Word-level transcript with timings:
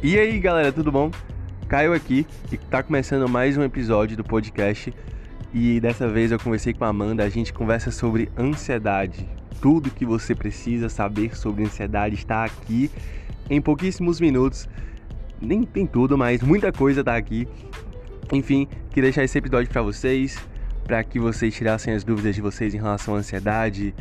E 0.00 0.16
aí 0.16 0.38
galera, 0.38 0.70
tudo 0.70 0.92
bom? 0.92 1.10
Caio 1.66 1.92
aqui 1.92 2.24
e 2.52 2.56
tá 2.56 2.84
começando 2.84 3.28
mais 3.28 3.58
um 3.58 3.64
episódio 3.64 4.16
do 4.16 4.22
podcast. 4.22 4.94
E 5.52 5.80
dessa 5.80 6.08
vez 6.08 6.30
eu 6.30 6.38
conversei 6.38 6.72
com 6.72 6.84
a 6.84 6.88
Amanda, 6.88 7.24
a 7.24 7.28
gente 7.28 7.52
conversa 7.52 7.90
sobre 7.90 8.30
ansiedade. 8.38 9.28
Tudo 9.60 9.90
que 9.90 10.06
você 10.06 10.36
precisa 10.36 10.88
saber 10.88 11.36
sobre 11.36 11.64
ansiedade 11.64 12.14
está 12.14 12.44
aqui 12.44 12.88
em 13.50 13.60
pouquíssimos 13.60 14.20
minutos. 14.20 14.68
Nem 15.40 15.64
tem 15.64 15.84
tudo, 15.84 16.16
mas 16.16 16.42
muita 16.42 16.70
coisa 16.70 17.02
tá 17.02 17.16
aqui. 17.16 17.48
Enfim, 18.32 18.68
queria 18.90 19.10
deixar 19.10 19.24
esse 19.24 19.36
episódio 19.36 19.68
para 19.68 19.82
vocês, 19.82 20.38
para 20.84 21.02
que 21.02 21.18
vocês 21.18 21.52
tirassem 21.52 21.92
as 21.92 22.04
dúvidas 22.04 22.36
de 22.36 22.40
vocês 22.40 22.72
em 22.72 22.78
relação 22.78 23.16
à 23.16 23.18
ansiedade, 23.18 23.92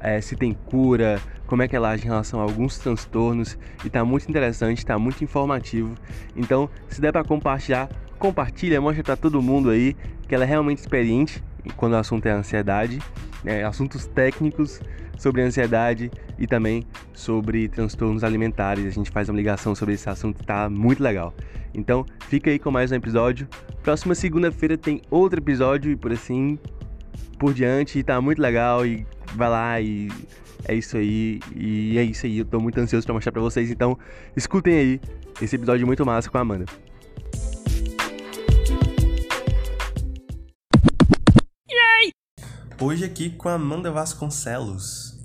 é, 0.00 0.18
se 0.18 0.34
tem 0.34 0.54
cura, 0.54 1.20
como 1.52 1.62
é 1.62 1.68
que 1.68 1.76
ela 1.76 1.90
age 1.90 2.04
em 2.04 2.06
relação 2.06 2.40
a 2.40 2.44
alguns 2.44 2.78
transtornos 2.78 3.58
e 3.84 3.90
tá 3.90 4.02
muito 4.02 4.26
interessante, 4.26 4.86
tá 4.86 4.98
muito 4.98 5.22
informativo. 5.22 5.94
Então, 6.34 6.66
se 6.88 6.98
der 6.98 7.12
para 7.12 7.22
compartilhar, 7.22 7.90
compartilha, 8.18 8.80
mostra 8.80 9.04
para 9.04 9.16
todo 9.16 9.42
mundo 9.42 9.68
aí 9.68 9.94
que 10.26 10.34
ela 10.34 10.44
é 10.44 10.46
realmente 10.46 10.78
experiente 10.78 11.44
quando 11.76 11.92
o 11.92 11.96
assunto 11.96 12.24
é 12.24 12.30
ansiedade, 12.30 13.00
né, 13.44 13.62
assuntos 13.64 14.06
técnicos 14.06 14.80
sobre 15.18 15.42
ansiedade 15.42 16.10
e 16.38 16.46
também 16.46 16.86
sobre 17.12 17.68
transtornos 17.68 18.24
alimentares. 18.24 18.86
A 18.86 18.90
gente 18.90 19.10
faz 19.10 19.28
uma 19.28 19.36
ligação 19.36 19.74
sobre 19.74 19.92
esse 19.92 20.08
assunto, 20.08 20.42
tá 20.42 20.70
muito 20.70 21.02
legal. 21.02 21.34
Então, 21.74 22.06
fica 22.30 22.48
aí 22.48 22.58
com 22.58 22.70
mais 22.70 22.90
um 22.92 22.94
episódio. 22.94 23.46
Próxima 23.82 24.14
segunda-feira 24.14 24.78
tem 24.78 25.02
outro 25.10 25.38
episódio 25.38 25.92
e 25.92 25.96
por 25.96 26.12
assim 26.12 26.58
por 27.38 27.52
diante, 27.52 27.98
e 27.98 28.02
tá 28.02 28.18
muito 28.22 28.40
legal 28.40 28.86
e 28.86 29.06
vai 29.34 29.50
lá 29.50 29.80
e 29.82 30.08
é 30.66 30.74
isso 30.74 30.96
aí, 30.96 31.40
e 31.54 31.98
é 31.98 32.02
isso 32.02 32.26
aí. 32.26 32.38
Eu 32.38 32.44
tô 32.44 32.60
muito 32.60 32.78
ansioso 32.78 33.06
para 33.06 33.14
mostrar 33.14 33.32
para 33.32 33.42
vocês, 33.42 33.70
então 33.70 33.98
escutem 34.36 34.74
aí 34.74 35.00
esse 35.40 35.56
episódio 35.56 35.86
muito 35.86 36.04
massa 36.04 36.30
com 36.30 36.38
a 36.38 36.40
Amanda. 36.40 36.66
Hoje 42.80 43.04
aqui 43.04 43.30
com 43.30 43.48
a 43.48 43.54
Amanda 43.54 43.92
Vasconcelos, 43.92 45.16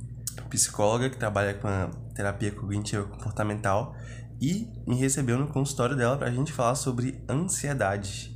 psicóloga 0.47 1.09
que 1.09 1.17
trabalha 1.17 1.55
com 1.55 1.67
a 1.67 1.89
terapia 2.13 2.51
cognitiva 2.51 3.03
comportamental 3.03 3.95
e 4.39 4.67
me 4.85 4.95
recebeu 4.95 5.39
no 5.39 5.47
consultório 5.47 5.95
dela 5.95 6.15
pra 6.15 6.29
gente 6.29 6.53
falar 6.53 6.75
sobre 6.75 7.19
ansiedade. 7.27 8.31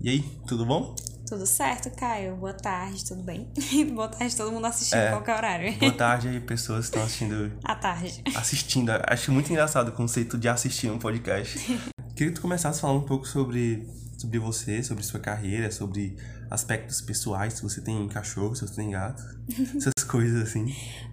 E 0.00 0.08
aí, 0.08 0.22
tudo 0.46 0.64
bom? 0.64 0.94
Tudo 1.32 1.46
certo, 1.46 1.90
Caio? 1.92 2.36
Boa 2.36 2.52
tarde, 2.52 3.06
tudo 3.06 3.22
bem? 3.22 3.48
Boa 3.94 4.06
tarde, 4.06 4.36
todo 4.36 4.52
mundo 4.52 4.66
assistindo 4.66 4.98
é, 4.98 5.08
qualquer 5.12 5.34
horário. 5.34 5.78
Boa 5.78 5.92
tarde 5.96 6.28
aí, 6.28 6.38
pessoas 6.38 6.80
que 6.80 6.84
estão 6.98 7.02
assistindo. 7.04 7.50
À 7.64 7.74
tarde. 7.74 8.22
Assistindo. 8.34 8.90
Acho 9.06 9.32
muito 9.32 9.50
engraçado 9.50 9.88
o 9.88 9.92
conceito 9.92 10.36
de 10.36 10.46
assistir 10.46 10.90
um 10.90 10.98
podcast. 10.98 11.58
Queria 12.14 12.32
que 12.32 12.32
tu 12.32 12.42
começasse 12.42 12.82
falando 12.82 12.98
um 12.98 13.06
pouco 13.06 13.26
sobre, 13.26 13.88
sobre 14.18 14.38
você, 14.38 14.82
sobre 14.82 15.02
sua 15.02 15.20
carreira, 15.20 15.72
sobre 15.72 16.18
aspectos 16.50 17.00
pessoais, 17.00 17.54
se 17.54 17.62
você 17.62 17.80
tem 17.80 18.06
cachorro, 18.08 18.54
se 18.54 18.68
você 18.68 18.74
tem 18.74 18.90
gato, 18.90 19.24
essas 19.74 20.04
coisas 20.06 20.42
assim. 20.42 20.66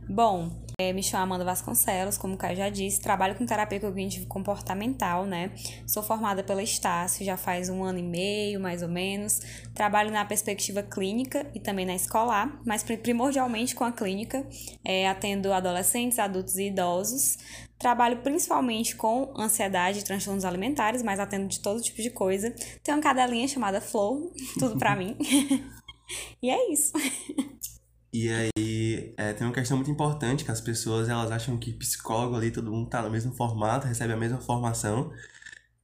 Bom, 0.09 0.51
me 0.93 1.03
chamo 1.03 1.23
Amanda 1.23 1.43
Vasconcelos, 1.43 2.17
como 2.17 2.35
o 2.35 2.37
Caio 2.37 2.55
já 2.55 2.69
disse, 2.69 3.01
trabalho 3.01 3.35
com 3.35 3.45
terapia 3.45 3.79
cognitivo 3.79 4.25
comportamental, 4.27 5.25
né? 5.25 5.51
Sou 5.85 6.01
formada 6.01 6.43
pela 6.43 6.63
Estácio 6.63 7.25
já 7.25 7.35
faz 7.35 7.69
um 7.69 7.83
ano 7.83 7.99
e 7.99 8.03
meio, 8.03 8.59
mais 8.59 8.81
ou 8.81 8.89
menos. 8.89 9.39
Trabalho 9.73 10.11
na 10.11 10.23
perspectiva 10.23 10.81
clínica 10.81 11.45
e 11.53 11.59
também 11.59 11.85
na 11.85 11.95
escolar, 11.95 12.59
mas 12.65 12.83
primordialmente 12.83 13.75
com 13.75 13.83
a 13.83 13.91
clínica. 13.91 14.47
É, 14.83 15.07
atendo 15.07 15.51
adolescentes, 15.51 16.17
adultos 16.17 16.57
e 16.57 16.67
idosos. 16.67 17.37
Trabalho 17.77 18.17
principalmente 18.17 18.95
com 18.95 19.33
ansiedade 19.37 19.99
e 19.99 20.03
transtornos 20.03 20.43
alimentares, 20.43 21.01
mas 21.03 21.19
atendo 21.19 21.47
de 21.47 21.59
todo 21.61 21.81
tipo 21.81 22.01
de 22.01 22.09
coisa. 22.09 22.53
Tenho 22.83 22.97
uma 22.97 23.03
cadelinha 23.03 23.47
chamada 23.47 23.79
Flow, 23.79 24.33
tudo 24.57 24.77
pra 24.77 24.95
mim. 24.95 25.17
e 26.41 26.49
é 26.49 26.71
isso. 26.71 26.93
E 28.11 28.29
aí, 28.29 29.13
é, 29.17 29.33
tem 29.33 29.45
uma 29.45 29.53
questão 29.53 29.77
muito 29.77 29.91
importante 29.91 30.43
que 30.43 30.51
as 30.51 30.61
pessoas 30.61 31.09
elas 31.09 31.31
acham 31.31 31.57
que 31.57 31.73
psicólogo 31.73 32.35
ali, 32.35 32.51
todo 32.51 32.71
mundo 32.71 32.89
tá 32.89 33.01
no 33.03 33.09
mesmo 33.11 33.33
formato, 33.33 33.87
recebe 33.87 34.13
a 34.13 34.17
mesma 34.17 34.41
formação. 34.41 35.11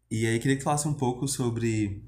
E 0.09 0.25
aí, 0.27 0.39
queria 0.39 0.57
que 0.57 0.63
falasse 0.63 0.87
um 0.87 0.93
pouco 0.93 1.27
sobre 1.27 2.03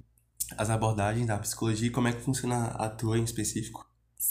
as 0.57 0.69
abordagens 0.69 1.27
da 1.27 1.37
psicologia 1.39 1.87
e 1.87 1.91
como 1.91 2.07
é 2.07 2.13
que 2.13 2.21
funciona 2.21 2.67
a 2.67 2.89
tua 2.89 3.17
em 3.17 3.23
específico. 3.23 3.86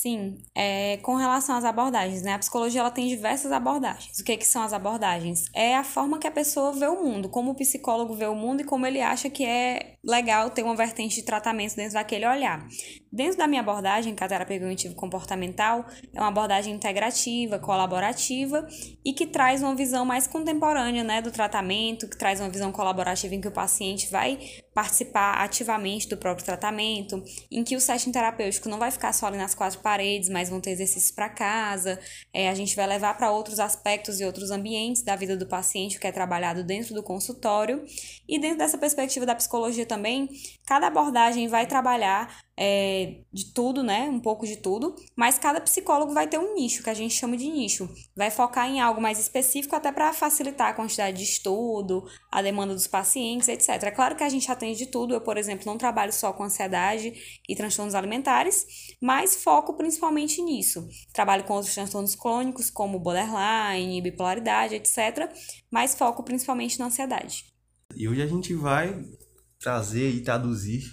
Sim, 0.07 0.37
é, 0.55 0.99
com 0.99 1.17
relação 1.17 1.57
às 1.57 1.65
abordagens, 1.65 2.23
né? 2.23 2.35
A 2.35 2.39
psicologia 2.39 2.81
ela 2.81 2.93
tem 2.93 3.09
diversas 3.09 3.51
abordagens. 3.51 4.17
O 4.21 4.23
que, 4.23 4.37
que 4.37 4.47
são 4.47 4.63
as 4.63 4.73
abordagens? 4.73 5.47
É 5.53 5.75
a 5.75 5.83
forma 5.83 6.17
que 6.21 6.29
a 6.29 6.31
pessoa 6.31 6.73
vê 6.73 6.87
o 6.87 7.03
mundo, 7.03 7.29
como 7.29 7.51
o 7.51 7.55
psicólogo 7.57 8.15
vê 8.15 8.27
o 8.27 8.35
mundo 8.37 8.61
e 8.61 8.65
como 8.65 8.87
ele 8.87 9.01
acha 9.01 9.29
que 9.29 9.45
é 9.45 9.97
legal 10.05 10.49
ter 10.51 10.63
uma 10.63 10.77
vertente 10.77 11.17
de 11.17 11.25
tratamento 11.25 11.75
dentro 11.75 11.95
daquele 11.95 12.25
olhar. 12.25 12.65
Dentro 13.13 13.37
da 13.37 13.49
minha 13.49 13.63
abordagem, 13.63 14.15
que 14.15 14.23
é 14.23 14.27
a 14.27 14.29
terapia 14.29 14.61
cognitivo 14.61 14.95
comportamental, 14.95 15.85
é 16.15 16.21
uma 16.21 16.29
abordagem 16.29 16.73
integrativa, 16.73 17.59
colaborativa 17.59 18.65
e 19.05 19.13
que 19.13 19.27
traz 19.27 19.61
uma 19.61 19.75
visão 19.75 20.05
mais 20.05 20.29
contemporânea 20.29 21.03
né, 21.03 21.21
do 21.21 21.33
tratamento, 21.33 22.09
que 22.09 22.17
traz 22.17 22.39
uma 22.39 22.49
visão 22.49 22.71
colaborativa 22.71 23.35
em 23.35 23.41
que 23.41 23.49
o 23.49 23.53
paciente 23.53 24.09
vai 24.09 24.39
participar 24.77 25.43
ativamente 25.43 26.07
do 26.07 26.19
próprio 26.19 26.45
tratamento, 26.45 27.25
em 27.51 27.65
que 27.65 27.75
o 27.75 27.81
setting 27.81 28.13
terapêutico 28.13 28.69
não 28.69 28.79
vai 28.79 28.91
ficar 28.91 29.11
só 29.15 29.27
ali 29.27 29.39
nas 29.39 29.55
quatro 29.55 29.81
paredes, 29.81 30.29
mas 30.29 30.51
vão 30.51 30.61
ter 30.61 30.73
exercícios 30.73 31.11
para 31.11 31.31
casa, 31.31 31.99
é, 32.31 32.51
a 32.51 32.55
gente 32.55 32.77
vai 32.77 32.87
levar 32.87 33.17
para 33.17 33.31
outros 33.31 33.59
aspectos 33.59 34.21
e 34.21 34.25
outros 34.27 34.51
ambientes 34.51 35.01
da 35.01 35.17
vida 35.17 35.35
do 35.35 35.47
paciente, 35.47 35.99
que 35.99 36.07
é 36.07 36.13
trabalhado 36.13 36.63
dentro 36.63 36.95
do 36.95 37.03
consultório. 37.03 37.83
E 38.29 38.39
dentro 38.39 38.59
dessa 38.59 38.77
perspectiva 38.77 39.25
da 39.25 39.35
psicologia 39.35 39.87
também, 39.87 40.29
cada 40.67 40.89
abordagem 40.89 41.49
vai 41.49 41.67
trabalhar 41.67 42.45
é, 42.59 43.21
de 43.31 43.53
tudo, 43.53 43.83
né? 43.83 44.09
Um 44.09 44.19
pouco 44.19 44.47
de 44.47 44.57
tudo, 44.57 44.97
mas 45.15 45.39
cada 45.39 45.61
psicólogo 45.61 46.15
vai 46.15 46.27
ter 46.27 46.39
um 46.39 46.55
nicho, 46.55 46.83
que 46.83 46.89
a 46.89 46.95
gente 46.95 47.15
chama 47.15 47.37
de 47.37 47.49
nicho. 47.49 47.89
Vai 48.17 48.31
focar 48.31 48.69
em 48.69 48.81
algo 48.81 49.01
mais 49.01 49.19
específico, 49.19 49.77
até 49.77 49.93
para 49.93 50.13
facilitar 50.13 50.69
a 50.69 50.73
quantidade 50.73 51.19
de 51.19 51.25
estudo, 51.25 52.05
a 52.31 52.41
demanda 52.41 52.73
dos 52.73 52.87
pacientes, 52.87 53.49
etc. 53.49 53.69
É 53.83 53.91
claro 53.91 54.17
que 54.17 54.25
a 54.25 54.29
gente 54.29 54.51
atende 54.51 54.79
de 54.79 54.87
tudo. 54.87 55.13
Eu, 55.13 55.21
por 55.21 55.37
exemplo, 55.37 55.67
não 55.67 55.77
trabalho 55.77 56.13
só 56.13 56.33
com 56.33 56.45
ansiedade 56.45 57.13
e 57.47 57.55
transtornos 57.55 57.95
alimentares, 57.95 58.67
mas 59.03 59.37
foco 59.37 59.77
principalmente 59.77 60.41
nisso. 60.41 60.89
Trabalho 61.13 61.45
com 61.45 61.55
outros 61.55 61.75
transtornos 61.75 62.15
crônicos, 62.15 62.71
como 62.71 62.99
borderline, 62.99 64.01
bipolaridade, 64.01 64.75
etc. 64.75 65.31
Mas 65.71 65.95
foco 65.95 66.23
principalmente 66.23 66.79
na 66.79 66.87
ansiedade. 66.87 67.45
E 67.95 68.09
hoje 68.09 68.23
a 68.23 68.27
gente 68.27 68.55
vai 68.55 69.05
trazer 69.59 70.11
e 70.11 70.23
traduzir 70.23 70.85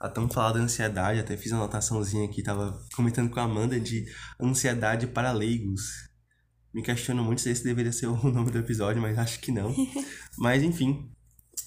a 0.00 0.08
tão 0.08 0.28
falada 0.28 0.58
ansiedade, 0.58 1.20
até 1.20 1.36
fiz 1.36 1.52
uma 1.52 1.62
anotaçãozinha 1.62 2.24
aqui, 2.24 2.42
tava 2.42 2.78
comentando 2.94 3.30
com 3.30 3.40
a 3.40 3.44
Amanda 3.44 3.78
de 3.80 4.06
ansiedade 4.40 5.06
para 5.06 5.32
leigos. 5.32 6.08
Me 6.72 6.82
questiono 6.82 7.24
muito 7.24 7.40
se 7.40 7.50
esse 7.50 7.64
deveria 7.64 7.92
ser 7.92 8.06
o 8.08 8.30
nome 8.30 8.50
do 8.50 8.58
episódio, 8.58 9.02
mas 9.02 9.18
acho 9.18 9.40
que 9.40 9.50
não. 9.50 9.74
mas 10.38 10.62
enfim, 10.62 11.10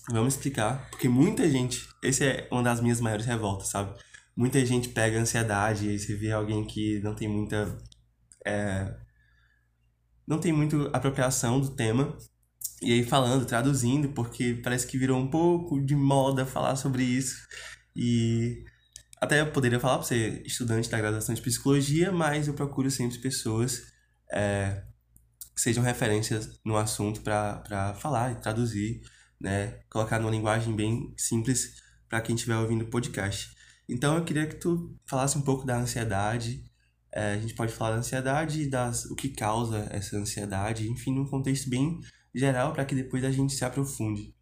vamos 0.10 0.36
explicar, 0.36 0.90
porque 0.90 1.10
muita 1.10 1.50
gente, 1.50 1.88
esse 2.04 2.26
é 2.26 2.48
uma 2.52 2.64
das 2.64 2.80
minhas 2.82 3.02
maiores 3.02 3.26
revoltas, 3.26 3.70
sabe? 3.70 3.94
Muita 4.36 4.66
gente 4.66 4.90
pega 4.90 5.20
ansiedade 5.20 5.90
e 5.90 6.00
você 6.00 6.16
vê 6.16 6.32
alguém 6.32 6.66
que 6.66 7.00
não 7.02 7.14
tem 7.14 7.28
muita 7.28 7.78
é, 8.46 8.96
não 10.26 10.40
tem 10.40 10.54
muito 10.54 10.90
apropriação 10.94 11.60
do 11.60 11.72
tema 11.72 12.18
e 12.82 12.94
aí 12.94 13.04
falando, 13.04 13.46
traduzindo, 13.46 14.10
porque 14.10 14.60
parece 14.64 14.88
que 14.88 14.98
virou 14.98 15.20
um 15.20 15.30
pouco 15.30 15.80
de 15.80 15.96
moda 15.96 16.46
falar 16.46 16.76
sobre 16.76 17.04
isso. 17.04 17.36
E 17.96 18.64
até 19.20 19.42
eu 19.42 19.52
poderia 19.52 19.80
falar 19.80 19.98
para 19.98 20.08
você, 20.08 20.42
estudante 20.46 20.90
da 20.90 20.98
graduação 20.98 21.36
de 21.36 21.42
psicologia, 21.42 22.12
mas 22.12 22.48
eu 22.48 22.54
procuro 22.54 22.90
sempre 22.90 23.20
pessoas 23.20 23.84
é, 24.32 24.84
que 25.54 25.62
sejam 25.62 25.84
referências 25.84 26.60
no 26.66 26.78
assunto 26.78 27.22
para 27.22 27.94
falar 28.00 28.32
e 28.32 28.36
traduzir, 28.36 29.02
né? 29.40 29.80
Colocar 29.90 30.20
numa 30.20 30.32
linguagem 30.32 30.76
bem 30.76 31.14
simples 31.18 31.82
para 32.10 32.22
quem 32.22 32.36
estiver 32.36 32.58
ouvindo 32.58 32.84
o 32.84 32.90
podcast. 32.90 33.56
Então 33.88 34.16
eu 34.18 34.24
queria 34.24 34.48
que 34.48 34.56
tu 34.56 34.98
falasse 35.06 35.38
um 35.38 35.42
pouco 35.42 35.66
da 35.66 35.78
ansiedade. 35.78 36.64
É, 37.14 37.34
a 37.34 37.40
gente 37.40 37.54
pode 37.54 37.74
falar 37.74 37.92
da 37.92 37.98
ansiedade 37.98 38.64
e 38.64 38.70
das, 38.70 39.06
o 39.06 39.16
que 39.16 39.30
causa 39.30 39.88
essa 39.92 40.18
ansiedade, 40.18 40.90
enfim, 40.90 41.14
num 41.14 41.28
contexto 41.28 41.70
bem 41.70 42.00
geral 42.34 42.72
para 42.74 42.86
que 42.86 42.96
depois 42.96 43.24
a 43.24 43.32
gente 43.32 43.54
se 43.54 43.66
aprofunde. 43.66 44.34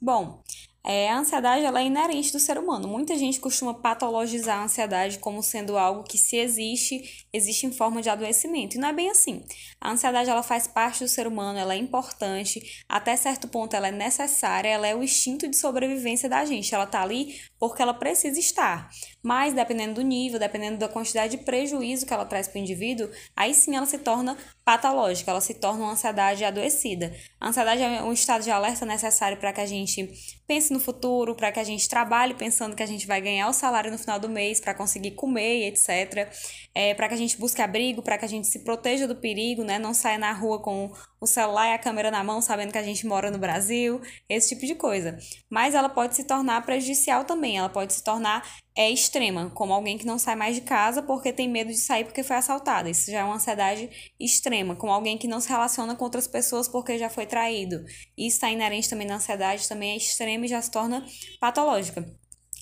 Bom, 0.00 0.42
é, 0.84 1.10
a 1.10 1.18
ansiedade 1.18 1.64
ela 1.64 1.80
é 1.80 1.84
inerente 1.84 2.32
do 2.32 2.40
ser 2.40 2.58
humano. 2.58 2.88
Muita 2.88 3.16
gente 3.16 3.38
costuma 3.38 3.72
patologizar 3.72 4.58
a 4.58 4.64
ansiedade 4.64 5.18
como 5.18 5.42
sendo 5.42 5.78
algo 5.78 6.02
que, 6.02 6.18
se 6.18 6.36
existe, 6.36 7.24
existe 7.32 7.66
em 7.66 7.72
forma 7.72 8.02
de 8.02 8.10
adoecimento. 8.10 8.76
E 8.76 8.80
não 8.80 8.88
é 8.88 8.92
bem 8.92 9.08
assim. 9.08 9.44
A 9.80 9.92
ansiedade 9.92 10.28
ela 10.28 10.42
faz 10.42 10.66
parte 10.66 11.04
do 11.04 11.08
ser 11.08 11.26
humano, 11.26 11.58
ela 11.58 11.74
é 11.74 11.76
importante, 11.76 12.82
até 12.88 13.14
certo 13.16 13.46
ponto 13.46 13.74
ela 13.74 13.88
é 13.88 13.92
necessária, 13.92 14.68
ela 14.68 14.86
é 14.86 14.94
o 14.94 15.02
instinto 15.02 15.48
de 15.48 15.56
sobrevivência 15.56 16.28
da 16.28 16.44
gente. 16.44 16.74
Ela 16.74 16.86
tá 16.86 17.02
ali 17.02 17.40
porque 17.62 17.80
ela 17.80 17.94
precisa 17.94 18.40
estar. 18.40 18.90
Mas 19.22 19.54
dependendo 19.54 19.94
do 19.94 20.02
nível, 20.02 20.36
dependendo 20.36 20.78
da 20.78 20.88
quantidade 20.88 21.36
de 21.36 21.44
prejuízo 21.44 22.04
que 22.04 22.12
ela 22.12 22.24
traz 22.24 22.48
para 22.48 22.58
o 22.58 22.60
indivíduo, 22.60 23.08
aí 23.36 23.54
sim 23.54 23.76
ela 23.76 23.86
se 23.86 23.98
torna 23.98 24.36
patológica, 24.64 25.30
ela 25.30 25.40
se 25.40 25.54
torna 25.54 25.84
uma 25.84 25.92
ansiedade 25.92 26.44
adoecida. 26.44 27.14
A 27.40 27.50
ansiedade 27.50 27.80
é 27.80 28.02
um 28.02 28.12
estado 28.12 28.42
de 28.42 28.50
alerta 28.50 28.84
necessário 28.84 29.38
para 29.38 29.52
que 29.52 29.60
a 29.60 29.66
gente 29.66 30.10
pense 30.44 30.72
no 30.72 30.80
futuro, 30.80 31.36
para 31.36 31.52
que 31.52 31.60
a 31.60 31.64
gente 31.64 31.88
trabalhe 31.88 32.34
pensando 32.34 32.74
que 32.74 32.82
a 32.82 32.86
gente 32.86 33.06
vai 33.06 33.20
ganhar 33.20 33.48
o 33.48 33.52
salário 33.52 33.92
no 33.92 33.98
final 33.98 34.18
do 34.18 34.28
mês 34.28 34.58
para 34.58 34.74
conseguir 34.74 35.12
comer, 35.12 35.68
etc. 35.68 36.34
É, 36.74 36.94
para 36.94 37.06
que 37.06 37.14
a 37.14 37.16
gente 37.16 37.38
busque 37.38 37.62
abrigo, 37.62 38.02
para 38.02 38.18
que 38.18 38.24
a 38.24 38.28
gente 38.28 38.48
se 38.48 38.64
proteja 38.64 39.06
do 39.06 39.14
perigo, 39.14 39.62
né? 39.62 39.78
Não 39.78 39.94
saia 39.94 40.18
na 40.18 40.32
rua 40.32 40.60
com 40.60 40.90
o 41.22 41.26
celular 41.26 41.68
e 41.68 41.72
a 41.74 41.78
câmera 41.78 42.10
na 42.10 42.24
mão, 42.24 42.42
sabendo 42.42 42.72
que 42.72 42.78
a 42.78 42.82
gente 42.82 43.06
mora 43.06 43.30
no 43.30 43.38
Brasil, 43.38 44.00
esse 44.28 44.48
tipo 44.48 44.66
de 44.66 44.74
coisa. 44.74 45.16
Mas 45.48 45.72
ela 45.72 45.88
pode 45.88 46.16
se 46.16 46.24
tornar 46.24 46.66
prejudicial 46.66 47.24
também, 47.24 47.56
ela 47.56 47.68
pode 47.68 47.92
se 47.92 48.02
tornar 48.02 48.44
é 48.74 48.90
extrema, 48.90 49.50
como 49.50 49.72
alguém 49.72 49.96
que 49.96 50.06
não 50.06 50.18
sai 50.18 50.34
mais 50.34 50.56
de 50.56 50.62
casa 50.62 51.00
porque 51.02 51.32
tem 51.32 51.48
medo 51.48 51.70
de 51.70 51.78
sair 51.78 52.04
porque 52.04 52.24
foi 52.24 52.36
assaltada. 52.36 52.90
Isso 52.90 53.08
já 53.08 53.20
é 53.20 53.24
uma 53.24 53.36
ansiedade 53.36 53.88
extrema, 54.18 54.74
como 54.74 54.92
alguém 54.92 55.16
que 55.16 55.28
não 55.28 55.40
se 55.40 55.48
relaciona 55.48 55.94
com 55.94 56.04
outras 56.04 56.26
pessoas 56.26 56.66
porque 56.66 56.98
já 56.98 57.08
foi 57.08 57.24
traído. 57.24 57.84
Isso 58.18 58.36
está 58.36 58.50
inerente 58.50 58.90
também 58.90 59.06
na 59.06 59.16
ansiedade, 59.16 59.68
também 59.68 59.92
é 59.92 59.96
extrema 59.96 60.46
e 60.46 60.48
já 60.48 60.60
se 60.60 60.72
torna 60.72 61.06
patológica. 61.38 62.04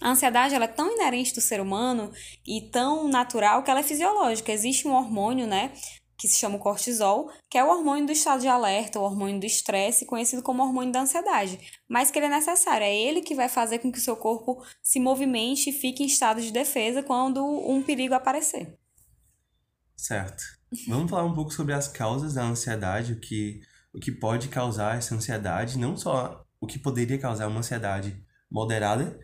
A 0.03 0.11
ansiedade 0.11 0.55
ela 0.55 0.65
é 0.65 0.69
tão 0.69 0.93
inerente 0.93 1.35
do 1.35 1.41
ser 1.41 1.61
humano 1.61 2.11
e 2.47 2.71
tão 2.71 3.07
natural 3.07 3.62
que 3.62 3.71
ela 3.71 3.81
é 3.81 3.85
fisiológica. 3.85 4.51
Existe 4.51 4.89
um 4.89 4.93
hormônio, 4.93 5.47
né, 5.47 5.73
que 6.20 6.28
se 6.28 6.38
chama 6.38 6.58
cortisol, 6.58 7.32
que 7.49 7.56
é 7.56 7.64
o 7.64 7.70
hormônio 7.70 8.05
do 8.05 8.12
estado 8.12 8.43
de 8.43 8.46
alerta, 8.46 9.00
o 9.00 9.02
hormônio 9.02 9.40
do 9.40 9.46
estresse, 9.46 10.05
conhecido 10.05 10.43
como 10.43 10.62
hormônio 10.62 10.93
da 10.93 11.00
ansiedade, 11.00 11.58
mas 11.88 12.11
que 12.11 12.19
ele 12.19 12.26
é 12.26 12.28
necessário, 12.28 12.84
é 12.84 12.94
ele 12.94 13.22
que 13.22 13.34
vai 13.34 13.49
fazer 13.49 13.78
com 13.78 13.90
que 13.90 13.99
o 13.99 14.02
seu 14.02 14.14
corpo 14.14 14.62
se 14.82 15.00
movimente 15.00 15.70
e 15.70 15.72
fique 15.72 16.02
em 16.02 16.06
estado 16.06 16.43
de 16.43 16.52
defesa 16.52 17.02
quando 17.02 17.43
um 17.43 17.82
perigo 17.82 18.12
aparecer. 18.12 18.76
Certo. 19.96 20.43
Vamos 20.87 21.11
falar 21.11 21.25
um 21.25 21.34
pouco 21.34 21.52
sobre 21.52 21.72
as 21.72 21.88
causas 21.88 22.34
da 22.34 22.44
ansiedade, 22.44 23.14
o 23.14 23.20
que, 23.20 23.62
o 23.90 23.99
que 23.99 24.12
pode 24.12 24.49
causar 24.49 24.99
essa 24.99 25.14
ansiedade, 25.14 25.78
não 25.78 25.96
só 25.96 26.44
o 26.61 26.66
que 26.66 26.78
poderia 26.78 27.19
causar 27.19 27.49
uma 27.49 27.61
ansiedade 27.61 28.23
moderada 28.50 29.19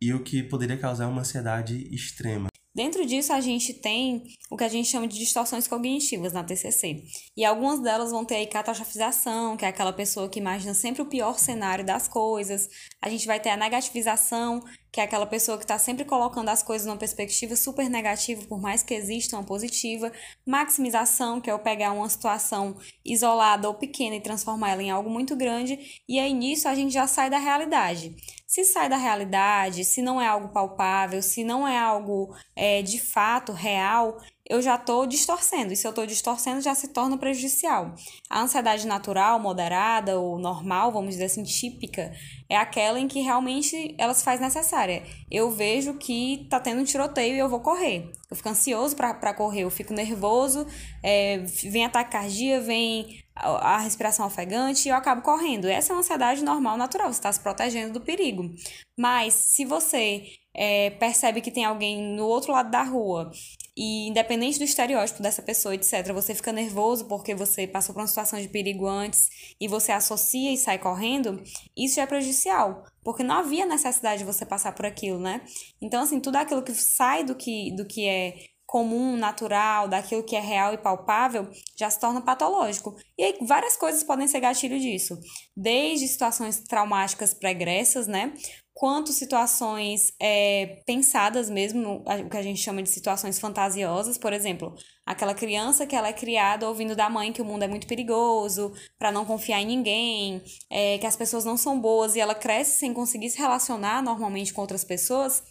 e 0.00 0.12
o 0.12 0.24
que 0.24 0.42
poderia 0.42 0.76
causar 0.76 1.06
uma 1.06 1.20
ansiedade 1.20 1.86
extrema. 1.94 2.49
Dentro 2.72 3.04
disso, 3.04 3.32
a 3.32 3.40
gente 3.40 3.74
tem 3.74 4.22
o 4.48 4.56
que 4.56 4.62
a 4.62 4.68
gente 4.68 4.88
chama 4.88 5.08
de 5.08 5.18
distorções 5.18 5.66
cognitivas 5.66 6.32
na 6.32 6.44
TCC. 6.44 7.02
E 7.36 7.44
algumas 7.44 7.80
delas 7.80 8.12
vão 8.12 8.24
ter 8.24 8.36
aí 8.36 8.46
catastrofização, 8.46 9.56
que 9.56 9.64
é 9.64 9.68
aquela 9.68 9.92
pessoa 9.92 10.28
que 10.28 10.38
imagina 10.38 10.72
sempre 10.72 11.02
o 11.02 11.06
pior 11.06 11.36
cenário 11.36 11.84
das 11.84 12.06
coisas. 12.06 12.68
A 13.02 13.08
gente 13.08 13.26
vai 13.26 13.40
ter 13.40 13.50
a 13.50 13.56
negativização, 13.56 14.62
que 14.92 15.00
é 15.00 15.04
aquela 15.04 15.26
pessoa 15.26 15.58
que 15.58 15.64
está 15.64 15.78
sempre 15.78 16.04
colocando 16.04 16.48
as 16.48 16.62
coisas 16.62 16.86
numa 16.86 16.96
perspectiva 16.96 17.56
super 17.56 17.90
negativa, 17.90 18.44
por 18.46 18.60
mais 18.60 18.84
que 18.84 18.94
exista 18.94 19.36
uma 19.36 19.44
positiva. 19.44 20.12
Maximização, 20.46 21.40
que 21.40 21.50
é 21.50 21.52
eu 21.52 21.58
pegar 21.58 21.90
uma 21.90 22.08
situação 22.08 22.76
isolada 23.04 23.66
ou 23.66 23.74
pequena 23.74 24.14
e 24.14 24.20
transformar 24.20 24.70
ela 24.70 24.82
em 24.82 24.90
algo 24.90 25.10
muito 25.10 25.34
grande. 25.34 25.76
E 26.08 26.20
aí 26.20 26.32
nisso 26.32 26.68
a 26.68 26.74
gente 26.76 26.92
já 26.92 27.08
sai 27.08 27.28
da 27.28 27.38
realidade. 27.38 28.14
Se 28.50 28.64
sai 28.64 28.88
da 28.88 28.96
realidade, 28.96 29.84
se 29.84 30.02
não 30.02 30.20
é 30.20 30.26
algo 30.26 30.48
palpável, 30.48 31.22
se 31.22 31.44
não 31.44 31.68
é 31.68 31.78
algo 31.78 32.34
é, 32.56 32.82
de 32.82 32.98
fato 32.98 33.52
real, 33.52 34.20
eu 34.50 34.60
já 34.60 34.74
estou 34.74 35.06
distorcendo. 35.06 35.72
E 35.72 35.76
se 35.76 35.86
eu 35.86 35.90
estou 35.90 36.04
distorcendo, 36.04 36.60
já 36.60 36.74
se 36.74 36.88
torna 36.88 37.16
prejudicial. 37.16 37.94
A 38.28 38.42
ansiedade 38.42 38.84
natural, 38.84 39.38
moderada 39.38 40.18
ou 40.18 40.40
normal, 40.40 40.90
vamos 40.90 41.10
dizer 41.10 41.26
assim, 41.26 41.44
típica, 41.44 42.12
é 42.48 42.56
aquela 42.56 42.98
em 42.98 43.06
que 43.06 43.20
realmente 43.20 43.94
ela 43.96 44.12
se 44.12 44.24
faz 44.24 44.40
necessária. 44.40 45.04
Eu 45.30 45.52
vejo 45.52 45.94
que 45.94 46.48
tá 46.50 46.58
tendo 46.58 46.80
um 46.80 46.84
tiroteio 46.84 47.36
e 47.36 47.38
eu 47.38 47.48
vou 47.48 47.60
correr. 47.60 48.10
Eu 48.28 48.36
fico 48.36 48.48
ansioso 48.48 48.96
para 48.96 49.34
correr, 49.34 49.62
eu 49.62 49.70
fico 49.70 49.94
nervoso, 49.94 50.66
é, 51.00 51.38
vem 51.38 51.84
ataque 51.84 52.10
cardíaco, 52.10 52.66
vem 52.66 53.22
a 53.36 53.78
respiração 53.78 54.26
ofegante 54.26 54.88
e 54.88 54.90
eu 54.90 54.96
acabo 54.96 55.22
correndo. 55.22 55.66
Essa 55.66 55.92
é 55.92 55.94
uma 55.94 56.00
ansiedade 56.00 56.42
normal, 56.42 56.76
natural, 56.76 57.12
você 57.12 57.20
está 57.20 57.32
se 57.32 57.40
protegendo 57.40 57.92
do 57.92 58.00
perigo. 58.00 58.50
Mas 58.98 59.32
se 59.32 59.64
você 59.64 60.24
é, 60.60 60.90
percebe 60.90 61.40
que 61.40 61.50
tem 61.50 61.64
alguém 61.64 62.02
no 62.14 62.26
outro 62.26 62.52
lado 62.52 62.70
da 62.70 62.82
rua 62.82 63.30
e 63.74 64.08
independente 64.08 64.58
do 64.58 64.64
estereótipo 64.64 65.22
dessa 65.22 65.40
pessoa, 65.40 65.74
etc., 65.74 66.12
você 66.12 66.34
fica 66.34 66.52
nervoso 66.52 67.06
porque 67.06 67.34
você 67.34 67.66
passou 67.66 67.94
por 67.94 68.02
uma 68.02 68.06
situação 68.06 68.38
de 68.38 68.46
perigo 68.46 68.86
antes 68.86 69.54
e 69.58 69.66
você 69.66 69.90
associa 69.90 70.52
e 70.52 70.58
sai 70.58 70.78
correndo, 70.78 71.42
isso 71.74 71.98
é 71.98 72.04
prejudicial, 72.04 72.84
porque 73.02 73.22
não 73.22 73.36
havia 73.36 73.64
necessidade 73.64 74.18
de 74.18 74.26
você 74.26 74.44
passar 74.44 74.74
por 74.74 74.84
aquilo, 74.84 75.18
né? 75.18 75.40
Então, 75.80 76.02
assim, 76.02 76.20
tudo 76.20 76.36
aquilo 76.36 76.62
que 76.62 76.74
sai 76.74 77.24
do 77.24 77.34
que, 77.34 77.74
do 77.74 77.86
que 77.86 78.06
é 78.06 78.34
comum, 78.70 79.16
natural, 79.16 79.88
daquilo 79.88 80.22
que 80.22 80.36
é 80.36 80.40
real 80.40 80.72
e 80.72 80.78
palpável, 80.78 81.50
já 81.76 81.90
se 81.90 81.98
torna 81.98 82.20
patológico. 82.20 82.94
E 83.18 83.24
aí 83.24 83.38
várias 83.40 83.76
coisas 83.76 84.04
podem 84.04 84.28
ser 84.28 84.38
gatilho 84.38 84.78
disso, 84.78 85.18
desde 85.56 86.06
situações 86.06 86.60
traumáticas 86.60 87.34
pregressas, 87.34 88.06
né? 88.06 88.32
Quanto 88.74 89.12
situações 89.12 90.12
é, 90.18 90.82
pensadas 90.86 91.50
mesmo, 91.50 92.02
o 92.06 92.30
que 92.30 92.36
a 92.36 92.42
gente 92.42 92.60
chama 92.60 92.82
de 92.82 92.88
situações 92.88 93.38
fantasiosas, 93.38 94.16
por 94.16 94.32
exemplo, 94.32 94.74
aquela 95.04 95.34
criança 95.34 95.86
que 95.86 95.94
ela 95.94 96.08
é 96.08 96.12
criada 96.12 96.66
ouvindo 96.66 96.96
da 96.96 97.10
mãe 97.10 97.32
que 97.32 97.42
o 97.42 97.44
mundo 97.44 97.62
é 97.62 97.68
muito 97.68 97.86
perigoso, 97.86 98.72
para 98.98 99.12
não 99.12 99.24
confiar 99.24 99.60
em 99.60 99.66
ninguém, 99.66 100.42
é, 100.70 100.98
que 100.98 101.06
as 101.06 101.16
pessoas 101.16 101.44
não 101.44 101.56
são 101.56 101.80
boas 101.80 102.16
e 102.16 102.20
ela 102.20 102.34
cresce 102.34 102.78
sem 102.78 102.94
conseguir 102.94 103.30
se 103.30 103.38
relacionar 103.38 104.02
normalmente 104.02 104.52
com 104.52 104.60
outras 104.60 104.84
pessoas, 104.84 105.42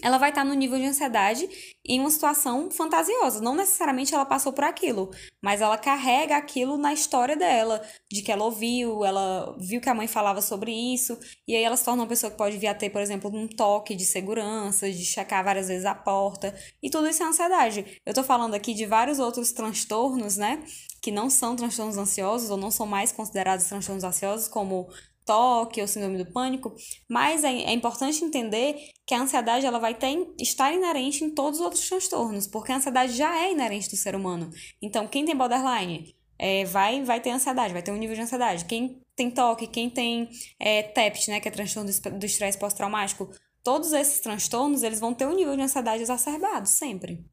ela 0.00 0.16
vai 0.16 0.30
estar 0.30 0.44
no 0.44 0.54
nível 0.54 0.78
de 0.78 0.86
ansiedade 0.86 1.48
em 1.84 2.00
uma 2.00 2.10
situação 2.10 2.70
fantasiosa. 2.70 3.42
Não 3.42 3.54
necessariamente 3.54 4.14
ela 4.14 4.24
passou 4.24 4.52
por 4.52 4.64
aquilo, 4.64 5.10
mas 5.42 5.60
ela 5.60 5.76
carrega 5.76 6.36
aquilo 6.36 6.78
na 6.78 6.94
história 6.94 7.36
dela, 7.36 7.82
de 8.10 8.22
que 8.22 8.32
ela 8.32 8.44
ouviu, 8.44 9.04
ela 9.04 9.54
viu 9.58 9.80
que 9.80 9.90
a 9.90 9.94
mãe 9.94 10.06
falava 10.06 10.40
sobre 10.40 10.72
isso, 10.72 11.18
e 11.46 11.54
aí 11.54 11.62
ela 11.62 11.76
se 11.76 11.84
torna 11.84 12.02
uma 12.02 12.08
pessoa 12.08 12.30
que 12.30 12.38
pode 12.38 12.56
vir 12.56 12.68
a 12.68 12.74
ter, 12.74 12.88
por 12.88 13.02
exemplo, 13.02 13.30
um 13.34 13.46
toque 13.46 13.94
de 13.94 14.04
segurança, 14.04 14.90
de 14.90 15.04
checar 15.04 15.44
várias 15.44 15.68
vezes 15.68 15.84
a 15.84 15.94
porta, 15.94 16.54
e 16.82 16.88
tudo 16.88 17.08
isso 17.08 17.22
é 17.22 17.26
ansiedade. 17.26 18.00
Eu 18.06 18.14
tô 18.14 18.22
falando 18.22 18.54
aqui 18.54 18.72
de 18.72 18.86
vários 18.86 19.18
outros 19.18 19.52
transtornos, 19.52 20.36
né? 20.36 20.62
Que 21.02 21.10
não 21.10 21.28
são 21.28 21.56
transtornos 21.56 21.98
ansiosos 21.98 22.48
ou 22.48 22.56
não 22.56 22.70
são 22.70 22.86
mais 22.86 23.12
considerados 23.12 23.66
transtornos 23.66 24.04
ansiosos, 24.04 24.48
como 24.48 24.88
toque 25.24 25.80
ou 25.80 25.86
síndrome 25.86 26.18
do 26.18 26.32
pânico, 26.32 26.74
mas 27.08 27.44
é, 27.44 27.52
é, 27.52 27.72
importante 27.72 28.24
entender 28.24 28.76
que 29.06 29.14
a 29.14 29.20
ansiedade 29.20 29.66
ela 29.66 29.78
vai 29.78 29.94
ter, 29.94 30.16
estar 30.38 30.72
inerente 30.72 31.24
em 31.24 31.30
todos 31.30 31.60
os 31.60 31.64
outros 31.64 31.88
transtornos, 31.88 32.46
porque 32.46 32.72
a 32.72 32.76
ansiedade 32.76 33.12
já 33.12 33.36
é 33.38 33.52
inerente 33.52 33.90
do 33.90 33.96
ser 33.96 34.14
humano. 34.14 34.50
Então, 34.80 35.06
quem 35.06 35.24
tem 35.24 35.36
borderline 35.36 36.14
é, 36.38 36.64
vai, 36.64 37.02
vai 37.02 37.20
ter 37.20 37.30
ansiedade, 37.30 37.72
vai 37.72 37.82
ter 37.82 37.92
um 37.92 37.96
nível 37.96 38.16
de 38.16 38.22
ansiedade. 38.22 38.64
Quem 38.64 39.00
tem 39.14 39.30
toque, 39.30 39.66
quem 39.66 39.88
tem 39.88 40.28
é, 40.58 40.82
TEPT, 40.82 41.30
né, 41.30 41.40
que 41.40 41.48
é 41.48 41.50
transtorno 41.50 41.90
do 42.18 42.26
estresse 42.26 42.58
pós-traumático, 42.58 43.30
todos 43.62 43.92
esses 43.92 44.20
transtornos 44.20 44.82
eles 44.82 45.00
vão 45.00 45.14
ter 45.14 45.26
um 45.26 45.34
nível 45.34 45.54
de 45.54 45.62
ansiedade 45.62 46.02
exacerbado 46.02 46.68
sempre. 46.68 47.24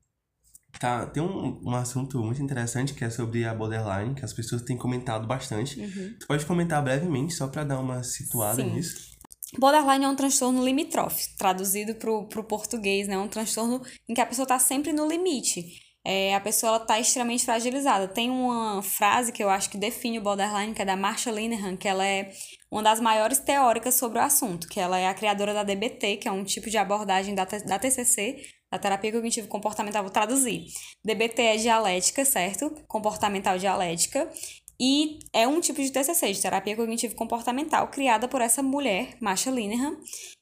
Tá, 0.79 1.05
tem 1.05 1.21
um, 1.21 1.59
um 1.61 1.75
assunto 1.75 2.23
muito 2.23 2.41
interessante 2.41 2.93
que 2.93 3.03
é 3.03 3.09
sobre 3.09 3.43
a 3.43 3.53
borderline, 3.53 4.15
que 4.15 4.23
as 4.23 4.31
pessoas 4.31 4.61
têm 4.61 4.77
comentado 4.77 5.27
bastante. 5.27 5.77
Uhum. 5.77 6.15
Tu 6.17 6.25
pode 6.25 6.45
comentar 6.45 6.81
brevemente, 6.81 7.33
só 7.33 7.49
para 7.49 7.65
dar 7.65 7.79
uma 7.79 8.01
situada 8.01 8.63
Sim. 8.63 8.71
nisso? 8.71 9.09
Borderline 9.57 10.05
é 10.05 10.07
um 10.07 10.15
transtorno 10.15 10.63
limítrofe, 10.63 11.35
traduzido 11.37 11.95
para 11.95 12.11
o 12.11 12.43
português, 12.43 13.09
né? 13.09 13.15
É 13.15 13.17
um 13.17 13.27
transtorno 13.27 13.81
em 14.07 14.13
que 14.13 14.21
a 14.21 14.25
pessoa 14.25 14.43
está 14.43 14.57
sempre 14.57 14.93
no 14.93 15.05
limite. 15.05 15.65
É, 16.05 16.33
a 16.33 16.39
pessoa 16.39 16.77
está 16.77 16.97
extremamente 16.97 17.43
fragilizada. 17.43 18.07
Tem 18.07 18.29
uma 18.29 18.81
frase 18.81 19.33
que 19.33 19.43
eu 19.43 19.49
acho 19.49 19.69
que 19.69 19.77
define 19.77 20.19
o 20.19 20.21
borderline, 20.21 20.73
que 20.73 20.81
é 20.81 20.85
da 20.85 20.95
Marsha 20.95 21.29
Linehan, 21.29 21.75
que 21.75 21.89
ela 21.89 22.05
é 22.05 22.31
uma 22.71 22.81
das 22.81 23.01
maiores 23.01 23.39
teóricas 23.39 23.95
sobre 23.95 24.17
o 24.17 24.21
assunto, 24.21 24.67
que 24.67 24.79
ela 24.79 24.97
é 24.97 25.07
a 25.07 25.13
criadora 25.13 25.53
da 25.53 25.63
DBT, 25.63 26.17
que 26.17 26.27
é 26.27 26.31
um 26.31 26.43
tipo 26.43 26.69
de 26.69 26.77
abordagem 26.77 27.35
da, 27.35 27.43
da 27.43 27.77
TCC, 27.77 28.37
da 28.71 28.77
terapia 28.77 29.11
cognitivo 29.11 29.47
comportamental, 29.47 30.03
vou 30.03 30.11
traduzir. 30.11 30.65
DBT 31.03 31.41
é 31.41 31.57
dialética, 31.57 32.23
certo? 32.23 32.69
Comportamental 32.87 33.57
dialética. 33.57 34.29
E 34.81 35.19
é 35.33 35.45
um 35.45 35.59
tipo 35.59 35.81
de 35.81 35.91
TCC, 35.91 36.31
de 36.31 36.41
terapia 36.41 36.73
cognitivo 36.73 37.13
comportamental, 37.13 37.89
criada 37.89 38.29
por 38.29 38.39
essa 38.39 38.63
mulher, 38.63 39.17
Masha 39.19 39.51
Linehan, 39.51 39.97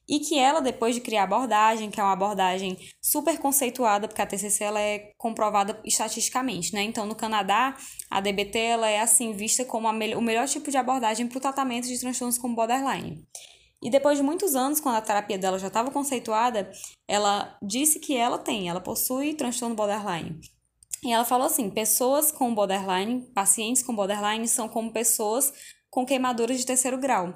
e 0.08 0.20
que 0.20 0.38
ela, 0.38 0.60
depois 0.60 0.94
de 0.94 1.00
criar 1.00 1.22
a 1.22 1.24
abordagem, 1.24 1.90
que 1.90 1.98
é 1.98 2.02
uma 2.04 2.12
abordagem 2.12 2.78
super 3.02 3.36
conceituada, 3.38 4.06
porque 4.06 4.22
a 4.22 4.26
TCC 4.26 4.62
ela 4.62 4.80
é 4.80 5.12
comprovada 5.18 5.80
estatisticamente, 5.84 6.72
né? 6.72 6.82
Então, 6.82 7.04
no 7.04 7.16
Canadá, 7.16 7.76
a 8.08 8.20
DBT 8.20 8.58
ela 8.60 8.88
é, 8.88 9.00
assim, 9.00 9.32
vista 9.32 9.64
como 9.64 9.92
me 9.92 10.14
o 10.14 10.22
melhor 10.22 10.46
tipo 10.46 10.70
de 10.70 10.76
abordagem 10.76 11.26
para 11.26 11.38
o 11.38 11.40
tratamento 11.40 11.88
de 11.88 11.98
transtornos 11.98 12.38
como 12.38 12.54
borderline. 12.54 13.26
E 13.82 13.90
depois 13.90 14.18
de 14.18 14.24
muitos 14.24 14.56
anos, 14.56 14.80
quando 14.80 14.96
a 14.96 15.00
terapia 15.00 15.38
dela 15.38 15.58
já 15.58 15.68
estava 15.68 15.90
conceituada, 15.90 16.70
ela 17.06 17.56
disse 17.62 18.00
que 18.00 18.16
ela 18.16 18.38
tem, 18.38 18.68
ela 18.68 18.80
possui 18.80 19.34
transtorno 19.34 19.76
borderline. 19.76 20.40
E 21.04 21.12
ela 21.12 21.24
falou 21.24 21.46
assim: 21.46 21.70
pessoas 21.70 22.32
com 22.32 22.54
borderline, 22.54 23.22
pacientes 23.32 23.82
com 23.82 23.94
borderline, 23.94 24.48
são 24.48 24.68
como 24.68 24.92
pessoas 24.92 25.52
com 25.90 26.04
queimaduras 26.04 26.58
de 26.58 26.66
terceiro 26.66 26.98
grau. 26.98 27.32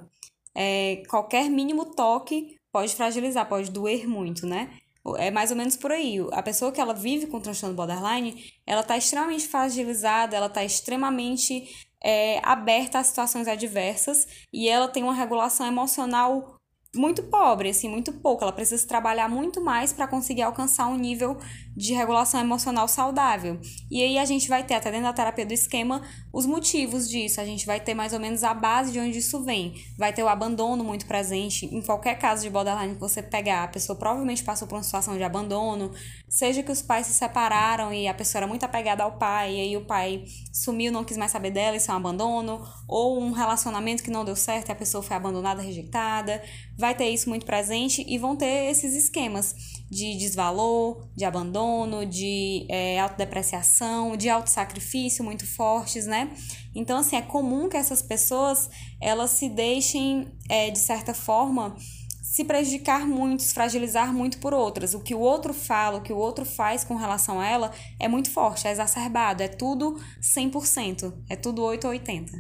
É, 0.55 1.03
qualquer 1.09 1.49
mínimo 1.49 1.95
toque 1.95 2.59
pode 2.73 2.95
fragilizar, 2.95 3.49
pode 3.49 3.71
doer 3.71 4.09
muito, 4.09 4.47
né? 4.47 4.79
É 5.17 5.31
mais 5.31 5.51
ou 5.51 5.57
menos 5.57 5.77
por 5.77 5.91
aí. 5.91 6.19
A 6.33 6.43
pessoa 6.43 6.71
que 6.71 6.81
ela 6.81 6.95
vive 6.95 7.27
com 7.27 7.41
transtorno 7.41 7.75
borderline, 7.75 8.53
ela 8.67 8.83
tá 8.83 8.97
extremamente 8.97 9.49
fragilizada, 9.49 10.37
ela 10.37 10.49
tá 10.49 10.65
extremamente 10.65 11.69
é, 12.05 12.41
aberta 12.43 12.99
a 12.99 13.05
situações 13.05 13.47
adversas 13.47 14.27
e 14.53 14.69
ela 14.69 14.89
tem 14.89 15.03
uma 15.03 15.15
regulação 15.15 15.67
emocional 15.67 16.57
muito 16.95 17.23
pobre, 17.25 17.71
assim, 17.71 17.89
muito 17.89 18.13
pouco. 18.13 18.43
Ela 18.43 18.53
precisa 18.53 18.87
trabalhar 18.87 19.29
muito 19.29 19.61
mais 19.61 19.93
para 19.93 20.07
conseguir 20.07 20.43
alcançar 20.43 20.87
um 20.89 20.97
nível 20.97 21.39
de 21.77 21.95
regulação 21.95 22.41
emocional 22.41 22.87
saudável. 22.87 23.59
E 23.91 24.03
aí 24.03 24.19
a 24.19 24.25
gente 24.25 24.49
vai 24.49 24.63
ter, 24.65 24.75
até 24.75 24.91
dentro 24.91 25.07
da 25.07 25.13
terapia 25.13 25.47
do 25.47 25.53
esquema, 25.53 26.03
os 26.33 26.47
motivos 26.47 27.09
disso. 27.09 27.41
A 27.41 27.45
gente 27.45 27.67
vai 27.67 27.81
ter 27.81 27.95
mais 27.95 28.13
ou 28.13 28.21
menos 28.21 28.45
a 28.45 28.53
base 28.53 28.93
de 28.93 29.01
onde 29.01 29.19
isso 29.19 29.43
vem. 29.43 29.75
Vai 29.97 30.13
ter 30.13 30.23
o 30.23 30.29
abandono 30.29 30.85
muito 30.85 31.07
presente. 31.07 31.67
Em 31.67 31.83
qualquer 31.83 32.19
caso 32.19 32.43
de 32.43 32.51
borderline 32.51 32.95
que 32.95 33.01
você 33.01 33.23
pegar, 33.23 33.65
a 33.65 33.69
pessoa 33.69 33.99
provavelmente 33.99 34.45
passou 34.45 34.69
por 34.69 34.77
uma 34.77 34.83
situação 34.83 35.17
de 35.17 35.23
abandono, 35.23 35.93
seja 36.29 36.63
que 36.63 36.71
os 36.71 36.83
pais 36.83 37.07
se 37.07 37.15
separaram 37.15 37.93
e 37.93 38.07
a 38.07 38.15
pessoa 38.15 38.41
era 38.41 38.47
muito 38.47 38.65
apegada 38.65 39.03
ao 39.03 39.13
pai, 39.13 39.55
e 39.55 39.61
aí 39.61 39.77
o 39.77 39.85
pai 39.85 40.25
sumiu, 40.53 40.93
não 40.93 41.05
quis 41.05 41.17
mais 41.17 41.33
saber 41.33 41.51
dela, 41.51 41.77
isso 41.77 41.91
é 41.91 41.95
um 41.95 41.97
abandono, 41.97 42.67
ou 42.87 43.21
um 43.21 43.33
relacionamento 43.33 44.03
que 44.03 44.11
não 44.11 44.25
deu 44.25 44.37
certo 44.37 44.69
e 44.69 44.73
a 44.73 44.75
pessoa 44.75 45.03
foi 45.03 45.17
abandonada, 45.17 45.63
rejeitada 45.63 46.43
vai 46.77 46.95
ter 46.95 47.09
isso 47.11 47.29
muito 47.29 47.47
presente 47.47 48.05
e 48.09 48.19
vão 48.19 48.37
ter 48.37 48.71
esses 48.71 48.95
esquemas 48.95 49.82
de 49.93 50.17
desvalor, 50.17 51.07
de 51.15 51.23
abandono, 51.23 52.07
de 52.07 52.65
é, 52.71 52.99
autodepreciação, 52.99 54.17
de 54.17 54.31
autossacrifício 54.31 55.23
muito 55.23 55.47
fortes, 55.47 56.07
né? 56.07 56.35
Então, 56.75 56.99
assim, 56.99 57.15
é 57.15 57.21
comum 57.21 57.69
que 57.69 57.77
essas 57.77 58.01
pessoas, 58.01 58.71
elas 58.99 59.33
se 59.33 59.51
deixem, 59.51 60.33
é, 60.49 60.71
de 60.71 60.79
certa 60.79 61.13
forma, 61.13 61.77
se 62.23 62.43
prejudicar 62.43 63.07
muito, 63.07 63.43
se 63.43 63.53
fragilizar 63.53 64.15
muito 64.15 64.39
por 64.39 64.55
outras. 64.55 64.95
O 64.95 65.01
que 65.01 65.15
o 65.15 65.21
outro 65.21 65.53
fala, 65.53 65.99
o 65.99 66.03
que 66.03 66.13
o 66.13 66.17
outro 66.17 66.47
faz 66.47 66.83
com 66.85 66.97
relação 66.97 67.39
a 67.39 67.47
ela 67.47 67.71
é 68.01 68.09
muito 68.09 68.31
forte, 68.31 68.67
é 68.67 68.71
exacerbado, 68.71 69.43
é 69.43 69.49
tudo 69.49 70.01
100%, 70.23 71.13
é 71.29 71.37
tudo 71.37 71.63
8 71.63 71.85
ou 71.85 71.91
80. 71.91 72.33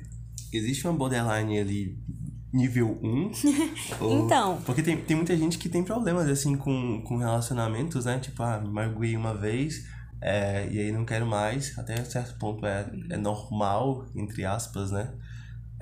Existe 0.51 0.87
uma 0.87 0.97
borderline 0.97 1.59
ali 1.59 1.99
nível 2.53 2.99
1. 3.03 3.33
ou... 4.01 4.25
Então. 4.25 4.61
Porque 4.65 4.83
tem, 4.83 4.97
tem 4.97 5.17
muita 5.17 5.37
gente 5.37 5.59
que 5.59 5.69
tem 5.69 5.83
problemas, 5.83 6.29
assim, 6.29 6.57
com, 6.57 7.03
com 7.03 7.17
relacionamentos, 7.17 8.05
né? 8.05 8.19
Tipo, 8.19 8.43
ah, 8.43 8.61
me 8.61 9.17
uma 9.17 9.35
vez, 9.35 9.87
é, 10.21 10.69
e 10.71 10.79
aí 10.79 10.93
não 10.93 11.05
quero 11.05 11.27
mais. 11.27 11.77
Até 11.79 12.05
certo 12.05 12.39
ponto 12.39 12.67
é, 12.67 12.91
é 13.11 13.17
normal, 13.17 14.07
entre 14.15 14.45
aspas, 14.45 14.91
né? 14.91 15.13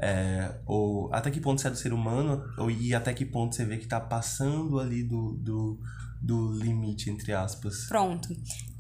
É, 0.03 0.55
ou 0.65 1.13
até 1.13 1.31
que 1.31 1.41
ponto 1.41 1.61
você 1.61 1.69
é 1.69 1.71
do 1.71 1.77
ser 1.77 1.93
humano, 1.93 2.43
ou, 2.57 2.71
e 2.71 2.95
até 2.95 3.13
que 3.13 3.27
ponto 3.27 3.55
você 3.55 3.67
vê 3.67 3.77
que 3.77 3.87
tá 3.87 4.01
passando 4.01 4.81
ali 4.81 5.03
do, 5.03 5.33
do 5.35 5.79
do 6.21 6.53
limite, 6.53 7.09
entre 7.09 7.33
aspas. 7.33 7.87
Pronto. 7.89 8.29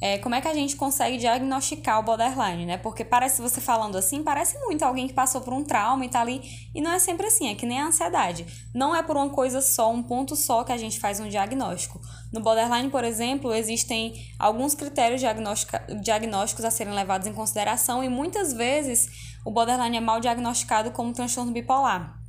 É, 0.00 0.18
como 0.18 0.34
é 0.34 0.40
que 0.40 0.48
a 0.48 0.54
gente 0.54 0.76
consegue 0.76 1.16
diagnosticar 1.16 1.98
o 1.98 2.02
borderline, 2.02 2.66
né? 2.66 2.76
Porque 2.76 3.02
parece, 3.04 3.40
você 3.40 3.60
falando 3.60 3.96
assim, 3.96 4.22
parece 4.22 4.58
muito 4.60 4.82
alguém 4.84 5.08
que 5.08 5.14
passou 5.14 5.40
por 5.40 5.54
um 5.54 5.64
trauma 5.64 6.04
e 6.04 6.08
tá 6.08 6.20
ali. 6.20 6.42
E 6.74 6.82
não 6.82 6.90
é 6.90 6.98
sempre 6.98 7.26
assim, 7.26 7.48
é 7.48 7.54
que 7.54 7.64
nem 7.64 7.80
a 7.80 7.86
ansiedade. 7.86 8.46
Não 8.74 8.94
é 8.94 9.02
por 9.02 9.16
uma 9.16 9.30
coisa 9.30 9.62
só, 9.62 9.90
um 9.90 10.02
ponto 10.02 10.36
só 10.36 10.64
que 10.64 10.72
a 10.72 10.76
gente 10.76 11.00
faz 11.00 11.18
um 11.18 11.28
diagnóstico. 11.28 12.00
No 12.30 12.40
borderline, 12.40 12.90
por 12.90 13.04
exemplo, 13.04 13.54
existem 13.54 14.14
alguns 14.38 14.74
critérios 14.74 15.20
diagnósticos 15.20 16.64
a 16.64 16.70
serem 16.70 16.94
levados 16.94 17.26
em 17.26 17.32
consideração 17.32 18.04
e 18.04 18.08
muitas 18.08 18.52
vezes 18.52 19.34
o 19.44 19.50
borderline 19.50 19.96
é 19.96 20.00
mal 20.00 20.20
diagnosticado 20.20 20.90
como 20.90 21.12
transtorno 21.12 21.52
bipolar. 21.52 22.19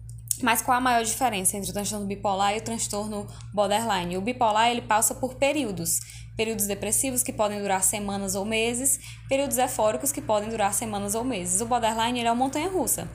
Mas 0.42 0.62
qual 0.62 0.78
a 0.78 0.82
maior 0.82 1.04
diferença 1.04 1.58
entre 1.58 1.70
o 1.70 1.74
transtorno 1.74 2.06
bipolar 2.06 2.56
e 2.56 2.58
o 2.58 2.62
transtorno 2.62 3.28
borderline? 3.54 4.18
O 4.18 4.22
bipolar 4.22 4.70
ele 4.70 4.82
passa 4.82 5.14
por 5.14 5.36
períodos, 5.36 6.00
períodos 6.36 6.68
depressivos 6.68 7.24
que 7.24 7.32
podem 7.32 7.62
durar 7.62 7.84
semanas 7.84 8.36
ou 8.36 8.46
meses, 8.46 9.00
períodos 9.30 9.58
eufóricos 9.58 10.12
que 10.12 10.22
podem 10.22 10.50
durar 10.50 10.74
semanas 10.74 11.16
ou 11.16 11.24
meses. 11.24 11.62
O 11.62 11.66
borderline 11.66 12.20
ele 12.20 12.28
é 12.28 12.32
uma 12.32 12.44
montanha-russa. 12.44 13.10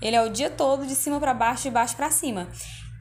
Ele 0.00 0.16
é 0.16 0.22
o 0.22 0.28
dia 0.28 0.50
todo 0.50 0.84
de 0.84 0.94
cima 0.94 1.20
para 1.20 1.32
baixo, 1.32 1.62
de 1.62 1.70
baixo 1.70 1.96
para 1.96 2.10
cima. 2.10 2.48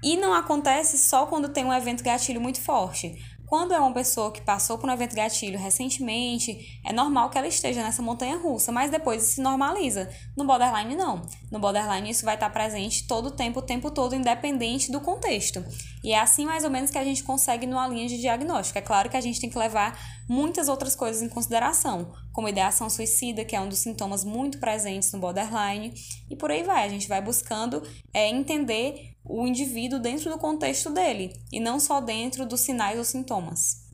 E 0.03 0.17
não 0.17 0.33
acontece 0.33 0.97
só 0.97 1.25
quando 1.25 1.49
tem 1.49 1.63
um 1.63 1.73
evento 1.73 2.03
gatilho 2.03 2.41
muito 2.41 2.59
forte. 2.59 3.15
Quando 3.51 3.73
é 3.73 3.79
uma 3.81 3.91
pessoa 3.91 4.31
que 4.31 4.39
passou 4.39 4.77
por 4.77 4.89
um 4.89 4.93
evento 4.93 5.13
gatilho 5.13 5.59
recentemente, 5.59 6.79
é 6.85 6.93
normal 6.93 7.29
que 7.29 7.37
ela 7.37 7.49
esteja 7.49 7.83
nessa 7.83 8.01
montanha 8.01 8.37
russa, 8.37 8.71
mas 8.71 8.89
depois 8.89 9.23
se 9.23 9.41
normaliza. 9.41 10.09
No 10.37 10.45
borderline, 10.45 10.95
não. 10.95 11.21
No 11.51 11.59
borderline, 11.59 12.09
isso 12.09 12.23
vai 12.23 12.35
estar 12.35 12.49
presente 12.49 13.05
todo 13.05 13.25
o 13.25 13.31
tempo, 13.31 13.59
o 13.59 13.61
tempo 13.61 13.91
todo, 13.91 14.15
independente 14.15 14.89
do 14.89 15.01
contexto. 15.01 15.61
E 16.01 16.13
é 16.13 16.19
assim 16.21 16.45
mais 16.45 16.63
ou 16.63 16.69
menos 16.69 16.91
que 16.91 16.97
a 16.97 17.03
gente 17.03 17.25
consegue 17.25 17.67
numa 17.67 17.85
linha 17.89 18.07
de 18.07 18.21
diagnóstico. 18.21 18.79
É 18.79 18.81
claro 18.81 19.09
que 19.09 19.17
a 19.17 19.21
gente 19.21 19.41
tem 19.41 19.49
que 19.49 19.59
levar 19.59 19.99
muitas 20.29 20.69
outras 20.69 20.95
coisas 20.95 21.21
em 21.21 21.27
consideração, 21.27 22.13
como 22.31 22.47
ideação 22.47 22.89
suicida, 22.89 23.43
que 23.43 23.53
é 23.53 23.59
um 23.59 23.67
dos 23.67 23.79
sintomas 23.79 24.23
muito 24.23 24.59
presentes 24.59 25.11
no 25.11 25.19
borderline, 25.19 25.93
e 26.29 26.37
por 26.37 26.51
aí 26.51 26.63
vai. 26.63 26.85
A 26.85 26.89
gente 26.89 27.09
vai 27.09 27.21
buscando 27.21 27.83
é, 28.13 28.29
entender 28.29 29.10
o 29.23 29.47
indivíduo 29.47 29.99
dentro 29.99 30.29
do 30.29 30.37
contexto 30.37 30.89
dele 30.91 31.33
e 31.51 31.59
não 31.59 31.79
só 31.79 32.01
dentro 32.01 32.45
dos 32.45 32.61
sinais 32.61 32.97
ou 32.97 33.03
sintomas. 33.03 33.89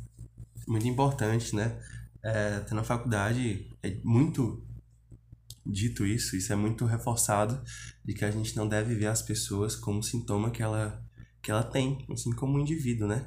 Muito 0.67 0.88
importante, 0.88 1.55
né? 1.55 1.79
É, 2.24 2.65
na 2.72 2.84
faculdade 2.84 3.69
é 3.81 3.98
muito 4.03 4.65
dito 5.65 6.05
isso, 6.05 6.36
isso 6.36 6.51
é 6.51 6.55
muito 6.55 6.86
reforçado 6.86 7.62
de 8.03 8.13
que 8.13 8.25
a 8.25 8.31
gente 8.31 8.55
não 8.55 8.67
deve 8.67 8.96
ver 8.96 9.07
as 9.07 9.22
pessoas 9.22 9.75
como 9.75 10.01
sintoma 10.01 10.50
que 10.51 10.63
ela 10.63 11.03
que 11.41 11.51
ela 11.51 11.63
tem, 11.63 12.05
assim 12.12 12.34
como 12.34 12.57
um 12.57 12.60
indivíduo, 12.60 13.07
né? 13.07 13.25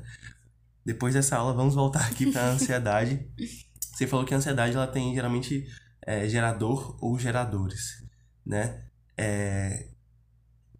Depois 0.84 1.14
dessa 1.14 1.36
aula, 1.36 1.54
vamos 1.54 1.74
voltar 1.74 2.06
aqui 2.06 2.30
para 2.30 2.42
a 2.42 2.50
ansiedade. 2.52 3.26
Você 3.94 4.06
falou 4.06 4.26
que 4.26 4.34
a 4.34 4.36
ansiedade 4.36 4.76
ela 4.76 4.86
tem 4.86 5.14
geralmente 5.14 5.66
é, 6.02 6.28
gerador 6.28 6.98
ou 7.00 7.18
geradores, 7.18 8.04
né? 8.44 8.84
É, 9.16 9.89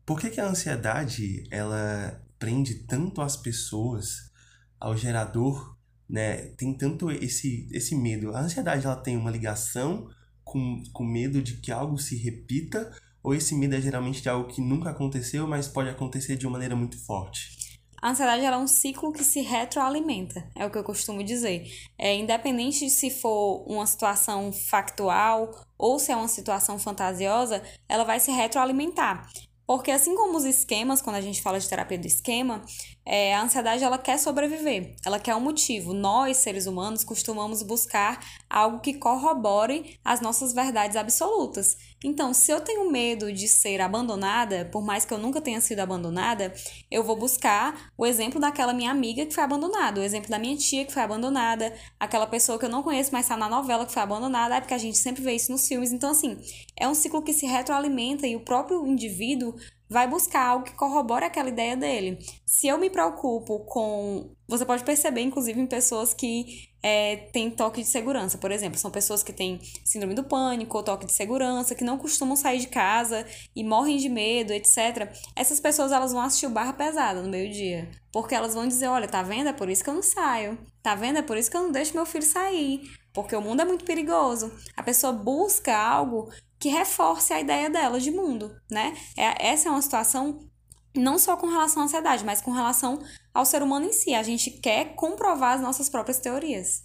por 0.04 0.21
que, 0.21 0.30
que 0.30 0.40
a 0.40 0.49
ansiedade 0.49 1.45
ela 1.50 2.21
prende 2.38 2.75
tanto 2.87 3.21
as 3.21 3.37
pessoas 3.37 4.30
ao 4.78 4.97
gerador, 4.97 5.76
né? 6.09 6.49
Tem 6.57 6.73
tanto 6.75 7.11
esse, 7.11 7.69
esse 7.71 7.95
medo. 7.95 8.35
A 8.35 8.40
ansiedade 8.40 8.87
ela 8.87 8.97
tem 8.97 9.16
uma 9.16 9.30
ligação 9.30 10.09
com, 10.42 10.83
com 10.92 11.04
medo 11.04 11.42
de 11.42 11.59
que 11.59 11.71
algo 11.71 11.99
se 11.99 12.16
repita 12.16 12.90
ou 13.23 13.35
esse 13.35 13.54
medo 13.54 13.75
é 13.75 13.80
geralmente 13.80 14.23
de 14.23 14.28
algo 14.28 14.49
que 14.49 14.61
nunca 14.61 14.90
aconteceu, 14.90 15.47
mas 15.47 15.69
pode 15.69 15.90
acontecer 15.90 16.37
de 16.37 16.47
uma 16.47 16.52
maneira 16.52 16.75
muito 16.75 16.99
forte? 17.04 17.61
A 18.02 18.11
ansiedade 18.11 18.42
é 18.42 18.57
um 18.57 18.66
ciclo 18.66 19.12
que 19.12 19.23
se 19.23 19.42
retroalimenta, 19.42 20.49
é 20.57 20.64
o 20.64 20.71
que 20.71 20.78
eu 20.78 20.83
costumo 20.83 21.23
dizer. 21.23 21.71
É, 21.99 22.16
independente 22.16 22.87
de 22.87 22.90
se 22.90 23.11
for 23.11 23.62
uma 23.69 23.87
situação 23.87 24.50
factual 24.50 25.50
ou 25.76 25.99
se 25.99 26.11
é 26.11 26.16
uma 26.16 26.28
situação 26.28 26.78
fantasiosa, 26.78 27.62
ela 27.87 28.04
vai 28.04 28.19
se 28.19 28.30
retroalimentar. 28.30 29.28
Porque 29.71 29.93
assim 29.93 30.17
como 30.17 30.37
os 30.37 30.45
esquemas, 30.45 31.00
quando 31.00 31.15
a 31.15 31.21
gente 31.21 31.41
fala 31.41 31.61
de 31.61 31.69
terapia 31.69 31.97
do 31.97 32.05
esquema, 32.05 32.61
é, 33.07 33.33
a 33.37 33.43
ansiedade 33.43 33.85
ela 33.85 33.99
quer 33.99 34.19
sobreviver, 34.19 34.97
ela 35.07 35.21
quer 35.21 35.37
um 35.37 35.41
motivo. 35.41 35.95
Nós, 35.95 36.39
seres 36.39 36.67
humanos, 36.67 37.05
costumamos 37.05 37.62
buscar 37.62 38.19
algo 38.49 38.81
que 38.81 38.95
corrobore 38.95 39.97
as 40.05 40.21
nossas 40.21 40.53
verdades 40.53 40.97
absolutas. 40.97 41.77
Então, 42.02 42.33
se 42.33 42.50
eu 42.50 42.61
tenho 42.61 42.90
medo 42.90 43.30
de 43.30 43.47
ser 43.47 43.80
abandonada, 43.80 44.64
por 44.73 44.83
mais 44.83 45.04
que 45.04 45.12
eu 45.12 45.19
nunca 45.19 45.40
tenha 45.40 45.61
sido 45.61 45.80
abandonada, 45.80 46.52
eu 46.90 47.04
vou 47.04 47.14
buscar 47.14 47.92
o 47.97 48.07
exemplo 48.07 48.40
daquela 48.40 48.73
minha 48.73 48.90
amiga 48.90 49.26
que 49.26 49.35
foi 49.35 49.45
abandonada, 49.45 50.00
o 50.00 50.04
exemplo 50.04 50.30
da 50.30 50.38
minha 50.38 50.57
tia 50.57 50.87
que 50.87 50.92
foi 50.92 51.02
abandonada, 51.02 51.75
aquela 51.99 52.26
pessoa 52.26 52.59
que 52.59 52.64
eu 52.64 52.71
não 52.71 52.83
conheço, 52.83 53.11
mas 53.12 53.26
está 53.26 53.37
na 53.37 53.50
novela 53.50 53.85
que 53.85 53.92
foi 53.92 54.02
abandonada, 54.02 54.57
é 54.57 54.61
porque 54.61 54.73
a 54.73 54.78
gente 54.78 54.97
sempre 54.97 55.23
vê 55.23 55.35
isso 55.35 55.52
nos 55.52 55.69
filmes. 55.69 55.92
Então, 55.92 56.11
assim, 56.11 56.38
é 56.75 56.88
um 56.88 56.95
ciclo 56.95 57.23
que 57.23 57.35
se 57.35 57.45
retroalimenta 57.45 58.26
e 58.26 58.35
o 58.35 58.40
próprio 58.40 58.87
indivíduo 58.87 59.54
vai 59.91 60.07
buscar 60.07 60.47
algo 60.47 60.65
que 60.65 60.75
corrobore 60.75 61.25
aquela 61.25 61.49
ideia 61.49 61.77
dele. 61.77 62.19
Se 62.47 62.69
eu 62.69 62.79
me 62.79 62.89
preocupo 62.89 63.61
com. 63.67 64.33
Você 64.47 64.65
pode 64.65 64.85
perceber, 64.85 65.21
inclusive, 65.23 65.61
em 65.61 65.67
pessoas 65.67 66.15
que 66.15 66.71
é, 66.83 67.17
têm 67.33 67.51
toque 67.51 67.83
de 67.83 67.89
segurança, 67.89 68.39
por 68.39 68.53
exemplo. 68.53 68.79
São 68.79 68.91
pessoas 68.91 69.23
que 69.23 69.33
têm 69.33 69.61
síndrome 69.85 70.15
do 70.15 70.25
pânico 70.25 70.77
ou 70.77 70.83
toque 70.83 71.07
de 71.07 71.13
segurança, 71.13 71.75
que 71.75 71.85
não 71.85 71.99
costumam 71.99 72.37
sair 72.37 72.61
de 72.61 72.69
casa 72.69 73.27
e 73.55 73.65
morrem 73.65 73.97
de 73.97 74.09
medo, 74.09 74.53
etc. 74.53 75.13
Essas 75.35 75.59
pessoas 75.59 75.91
elas 75.91 76.13
vão 76.13 76.23
assistir 76.23 76.47
o 76.47 76.51
barra 76.51 76.73
pesada 76.73 77.21
no 77.21 77.29
meio-dia. 77.29 77.91
Porque 78.13 78.35
elas 78.35 78.55
vão 78.55 78.67
dizer: 78.67 78.87
olha, 78.87 79.09
tá 79.09 79.23
vendo? 79.23 79.49
É 79.49 79.53
por 79.53 79.69
isso 79.69 79.83
que 79.83 79.91
eu 79.91 79.95
não 79.95 80.03
saio. 80.03 80.57
Tá 80.83 80.95
vendo? 80.95 81.19
É 81.19 81.23
por 81.23 81.37
isso 81.37 81.51
que 81.51 81.57
eu 81.57 81.63
não 81.63 81.73
deixo 81.73 81.95
meu 81.95 82.07
filho 82.07 82.25
sair. 82.25 82.83
Porque 83.13 83.35
o 83.35 83.43
mundo 83.43 83.61
é 83.61 83.65
muito 83.65 83.85
perigoso. 83.85 84.53
A 84.77 84.83
pessoa 84.83 85.13
busca 85.13 85.77
algo 85.77 86.31
que 86.61 86.69
reforce 86.69 87.33
a 87.33 87.40
ideia 87.40 87.71
dela 87.71 87.99
de 87.99 88.11
mundo, 88.11 88.55
né? 88.71 88.95
É, 89.17 89.49
essa 89.49 89.69
é 89.69 89.73
uma 89.73 89.81
situação 89.81 90.47
não 90.95 91.19
só 91.19 91.37
com 91.37 91.47
relação 91.47 91.83
à 91.83 91.87
ansiedade, 91.87 92.25
mas 92.25 92.43
com 92.43 92.50
relação 92.50 93.02
ao 93.33 93.47
ser 93.47 93.62
humano 93.62 93.87
em 93.87 93.93
si. 93.93 94.12
A 94.14 94.23
gente 94.23 94.50
quer 94.50 94.95
comprovar 94.95 95.55
as 95.55 95.62
nossas 95.62 95.88
próprias 95.88 96.19
teorias. 96.19 96.83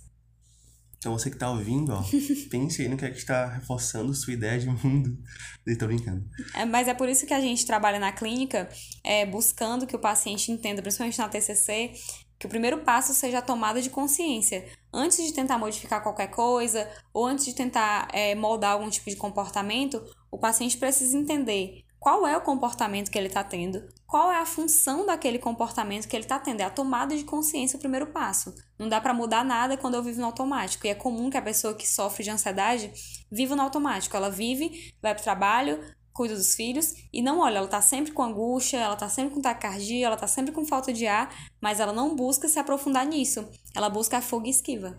Então 0.97 1.13
você 1.13 1.29
que 1.29 1.37
tá 1.37 1.51
ouvindo, 1.51 1.93
ó, 1.93 2.03
pense 2.49 2.81
aí 2.81 2.87
no 2.87 2.97
que 2.97 3.05
é 3.05 3.11
que 3.11 3.17
está 3.17 3.45
reforçando 3.47 4.13
sua 4.13 4.33
ideia 4.33 4.57
de 4.57 4.67
mundo. 4.67 5.15
Estou 5.67 5.87
brincando. 5.87 6.25
É, 6.55 6.65
mas 6.65 6.87
é 6.87 6.93
por 6.93 7.09
isso 7.09 7.25
que 7.27 7.33
a 7.33 7.41
gente 7.41 7.65
trabalha 7.65 7.99
na 7.99 8.11
clínica, 8.11 8.69
é, 9.03 9.25
buscando 9.25 9.85
que 9.85 9.95
o 9.95 9.99
paciente 9.99 10.51
entenda, 10.51 10.81
principalmente 10.81 11.19
na 11.19 11.29
TCC, 11.29 11.91
que 12.37 12.45
o 12.45 12.49
primeiro 12.49 12.79
passo 12.79 13.13
seja 13.13 13.39
a 13.39 13.41
tomada 13.41 13.81
de 13.81 13.89
consciência. 13.89 14.65
Antes 14.93 15.25
de 15.25 15.33
tentar 15.33 15.57
modificar 15.57 16.01
qualquer 16.01 16.27
coisa, 16.27 16.89
ou 17.13 17.25
antes 17.25 17.45
de 17.45 17.53
tentar 17.53 18.07
é, 18.13 18.35
moldar 18.35 18.73
algum 18.73 18.89
tipo 18.89 19.09
de 19.09 19.15
comportamento, 19.15 20.03
o 20.31 20.37
paciente 20.37 20.77
precisa 20.77 21.17
entender 21.17 21.85
qual 22.05 22.27
é 22.27 22.37
o 22.37 22.41
comportamento 22.41 23.09
que 23.09 23.17
ele 23.17 23.25
está 23.25 23.43
tendo, 23.43 23.83
qual 24.05 24.31
é 24.31 24.37
a 24.37 24.45
função 24.45 25.07
daquele 25.07 25.39
comportamento 25.39 26.07
que 26.07 26.15
ele 26.15 26.23
está 26.23 26.37
tendo. 26.37 26.61
É 26.61 26.63
a 26.63 26.69
tomada 26.69 27.17
de 27.17 27.23
consciência 27.23 27.77
o 27.77 27.79
primeiro 27.79 28.07
passo. 28.07 28.53
Não 28.77 28.87
dá 28.87 29.01
para 29.01 29.11
mudar 29.11 29.43
nada 29.43 29.75
quando 29.75 29.95
eu 29.95 30.03
vivo 30.03 30.19
no 30.19 30.27
automático. 30.27 30.85
E 30.85 30.91
é 30.91 30.93
comum 30.93 31.31
que 31.31 31.37
a 31.37 31.41
pessoa 31.41 31.73
que 31.73 31.87
sofre 31.87 32.23
de 32.23 32.29
ansiedade 32.29 32.93
viva 33.31 33.55
no 33.55 33.63
automático. 33.63 34.15
Ela 34.15 34.29
vive, 34.29 34.93
vai 35.01 35.15
para 35.15 35.21
o 35.21 35.23
trabalho, 35.23 35.79
cuida 36.15 36.33
dos 36.33 36.55
filhos 36.55 36.93
e 37.11 37.21
não 37.21 37.41
olha, 37.41 37.57
ela 37.57 37.67
tá 37.67 37.81
sempre 37.81 38.13
com 38.13 38.23
angústia, 38.23 38.77
ela 38.77 38.95
tá 38.95 39.09
sempre 39.09 39.35
com 39.35 39.41
taquicardia, 39.41 40.07
ela 40.07 40.15
tá 40.15 40.27
sempre 40.27 40.53
com 40.53 40.65
falta 40.65 40.93
de 40.93 41.05
ar, 41.05 41.29
mas 41.61 41.81
ela 41.81 41.91
não 41.91 42.15
busca 42.15 42.47
se 42.47 42.57
aprofundar 42.57 43.05
nisso. 43.05 43.45
Ela 43.75 43.89
busca 43.89 44.17
a 44.17 44.21
fuga 44.21 44.47
e 44.47 44.49
esquiva. 44.49 44.97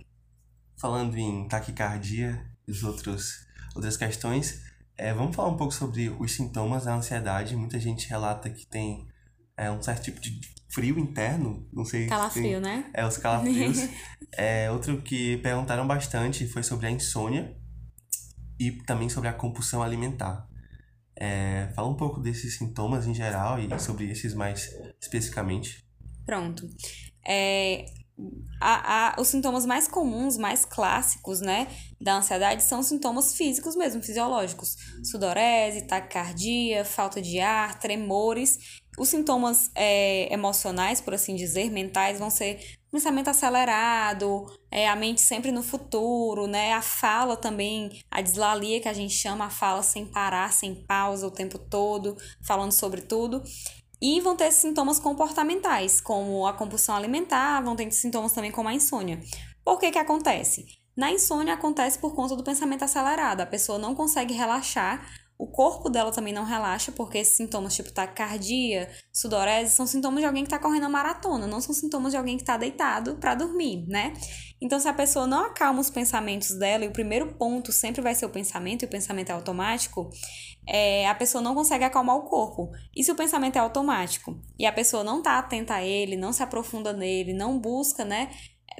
Falando 0.77 1.17
em 1.17 1.49
taquicardia 1.49 2.45
e 2.69 2.85
outros 2.85 3.47
outras 3.75 3.97
questões, 3.97 4.63
é, 4.97 5.13
vamos 5.13 5.35
falar 5.35 5.49
um 5.49 5.57
pouco 5.57 5.73
sobre 5.73 6.11
os 6.11 6.33
sintomas 6.33 6.85
da 6.85 6.95
ansiedade. 6.95 7.57
Muita 7.57 7.81
gente 7.81 8.09
relata 8.09 8.51
que 8.51 8.67
tem 8.67 9.07
é, 9.57 9.71
um 9.71 9.83
certo 9.83 10.05
tipo 10.05 10.21
de 10.21 10.39
frio 10.69 10.99
interno, 10.99 11.67
não 11.73 11.85
sei. 11.85 12.07
Calafrio, 12.07 12.61
né? 12.61 12.91
É, 12.93 13.07
os 13.07 13.17
calafrios. 13.17 13.79
é, 14.37 14.71
outro 14.71 15.01
que 15.01 15.39
perguntaram 15.39 15.87
bastante 15.87 16.47
foi 16.47 16.63
sobre 16.63 16.87
a 16.87 16.91
insônia 16.91 17.57
e 18.59 18.71
também 18.71 19.09
sobre 19.09 19.29
a 19.29 19.33
compulsão 19.33 19.83
alimentar. 19.83 20.46
É, 21.19 21.69
fala 21.75 21.89
um 21.89 21.97
pouco 21.97 22.21
desses 22.21 22.57
sintomas 22.59 23.07
em 23.07 23.15
geral 23.15 23.59
e 23.59 23.79
sobre 23.79 24.11
esses 24.11 24.35
mais 24.35 24.71
especificamente. 25.01 25.85
Pronto. 26.27 26.69
É, 27.27 27.87
a, 28.61 29.17
a, 29.17 29.21
os 29.21 29.29
sintomas 29.29 29.67
mais 29.67 29.87
comuns, 29.87 30.39
mais 30.39 30.65
clássicos, 30.65 31.41
né, 31.41 31.69
da 32.01 32.17
ansiedade 32.17 32.63
são 32.63 32.83
sintomas 32.83 33.35
físicos 33.35 33.77
mesmo, 33.77 34.03
fisiológicos. 34.03 34.77
Sudorese, 35.05 35.87
taquicardia, 35.87 36.85
falta 36.85 37.21
de 37.21 37.41
ar, 37.41 37.79
tremores. 37.79 38.81
Os 38.99 39.09
sintomas 39.11 39.71
é, 39.75 40.33
emocionais, 40.33 41.01
por 41.01 41.13
assim 41.13 41.35
dizer, 41.35 41.71
mentais, 41.71 42.19
vão 42.19 42.31
ser 42.31 42.59
pensamento 42.91 43.29
acelerado, 43.29 44.47
é, 44.71 44.89
a 44.89 44.97
mente 44.97 45.21
sempre 45.21 45.51
no 45.53 45.63
futuro, 45.63 46.47
né? 46.47 46.73
A 46.73 46.83
fala 46.83 47.37
também, 47.37 48.01
a 48.11 48.21
dislalia 48.21 48.81
que 48.81 48.89
a 48.89 48.93
gente 48.93 49.15
chama, 49.15 49.47
a 49.47 49.51
fala 49.51 49.83
sem 49.83 50.07
parar, 50.07 50.53
sem 50.53 50.75
pausa 50.87 51.27
o 51.27 51.31
tempo 51.31 51.59
todo, 51.59 52.17
falando 52.47 52.73
sobre 52.73 53.03
tudo. 53.03 53.43
E 54.01 54.21
vão 54.21 54.37
ter 54.37 54.53
sintomas 54.53 54.99
comportamentais, 54.99 56.01
como 56.01 56.47
a 56.47 56.53
compulsão 56.53 56.95
alimentar, 56.95 57.63
vão 57.63 57.75
ter 57.75 57.91
sintomas 57.91 58.33
também 58.33 58.51
como 58.51 58.69
a 58.69 58.75
insônia. 58.75 59.21
Por 59.65 59.79
que 59.79 59.91
que 59.91 59.99
acontece? 59.99 60.67
Na 60.97 61.11
insônia 61.11 61.55
acontece 61.55 61.99
por 61.99 62.15
conta 62.15 62.37
do 62.37 62.45
pensamento 62.45 62.85
acelerado. 62.85 63.41
A 63.41 63.47
pessoa 63.47 63.79
não 63.79 63.95
consegue 63.95 64.33
relaxar, 64.33 65.07
o 65.39 65.47
corpo 65.47 65.89
dela 65.91 66.11
também 66.11 66.33
não 66.33 66.45
relaxa, 66.45 66.91
porque 66.93 67.19
esses 67.19 67.37
sintomas 67.37 67.75
tipo 67.75 67.93
taquicardia, 67.93 68.89
sudorese, 69.13 69.75
são 69.75 69.87
sintomas 69.87 70.21
de 70.21 70.27
alguém 70.27 70.45
que 70.45 70.49
está 70.49 70.59
correndo 70.59 70.85
a 70.85 70.89
maratona, 70.89 71.47
não 71.47 71.61
são 71.61 71.75
sintomas 71.75 72.13
de 72.13 72.17
alguém 72.17 72.37
que 72.37 72.43
está 72.43 72.57
deitado 72.57 73.17
para 73.17 73.35
dormir, 73.35 73.87
né? 73.87 74.13
Então, 74.61 74.81
se 74.81 74.89
a 74.89 74.95
pessoa 74.95 75.27
não 75.27 75.45
acalma 75.45 75.81
os 75.81 75.91
pensamentos 75.91 76.59
dela, 76.59 76.85
e 76.85 76.89
o 76.89 76.93
primeiro 76.93 77.35
ponto 77.35 77.71
sempre 77.71 78.01
vai 78.01 78.15
ser 78.15 78.25
o 78.25 78.31
pensamento, 78.31 78.83
e 78.83 78.87
o 78.87 78.89
pensamento 78.89 79.29
é 79.29 79.33
automático, 79.33 80.09
é, 80.67 81.07
a 81.07 81.15
pessoa 81.15 81.43
não 81.43 81.55
consegue 81.55 81.85
acalmar 81.85 82.17
o 82.17 82.23
corpo. 82.23 82.71
E 82.95 83.05
se 83.05 83.13
o 83.13 83.15
pensamento 83.15 83.57
é 83.57 83.59
automático 83.59 84.41
e 84.59 84.67
a 84.67 84.73
pessoa 84.73 85.05
não 85.05 85.19
está 85.19 85.39
atenta 85.39 85.75
a 85.75 85.85
ele, 85.85 86.17
não 86.17 86.33
se 86.33 86.43
aprofunda 86.43 86.93
nele, 86.93 87.33
não 87.35 87.59
busca, 87.59 88.05
né, 88.05 88.31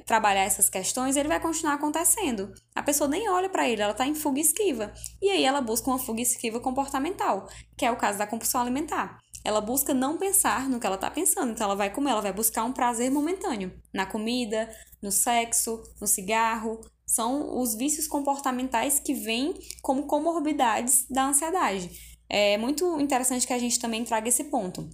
trabalhar 0.07 0.43
essas 0.43 0.69
questões, 0.69 1.17
ele 1.17 1.27
vai 1.27 1.39
continuar 1.39 1.73
acontecendo. 1.73 2.51
A 2.73 2.81
pessoa 2.81 3.09
nem 3.09 3.29
olha 3.29 3.49
para 3.49 3.67
ele, 3.67 3.81
ela 3.81 3.91
está 3.91 4.07
em 4.07 4.15
fuga 4.15 4.39
esquiva. 4.39 4.93
E 5.21 5.29
aí 5.29 5.43
ela 5.43 5.61
busca 5.61 5.89
uma 5.89 5.99
fuga 5.99 6.21
esquiva 6.21 6.61
comportamental, 6.61 7.47
que 7.77 7.85
é 7.85 7.91
o 7.91 7.97
caso 7.97 8.17
da 8.17 8.25
compulsão 8.25 8.61
alimentar. 8.61 9.19
Ela 9.43 9.61
busca 9.61 9.93
não 9.93 10.17
pensar 10.17 10.67
no 10.69 10.79
que 10.79 10.87
ela 10.87 10.95
está 10.95 11.11
pensando, 11.11 11.51
então 11.51 11.65
ela 11.65 11.75
vai 11.75 11.93
comer, 11.93 12.11
ela 12.11 12.21
vai 12.21 12.33
buscar 12.33 12.63
um 12.63 12.71
prazer 12.71 13.11
momentâneo 13.11 13.71
na 13.93 14.05
comida, 14.05 14.69
no 15.01 15.11
sexo, 15.11 15.83
no 15.99 16.07
cigarro, 16.07 16.79
são 17.05 17.57
os 17.59 17.75
vícios 17.75 18.07
comportamentais 18.07 18.99
que 18.99 19.13
vêm 19.13 19.53
como 19.81 20.07
comorbidades 20.07 21.05
da 21.09 21.27
ansiedade. 21.27 21.89
É 22.29 22.57
muito 22.57 22.99
interessante 22.99 23.45
que 23.45 23.53
a 23.53 23.59
gente 23.59 23.79
também 23.79 24.03
traga 24.03 24.27
esse 24.27 24.45
ponto. 24.45 24.89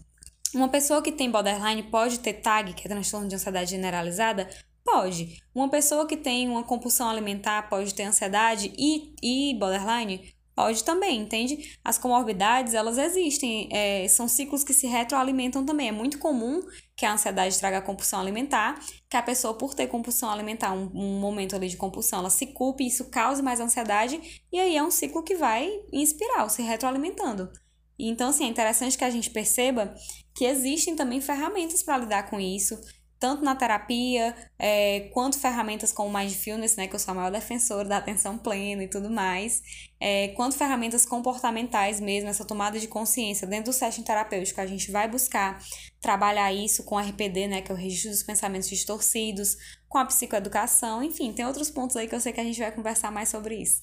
Uma 0.54 0.70
pessoa 0.70 1.02
que 1.02 1.12
tem 1.12 1.32
borderline 1.32 1.84
pode 1.84 2.20
ter 2.20 2.34
TAG, 2.34 2.74
que 2.74 2.86
é 2.86 2.90
transtorno 2.90 3.28
de 3.28 3.34
ansiedade 3.34 3.72
generalizada? 3.72 4.48
Pode. 4.84 5.42
Uma 5.56 5.70
pessoa 5.70 6.06
que 6.06 6.18
tem 6.18 6.50
uma 6.50 6.64
compulsão 6.64 7.10
alimentar 7.10 7.70
pode 7.70 7.94
ter 7.94 8.04
ansiedade 8.04 8.74
e, 8.78 9.14
e 9.24 9.58
borderline? 9.58 10.34
Pode 10.56 10.84
também, 10.84 11.22
entende? 11.22 11.80
As 11.84 11.98
comorbidades, 11.98 12.76
elas 12.76 13.00
existem, 13.00 13.68
é, 13.72 14.08
são 14.08 14.28
ciclos 14.28 14.64
que 14.64 14.74
se 14.74 14.86
retroalimentam 14.86 15.66
também. 15.66 15.88
É 15.88 15.92
muito 15.92 16.20
comum 16.20 16.62
que 16.96 17.08
a 17.08 17.14
ansiedade 17.14 17.58
traga 17.58 17.80
a 17.80 17.82
compulsão 17.82 18.20
alimentar, 18.20 18.80
que 19.10 19.18
a 19.18 19.24
pessoa, 19.24 19.58
por 19.58 19.74
ter 19.74 19.88
compulsão 19.88 20.30
alimentar, 20.30 20.72
um, 20.74 20.92
um 20.94 21.20
momento 21.20 21.56
ali 21.56 21.68
de 21.68 21.78
compulsão, 21.78 22.20
ela 22.20 22.30
se 22.30 22.48
culpe, 22.48 22.86
isso 22.86 23.10
cause 23.10 23.42
mais 23.42 23.60
ansiedade, 23.60 24.44
e 24.52 24.60
aí 24.60 24.78
é 24.78 24.84
um 24.84 24.92
ciclo 24.92 25.24
que 25.24 25.36
vai 25.36 25.68
em 25.92 26.04
espiral, 26.04 26.48
se 26.50 26.62
retroalimentando. 26.62 27.50
Então, 27.98 28.30
assim, 28.30 28.46
é 28.46 28.48
interessante 28.48 28.98
que 28.98 29.04
a 29.04 29.10
gente 29.10 29.32
perceba 29.32 29.96
que 30.36 30.46
existem 30.46 30.96
também 30.96 31.20
ferramentas 31.20 31.82
para 31.82 31.98
lidar 31.98 32.30
com 32.30 32.40
isso, 32.40 32.80
tanto 33.24 33.42
na 33.42 33.56
terapia, 33.56 34.36
é, 34.60 35.10
quanto 35.14 35.40
ferramentas 35.40 35.94
como 35.94 36.14
Mindfulness, 36.14 36.76
né, 36.76 36.90
que 36.90 36.96
eu 36.96 37.00
sou 37.00 37.14
a 37.14 37.16
maior 37.16 37.32
defensora 37.32 37.88
da 37.88 37.96
atenção 37.96 38.38
plena 38.38 38.84
e 38.84 38.88
tudo 38.90 39.10
mais, 39.10 39.62
é, 39.98 40.28
quanto 40.36 40.58
ferramentas 40.58 41.06
comportamentais 41.06 42.02
mesmo, 42.02 42.30
essa 42.30 42.44
tomada 42.44 42.78
de 42.78 42.86
consciência 42.86 43.48
dentro 43.48 43.72
do 43.72 43.74
session 43.74 44.04
terapêutico, 44.04 44.60
a 44.60 44.66
gente 44.66 44.92
vai 44.92 45.08
buscar 45.08 45.58
trabalhar 46.02 46.52
isso 46.52 46.84
com 46.84 47.00
RPD, 47.00 47.48
né, 47.48 47.62
que 47.62 47.72
é 47.72 47.74
o 47.74 47.78
registro 47.78 48.12
dos 48.12 48.24
pensamentos 48.24 48.68
distorcidos, 48.68 49.56
com 49.88 50.00
a 50.00 50.06
psicoeducação, 50.06 51.02
enfim, 51.02 51.32
tem 51.32 51.46
outros 51.46 51.72
pontos 51.72 51.96
aí 51.96 52.10
que 52.10 52.16
eu 52.16 52.20
sei 52.20 52.34
que 52.34 52.42
a 52.42 52.44
gente 52.44 52.60
vai 52.60 52.74
conversar 52.74 53.10
mais 53.10 53.30
sobre 53.30 53.56
isso. 53.56 53.80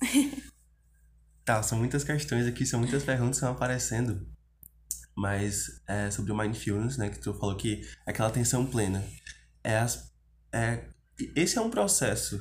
tá, 1.46 1.62
são 1.62 1.79
muitas 1.79 2.05
questões 2.05 2.46
aqui, 2.46 2.66
são 2.66 2.79
muitas 2.79 3.03
perguntas 3.05 3.38
que 3.38 3.46
estão 3.46 3.53
aparecendo 3.53 4.29
mas 5.16 5.83
é, 5.87 6.11
sobre 6.11 6.33
o 6.33 6.37
mindfulness, 6.37 6.96
né, 6.96 7.11
que 7.11 7.18
tu 7.18 7.35
falou 7.35 7.57
que 7.57 7.83
é 8.07 8.11
aquela 8.11 8.29
atenção 8.29 8.66
plena. 8.66 9.05
É, 9.62 9.79
as, 9.79 10.12
é, 10.53 10.85
esse 11.37 11.59
é 11.59 11.61
um 11.61 11.70
processo 11.70 12.40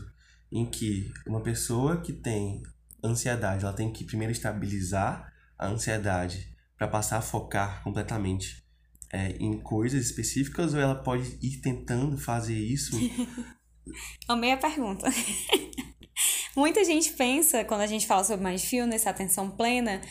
em 0.52 0.66
que 0.66 1.12
uma 1.28 1.42
pessoa 1.42 2.02
que 2.02 2.14
tem 2.14 2.64
ansiedade, 3.04 3.64
ela 3.64 3.74
tem 3.74 3.92
que 3.92 4.04
primeiro 4.04 4.32
estabilizar 4.32 5.32
a 5.58 5.68
ansiedade 5.68 6.56
para 6.78 6.88
passar 6.88 7.18
a 7.18 7.22
focar 7.22 7.84
completamente 7.84 8.64
é, 9.12 9.32
em 9.40 9.60
coisas 9.60 10.06
específicas 10.06 10.74
ou 10.74 10.80
ela 10.80 10.96
pode 10.96 11.38
ir 11.42 11.62
tentando 11.62 12.18
fazer 12.18 12.58
isso? 12.58 12.98
Amei 14.28 14.52
a 14.52 14.58
pergunta. 14.58 15.08
Muita 16.56 16.84
gente 16.84 17.12
pensa, 17.14 17.64
quando 17.64 17.82
a 17.82 17.88
gente 17.88 18.06
fala 18.06 18.24
sobre 18.24 18.46
mindfulness, 18.46 19.08
atenção 19.08 19.50
plena, 19.52 20.02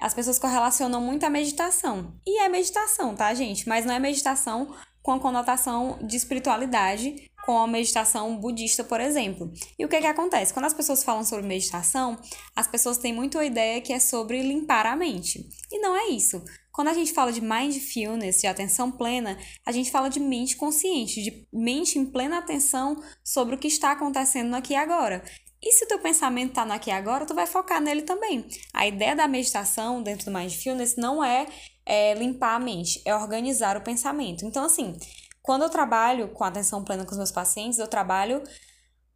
as 0.00 0.14
pessoas 0.14 0.38
correlacionam 0.38 1.00
muito 1.00 1.24
a 1.24 1.30
meditação. 1.30 2.14
E 2.26 2.40
é 2.40 2.48
meditação, 2.48 3.14
tá, 3.14 3.32
gente? 3.34 3.68
Mas 3.68 3.84
não 3.84 3.94
é 3.94 3.98
meditação 3.98 4.74
com 5.02 5.12
a 5.12 5.20
conotação 5.20 5.98
de 6.02 6.16
espiritualidade, 6.16 7.28
com 7.46 7.58
a 7.58 7.66
meditação 7.66 8.36
budista, 8.36 8.84
por 8.84 9.00
exemplo. 9.00 9.50
E 9.78 9.84
o 9.84 9.88
que 9.88 10.00
que 10.00 10.06
acontece? 10.06 10.52
Quando 10.52 10.66
as 10.66 10.74
pessoas 10.74 11.02
falam 11.02 11.24
sobre 11.24 11.46
meditação, 11.46 12.18
as 12.54 12.68
pessoas 12.68 12.98
têm 12.98 13.12
muito 13.12 13.38
a 13.38 13.44
ideia 13.44 13.80
que 13.80 13.92
é 13.92 13.98
sobre 13.98 14.42
limpar 14.42 14.84
a 14.84 14.94
mente. 14.94 15.48
E 15.72 15.78
não 15.78 15.96
é 15.96 16.08
isso. 16.08 16.44
Quando 16.70 16.88
a 16.88 16.94
gente 16.94 17.12
fala 17.12 17.32
de 17.32 17.40
mindfulness, 17.40 18.40
de 18.40 18.46
atenção 18.46 18.92
plena, 18.92 19.36
a 19.66 19.72
gente 19.72 19.90
fala 19.90 20.08
de 20.08 20.20
mente 20.20 20.56
consciente, 20.56 21.22
de 21.22 21.48
mente 21.52 21.98
em 21.98 22.04
plena 22.04 22.38
atenção 22.38 23.02
sobre 23.24 23.54
o 23.54 23.58
que 23.58 23.66
está 23.66 23.92
acontecendo 23.92 24.54
aqui 24.54 24.74
agora. 24.74 25.24
E 25.62 25.72
se 25.72 25.84
o 25.84 25.88
teu 25.88 25.98
pensamento 25.98 26.50
está 26.50 26.64
no 26.64 26.72
aqui 26.72 26.90
e 26.90 26.92
agora, 26.92 27.26
tu 27.26 27.34
vai 27.34 27.46
focar 27.46 27.80
nele 27.80 28.02
também. 28.02 28.46
A 28.72 28.86
ideia 28.86 29.16
da 29.16 29.26
meditação 29.26 30.02
dentro 30.02 30.26
do 30.26 30.36
Mindfulness 30.36 30.96
não 30.96 31.22
é, 31.22 31.46
é 31.84 32.14
limpar 32.14 32.54
a 32.54 32.60
mente, 32.60 33.02
é 33.04 33.14
organizar 33.14 33.76
o 33.76 33.82
pensamento. 33.82 34.44
Então, 34.44 34.64
assim, 34.64 34.96
quando 35.42 35.62
eu 35.62 35.70
trabalho 35.70 36.28
com 36.28 36.44
atenção 36.44 36.84
plena 36.84 37.04
com 37.04 37.10
os 37.10 37.16
meus 37.16 37.32
pacientes, 37.32 37.78
eu 37.78 37.88
trabalho 37.88 38.42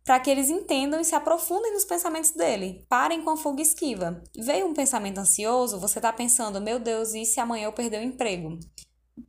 para 0.05 0.19
que 0.19 0.29
eles 0.29 0.51
entendam 0.51 1.01
e 1.01 1.05
se 1.05 1.15
aprofundem 1.15 1.73
nos 1.73 1.85
pensamentos 1.85 2.33
dele. 2.33 2.85
Parem 2.89 3.23
com 3.23 3.31
a 3.31 3.37
fuga 3.37 3.63
esquiva. 3.63 4.21
Veio 4.37 4.67
um 4.67 4.75
pensamento 4.75 5.19
ansioso, 5.19 5.79
você 5.79 6.01
está 6.01 6.13
pensando, 6.13 6.61
meu 6.61 6.81
Deus, 6.81 7.15
e 7.15 7.25
se 7.25 7.39
amanhã 7.39 7.67
eu 7.67 7.73
perder 7.73 8.01
o 8.01 8.05
emprego? 8.05 8.59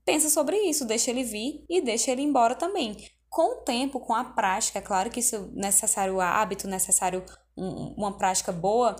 Pensa 0.03 0.31
sobre 0.31 0.57
isso, 0.63 0.83
deixa 0.83 1.11
ele 1.11 1.23
vir 1.23 1.63
e 1.69 1.79
deixa 1.79 2.09
ele 2.09 2.23
embora 2.23 2.55
também 2.55 2.97
Com 3.33 3.53
o 3.53 3.55
tempo, 3.63 3.99
com 3.99 4.13
a 4.13 4.23
prática, 4.23 4.77
é 4.77 4.81
claro 4.81 5.09
que 5.09 5.19
isso 5.19 5.35
é 5.35 5.39
necessário 5.53 6.21
hábito, 6.21 6.67
necessário 6.67 7.25
um, 7.57 7.95
uma 7.97 8.15
prática 8.15 8.51
boa, 8.51 8.95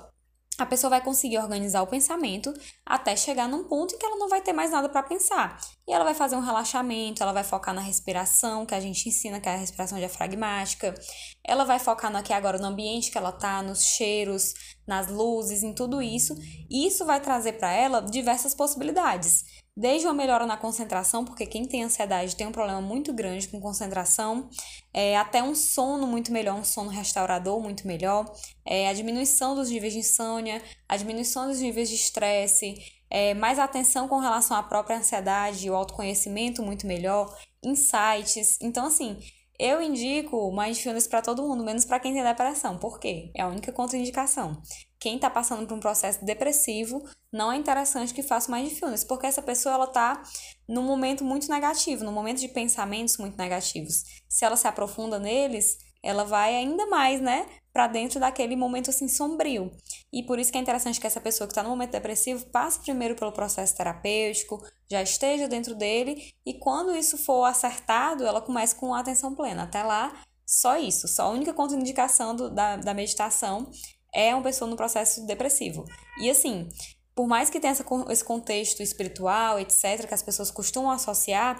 a 0.57 0.65
pessoa 0.65 0.89
vai 0.89 1.01
conseguir 1.01 1.37
organizar 1.37 1.83
o 1.83 1.87
pensamento 1.87 2.51
até 2.83 3.15
chegar 3.15 3.47
num 3.47 3.63
ponto 3.65 3.93
em 3.93 3.97
que 3.99 4.05
ela 4.05 4.17
não 4.17 4.27
vai 4.27 4.41
ter 4.41 4.51
mais 4.51 4.71
nada 4.71 4.89
para 4.89 5.03
pensar. 5.03 5.59
E 5.87 5.93
ela 5.93 6.03
vai 6.03 6.15
fazer 6.15 6.35
um 6.35 6.39
relaxamento, 6.39 7.21
ela 7.21 7.31
vai 7.31 7.43
focar 7.43 7.75
na 7.75 7.81
respiração, 7.81 8.65
que 8.65 8.73
a 8.73 8.79
gente 8.79 9.07
ensina, 9.07 9.39
que 9.39 9.47
é 9.47 9.53
a 9.53 9.57
respiração 9.57 9.99
diafragmática. 9.99 10.95
Ela 11.43 11.63
vai 11.63 11.77
focar 11.77 12.11
no 12.11 12.17
aqui 12.17 12.33
agora, 12.33 12.57
no 12.57 12.65
ambiente 12.65 13.11
que 13.11 13.17
ela 13.19 13.31
tá, 13.31 13.61
nos 13.61 13.83
cheiros, 13.83 14.55
nas 14.87 15.09
luzes, 15.09 15.61
em 15.61 15.75
tudo 15.75 16.01
isso. 16.01 16.35
E 16.71 16.87
isso 16.87 17.05
vai 17.05 17.19
trazer 17.19 17.53
para 17.53 17.71
ela 17.71 18.01
diversas 18.01 18.55
possibilidades. 18.55 19.43
Desde 19.75 20.05
uma 20.05 20.13
melhora 20.13 20.45
na 20.45 20.55
concentração, 20.55 21.25
porque 21.25 21.47
quem 21.47 21.65
tem 21.65 21.83
ansiedade 21.83 22.35
tem 22.35 22.45
um 22.45 22.51
problema 22.51 22.79
muito 22.79 23.11
grande 23.11 23.47
com 23.47 23.59
concentração, 23.59 24.47
é, 24.93 25.17
até 25.17 25.41
um 25.41 25.55
sono 25.55 26.05
muito 26.05 26.31
melhor, 26.31 26.55
um 26.55 26.63
sono 26.63 26.91
restaurador 26.91 27.59
muito 27.59 27.87
melhor, 27.87 28.31
é, 28.63 28.87
a 28.87 28.93
diminuição 28.93 29.55
dos 29.55 29.71
níveis 29.71 29.93
de 29.93 29.99
insônia, 29.99 30.61
a 30.87 30.95
diminuição 30.95 31.47
dos 31.47 31.59
níveis 31.59 31.89
de 31.89 31.95
estresse, 31.95 32.75
é, 33.09 33.33
mais 33.33 33.57
atenção 33.57 34.07
com 34.07 34.19
relação 34.19 34.55
à 34.55 34.61
própria 34.61 34.97
ansiedade, 34.97 35.67
o 35.67 35.75
autoconhecimento 35.75 36.61
muito 36.61 36.85
melhor, 36.85 37.35
insights. 37.63 38.59
Então, 38.61 38.85
assim, 38.85 39.17
eu 39.57 39.81
indico 39.81 40.51
mindfulness 40.55 41.07
para 41.07 41.23
todo 41.23 41.41
mundo, 41.41 41.63
menos 41.63 41.83
para 41.83 41.99
quem 41.99 42.13
tem 42.13 42.23
depressão. 42.23 42.77
Por 42.77 42.99
quê? 42.99 43.31
É 43.35 43.41
a 43.41 43.47
única 43.47 43.71
contraindicação 43.71 44.61
quem 45.03 45.15
está 45.15 45.29
passando 45.29 45.67
por 45.67 45.75
um 45.75 45.81
processo 45.81 46.23
depressivo, 46.23 47.03
não 47.29 47.51
é 47.51 47.57
interessante 47.57 48.13
que 48.13 48.23
faça 48.23 48.49
mindfulness, 48.49 49.03
porque 49.03 49.27
essa 49.27 49.41
pessoa 49.41 49.75
ela 49.75 49.83
está 49.83 50.23
num 50.65 50.83
momento 50.83 51.25
muito 51.25 51.49
negativo, 51.49 52.05
num 52.05 52.11
momento 52.13 52.39
de 52.39 52.47
pensamentos 52.47 53.17
muito 53.17 53.37
negativos. 53.37 54.05
Se 54.29 54.45
ela 54.45 54.55
se 54.55 54.65
aprofunda 54.65 55.19
neles, 55.19 55.77
ela 56.01 56.23
vai 56.23 56.55
ainda 56.55 56.87
mais, 56.87 57.19
né, 57.19 57.45
para 57.73 57.87
dentro 57.87 58.17
daquele 58.17 58.55
momento 58.55 58.91
assim 58.91 59.09
sombrio. 59.09 59.75
E 60.11 60.23
por 60.23 60.39
isso 60.39 60.53
que 60.53 60.57
é 60.57 60.61
interessante 60.61 61.01
que 61.01 61.07
essa 61.07 61.19
pessoa 61.19 61.49
que 61.49 61.51
está 61.51 61.63
no 61.63 61.69
momento 61.69 61.91
depressivo 61.91 62.45
passe 62.45 62.79
primeiro 62.79 63.13
pelo 63.13 63.33
processo 63.33 63.75
terapêutico, 63.75 64.65
já 64.89 65.01
esteja 65.01 65.49
dentro 65.49 65.75
dele 65.75 66.31
e 66.45 66.53
quando 66.53 66.95
isso 66.95 67.17
for 67.17 67.43
acertado, 67.43 68.25
ela 68.25 68.39
comece 68.39 68.73
com 68.75 68.93
atenção 68.93 69.35
plena. 69.35 69.63
Até 69.63 69.83
lá, 69.83 70.13
só 70.45 70.77
isso, 70.77 71.09
só 71.09 71.23
a 71.23 71.29
única 71.29 71.53
contraindicação 71.53 72.33
do, 72.33 72.49
da, 72.49 72.77
da 72.77 72.93
meditação 72.93 73.69
é 74.13 74.33
uma 74.33 74.43
pessoa 74.43 74.69
no 74.69 74.75
processo 74.75 75.25
depressivo. 75.25 75.85
E 76.19 76.29
assim, 76.29 76.69
por 77.15 77.27
mais 77.27 77.49
que 77.49 77.59
tenha 77.59 77.71
essa, 77.71 77.85
esse 78.09 78.23
contexto 78.23 78.81
espiritual, 78.81 79.59
etc., 79.59 80.07
que 80.07 80.13
as 80.13 80.23
pessoas 80.23 80.51
costumam 80.51 80.91
associar, 80.91 81.59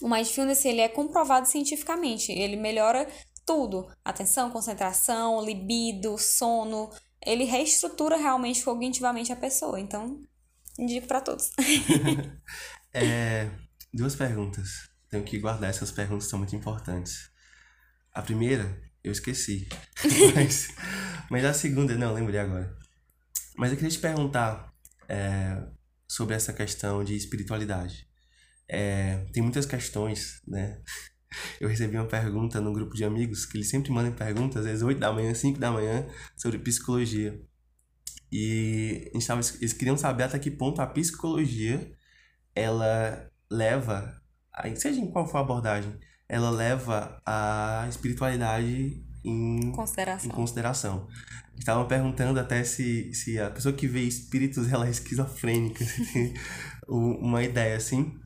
o 0.00 0.08
mindfulness 0.08 0.64
ele 0.64 0.80
é 0.80 0.88
comprovado 0.88 1.46
cientificamente. 1.46 2.32
Ele 2.32 2.56
melhora 2.56 3.08
tudo: 3.44 3.88
atenção, 4.04 4.50
concentração, 4.50 5.44
libido, 5.44 6.16
sono. 6.18 6.90
Ele 7.24 7.44
reestrutura 7.44 8.16
realmente 8.16 8.64
cognitivamente 8.64 9.32
a 9.32 9.36
pessoa. 9.36 9.78
Então, 9.78 10.20
indico 10.78 11.06
para 11.06 11.20
todos. 11.20 11.50
é, 12.94 13.50
duas 13.92 14.14
perguntas. 14.14 14.88
Tenho 15.10 15.24
que 15.24 15.38
guardar 15.38 15.70
essas 15.70 15.90
perguntas, 15.90 16.28
são 16.28 16.38
muito 16.38 16.54
importantes. 16.54 17.30
A 18.12 18.22
primeira 18.22 18.80
eu 19.02 19.12
esqueci. 19.12 19.68
mas, 20.34 20.68
mas 21.30 21.44
a 21.44 21.52
segunda, 21.52 21.96
não, 21.96 22.12
lembrei 22.14 22.40
agora. 22.40 22.76
Mas 23.56 23.70
eu 23.70 23.76
queria 23.76 23.90
te 23.90 23.98
perguntar 23.98 24.72
é, 25.08 25.62
sobre 26.08 26.34
essa 26.34 26.52
questão 26.52 27.02
de 27.04 27.14
espiritualidade. 27.14 28.08
É, 28.68 29.26
tem 29.32 29.42
muitas 29.42 29.66
questões, 29.66 30.40
né? 30.46 30.80
Eu 31.60 31.68
recebi 31.68 31.96
uma 31.96 32.06
pergunta 32.06 32.60
no 32.60 32.72
grupo 32.72 32.94
de 32.94 33.04
amigos, 33.04 33.46
que 33.46 33.56
eles 33.56 33.68
sempre 33.68 33.92
mandam 33.92 34.12
perguntas, 34.12 34.58
às 34.58 34.66
vezes 34.66 34.82
8 34.82 34.98
da 34.98 35.12
manhã, 35.12 35.32
5 35.32 35.58
da 35.58 35.70
manhã, 35.70 36.06
sobre 36.36 36.58
psicologia. 36.58 37.40
E 38.32 39.10
tava, 39.26 39.40
eles 39.60 39.72
queriam 39.72 39.96
saber 39.96 40.24
até 40.24 40.38
que 40.38 40.50
ponto 40.50 40.80
a 40.80 40.86
psicologia 40.86 41.92
ela 42.54 43.30
leva, 43.50 44.20
seja 44.76 45.00
em 45.00 45.10
qual 45.10 45.26
for 45.26 45.38
a 45.38 45.40
abordagem, 45.40 45.98
ela 46.30 46.48
leva 46.48 47.20
a 47.26 47.86
espiritualidade 47.88 49.02
em 49.24 49.72
consideração. 49.72 50.30
Em 50.30 50.32
consideração. 50.32 51.08
Estavam 51.58 51.86
perguntando 51.86 52.38
até 52.38 52.62
se, 52.62 53.12
se 53.12 53.38
a 53.38 53.50
pessoa 53.50 53.74
que 53.74 53.86
vê 53.86 54.02
espíritos 54.02 54.72
ela 54.72 54.86
é 54.86 54.90
esquizofrênica. 54.90 55.84
uma 56.88 57.42
ideia 57.42 57.76
assim. 57.76 58.16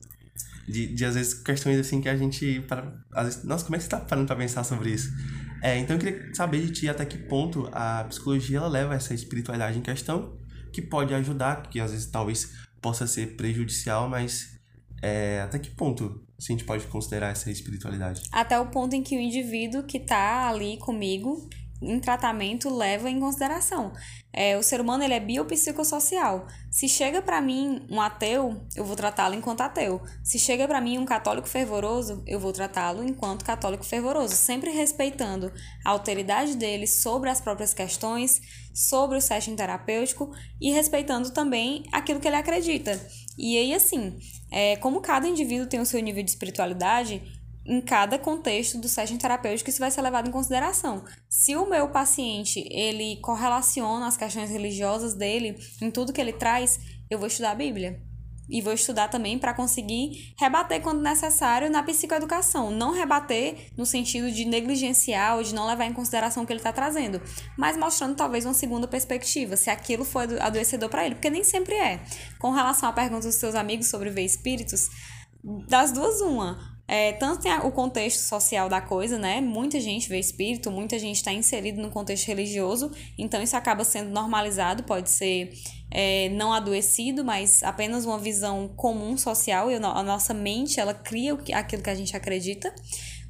De, 0.67 0.87
de 0.87 1.05
às 1.05 1.15
vezes 1.15 1.33
questões 1.33 1.79
assim 1.79 1.99
que 1.99 2.07
a 2.07 2.15
gente. 2.15 2.61
Para, 2.61 2.93
às 3.11 3.25
vezes, 3.25 3.43
nossa, 3.43 3.65
como 3.65 3.75
é 3.75 3.79
que 3.79 3.83
você 3.83 3.87
está 3.87 3.99
parando 3.99 4.27
para 4.27 4.35
pensar 4.35 4.63
sobre 4.63 4.91
isso? 4.91 5.11
É, 5.61 5.77
então 5.79 5.95
eu 5.95 5.99
queria 5.99 6.33
saber 6.35 6.61
de 6.61 6.71
ti 6.71 6.87
até 6.87 7.05
que 7.05 7.17
ponto 7.17 7.67
a 7.71 8.03
psicologia 8.03 8.59
ela 8.59 8.67
leva 8.67 8.93
essa 8.93 9.15
espiritualidade 9.15 9.79
em 9.79 9.81
questão, 9.81 10.37
que 10.71 10.81
pode 10.81 11.13
ajudar, 11.13 11.69
que 11.69 11.79
às 11.79 11.91
vezes 11.91 12.05
talvez 12.05 12.53
possa 12.79 13.07
ser 13.07 13.35
prejudicial, 13.35 14.07
mas 14.07 14.54
é, 15.01 15.41
até 15.41 15.59
que 15.59 15.69
ponto 15.69 16.23
se 16.37 16.51
a 16.51 16.55
gente 16.55 16.65
pode 16.65 16.85
considerar 16.87 17.31
essa 17.31 17.49
espiritualidade? 17.49 18.23
Até 18.31 18.59
o 18.59 18.67
ponto 18.67 18.93
em 18.95 19.03
que 19.03 19.15
o 19.15 19.19
indivíduo 19.19 19.83
que 19.83 19.97
está 19.97 20.49
ali 20.49 20.77
comigo 20.77 21.49
em 21.81 21.99
tratamento 21.99 22.69
leva 22.69 23.09
em 23.09 23.19
consideração. 23.19 23.91
É, 24.31 24.57
o 24.57 24.63
ser 24.63 24.81
humano 24.81 25.03
ele 25.03 25.13
é 25.13 25.19
biopsicossocial. 25.19 26.47
Se 26.69 26.89
chega 26.89 27.21
para 27.21 27.39
mim 27.39 27.85
um 27.89 28.01
ateu, 28.01 28.65
eu 28.75 28.83
vou 28.83 28.95
tratá-lo 28.95 29.33
enquanto 29.33 29.61
ateu. 29.61 30.01
Se 30.23 30.37
chega 30.37 30.67
para 30.67 30.81
mim 30.81 30.97
um 30.97 31.05
católico 31.05 31.47
fervoroso, 31.47 32.21
eu 32.27 32.39
vou 32.39 32.51
tratá-lo 32.51 33.03
enquanto 33.03 33.45
católico 33.45 33.85
fervoroso, 33.85 34.35
sempre 34.35 34.71
respeitando 34.71 35.51
a 35.85 35.91
alteridade 35.91 36.55
dele 36.55 36.85
sobre 36.85 37.29
as 37.29 37.39
próprias 37.39 37.73
questões, 37.73 38.41
sobre 38.73 39.17
o 39.17 39.21
setting 39.21 39.55
terapêutico 39.55 40.31
e 40.59 40.71
respeitando 40.71 41.31
também 41.31 41.85
aquilo 41.91 42.19
que 42.19 42.27
ele 42.27 42.35
acredita. 42.35 42.99
E 43.37 43.57
aí, 43.57 43.73
assim, 43.73 44.17
é, 44.51 44.75
como 44.77 45.01
cada 45.01 45.27
indivíduo 45.27 45.67
tem 45.67 45.79
o 45.79 45.85
seu 45.85 46.01
nível 46.01 46.23
de 46.23 46.29
espiritualidade, 46.29 47.21
em 47.65 47.81
cada 47.81 48.19
contexto 48.19 48.77
do 48.77 48.87
setting 48.87 49.17
terapêutico 49.17 49.69
isso 49.69 49.79
vai 49.79 49.89
ser 49.89 50.01
levado 50.01 50.27
em 50.27 50.31
consideração. 50.31 51.03
Se 51.27 51.55
o 51.55 51.67
meu 51.67 51.89
paciente, 51.89 52.67
ele 52.71 53.17
correlaciona 53.21 54.07
as 54.07 54.15
questões 54.15 54.49
religiosas 54.49 55.15
dele 55.15 55.57
em 55.81 55.89
tudo 55.89 56.13
que 56.13 56.21
ele 56.21 56.33
traz, 56.33 56.79
eu 57.09 57.17
vou 57.17 57.27
estudar 57.27 57.51
a 57.51 57.55
Bíblia. 57.55 57.99
E 58.47 58.61
vou 58.61 58.73
estudar 58.73 59.07
também 59.07 59.39
para 59.39 59.55
conseguir 59.55 60.35
rebater 60.37 60.79
quando 60.79 61.01
necessário 61.01 61.67
na 61.71 61.81
psicoeducação. 61.81 62.69
Não 62.69 62.91
rebater 62.91 63.71
no 63.75 63.87
sentido 63.87 64.31
de 64.31 64.45
negligenciar 64.45 65.37
ou 65.37 65.41
de 65.41 65.55
não 65.55 65.65
levar 65.65 65.85
em 65.85 65.93
consideração 65.93 66.43
o 66.43 66.45
que 66.45 66.53
ele 66.53 66.59
está 66.59 66.71
trazendo, 66.71 67.19
mas 67.57 67.75
mostrando 67.75 68.15
talvez 68.15 68.45
uma 68.45 68.53
segunda 68.53 68.87
perspectiva, 68.87 69.57
se 69.57 69.71
aquilo 69.71 70.05
foi 70.05 70.39
adoecedor 70.39 70.89
para 70.89 71.03
ele, 71.03 71.15
porque 71.15 71.31
nem 71.31 71.43
sempre 71.43 71.73
é. 71.73 72.03
Com 72.37 72.51
relação 72.51 72.87
à 72.87 72.93
pergunta 72.93 73.25
dos 73.25 73.35
seus 73.35 73.55
amigos 73.55 73.87
sobre 73.87 74.11
ver 74.11 74.23
espíritos, 74.23 74.91
das 75.67 75.91
duas, 75.91 76.21
uma 76.21 76.74
é, 76.87 77.13
tanto 77.13 77.41
tem 77.41 77.51
o 77.51 77.71
contexto 77.71 78.19
social 78.19 78.69
da 78.69 78.79
coisa, 78.79 79.17
né? 79.17 79.41
Muita 79.41 79.79
gente 79.79 80.07
vê 80.07 80.19
espírito, 80.19 80.69
muita 80.69 80.99
gente 80.99 81.15
está 81.15 81.33
inserido 81.33 81.81
no 81.81 81.89
contexto 81.89 82.27
religioso, 82.27 82.91
então 83.17 83.41
isso 83.41 83.57
acaba 83.57 83.83
sendo 83.83 84.11
normalizado, 84.11 84.83
pode 84.83 85.09
ser 85.09 85.51
é, 85.89 86.29
não 86.29 86.53
adoecido, 86.53 87.25
mas 87.25 87.63
apenas 87.63 88.05
uma 88.05 88.19
visão 88.19 88.67
comum 88.67 89.17
social, 89.17 89.71
e 89.71 89.75
a 89.75 89.79
nossa 89.79 90.33
mente 90.33 90.79
ela 90.79 90.93
cria 90.93 91.33
aquilo 91.53 91.81
que 91.81 91.89
a 91.89 91.95
gente 91.95 92.15
acredita. 92.15 92.73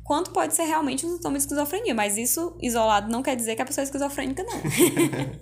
Quanto 0.03 0.31
pode 0.31 0.53
ser 0.53 0.63
realmente 0.63 1.05
um 1.05 1.15
sintoma 1.15 1.37
de 1.37 1.43
esquizofrenia, 1.43 1.95
mas 1.95 2.17
isso 2.17 2.55
isolado 2.61 3.09
não 3.09 3.23
quer 3.23 3.35
dizer 3.35 3.55
que 3.55 3.61
a 3.61 3.65
pessoa 3.65 3.83
é 3.83 3.85
esquizofrênica, 3.85 4.43
não. 4.43 4.61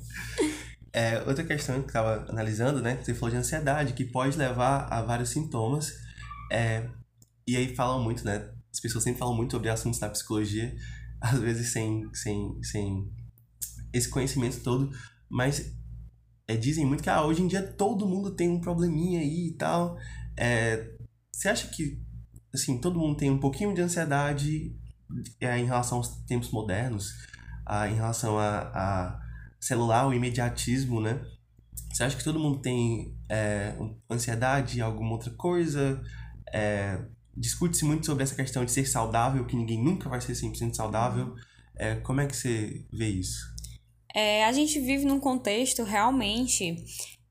é, 0.94 1.22
outra 1.28 1.44
questão 1.44 1.82
que 1.82 1.88
estava 1.88 2.26
analisando, 2.30 2.82
né? 2.82 2.98
Você 3.02 3.14
falou 3.14 3.32
de 3.32 3.38
ansiedade, 3.38 3.92
que 3.92 4.06
pode 4.06 4.38
levar 4.38 4.88
a 4.90 5.02
vários 5.02 5.32
sintomas. 5.32 5.92
É, 6.50 6.84
e 7.48 7.56
aí 7.56 7.76
falam 7.76 8.02
muito, 8.04 8.26
né? 8.26 8.50
As 8.72 8.80
pessoas 8.80 9.04
sempre 9.04 9.20
falam 9.20 9.36
muito 9.36 9.52
sobre 9.52 9.70
assuntos 9.70 10.00
da 10.00 10.10
psicologia, 10.10 10.76
às 11.22 11.40
vezes 11.40 11.72
sem, 11.72 12.10
sem, 12.14 12.64
sem 12.64 13.12
esse 13.92 14.10
conhecimento 14.10 14.62
todo, 14.62 14.90
mas 15.30 15.74
é, 16.48 16.58
dizem 16.58 16.86
muito 16.86 17.04
que 17.04 17.10
ah, 17.10 17.24
hoje 17.24 17.42
em 17.42 17.48
dia 17.48 17.62
todo 17.62 18.08
mundo 18.08 18.32
tem 18.32 18.50
um 18.50 18.60
probleminha 18.60 19.20
aí 19.20 19.48
e 19.48 19.54
tal. 19.54 19.98
É, 20.36 20.92
você 21.32 21.50
acha 21.50 21.68
que 21.68 22.02
assim, 22.54 22.78
todo 22.78 23.00
mundo 23.00 23.18
tem 23.18 23.32
um 23.32 23.40
pouquinho 23.40 23.74
de 23.74 23.82
ansiedade 23.82 24.76
é, 25.40 25.58
em 25.58 25.66
relação 25.66 25.98
aos 25.98 26.10
tempos 26.26 26.52
modernos, 26.52 27.14
ah, 27.66 27.88
em 27.90 27.96
relação 27.96 28.38
a, 28.38 28.60
a 28.74 29.20
celular, 29.60 30.08
o 30.08 30.14
imediatismo, 30.14 31.02
né? 31.02 31.22
Você 31.92 32.04
acha 32.04 32.18
que 32.18 32.24
todo 32.24 32.40
mundo 32.40 32.60
tem 32.60 33.16
é, 33.30 33.76
ansiedade, 34.10 34.82
alguma 34.82 35.12
outra 35.12 35.32
coisa? 35.32 36.02
É, 36.52 37.00
discute-se 37.36 37.86
muito 37.86 38.06
sobre 38.06 38.24
essa 38.24 38.36
questão 38.36 38.64
de 38.64 38.72
ser 38.72 38.86
saudável, 38.86 39.46
que 39.46 39.56
ninguém 39.56 39.84
nunca 39.84 40.10
vai 40.10 40.22
ser 40.22 40.34
100% 40.34 40.76
saudável. 40.76 41.36
É, 41.76 41.96
como 41.96 42.22
é 42.22 42.28
que 42.28 42.36
você 42.36 42.86
vê 42.92 43.08
isso? 43.08 43.54
É, 44.14 44.46
a 44.46 44.52
gente 44.52 44.80
vive 44.80 45.06
num 45.06 45.20
contexto 45.20 45.84
realmente 45.84 46.76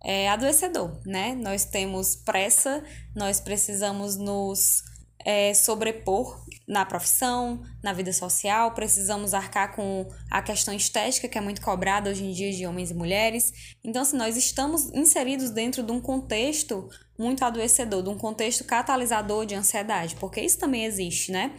é, 0.04 0.28
adoecedor, 0.28 1.00
né? 1.06 1.34
Nós 1.34 1.64
temos 1.64 2.16
pressa, 2.16 2.82
nós 3.14 3.38
precisamos 3.38 4.16
nos 4.16 4.82
é, 5.24 5.54
sobrepor 5.54 6.41
na 6.66 6.85
profissão, 6.85 7.62
na 7.83 7.92
vida 7.92 8.12
social, 8.12 8.72
precisamos 8.72 9.35
arcar 9.35 9.75
com 9.75 10.09
a 10.31 10.40
questão 10.40 10.72
estética 10.72 11.29
que 11.29 11.37
é 11.37 11.40
muito 11.40 11.61
cobrada 11.61 12.11
hoje 12.11 12.25
em 12.25 12.33
dia 12.33 12.53
de 12.53 12.66
homens 12.66 12.90
e 12.90 12.94
mulheres. 12.94 13.75
Então, 13.83 14.03
assim, 14.03 14.16
nós 14.16 14.37
estamos 14.37 14.90
inseridos 14.94 15.51
dentro 15.51 15.83
de 15.83 15.92
um 15.92 16.01
contexto 16.01 16.88
muito 17.18 17.44
adoecedor, 17.44 18.03
de 18.03 18.09
um 18.09 18.16
contexto 18.18 18.64
catalisador 18.64 19.46
de 19.46 19.55
ansiedade, 19.55 20.16
porque 20.16 20.40
isso 20.40 20.59
também 20.59 20.85
existe, 20.85 21.31
né? 21.31 21.55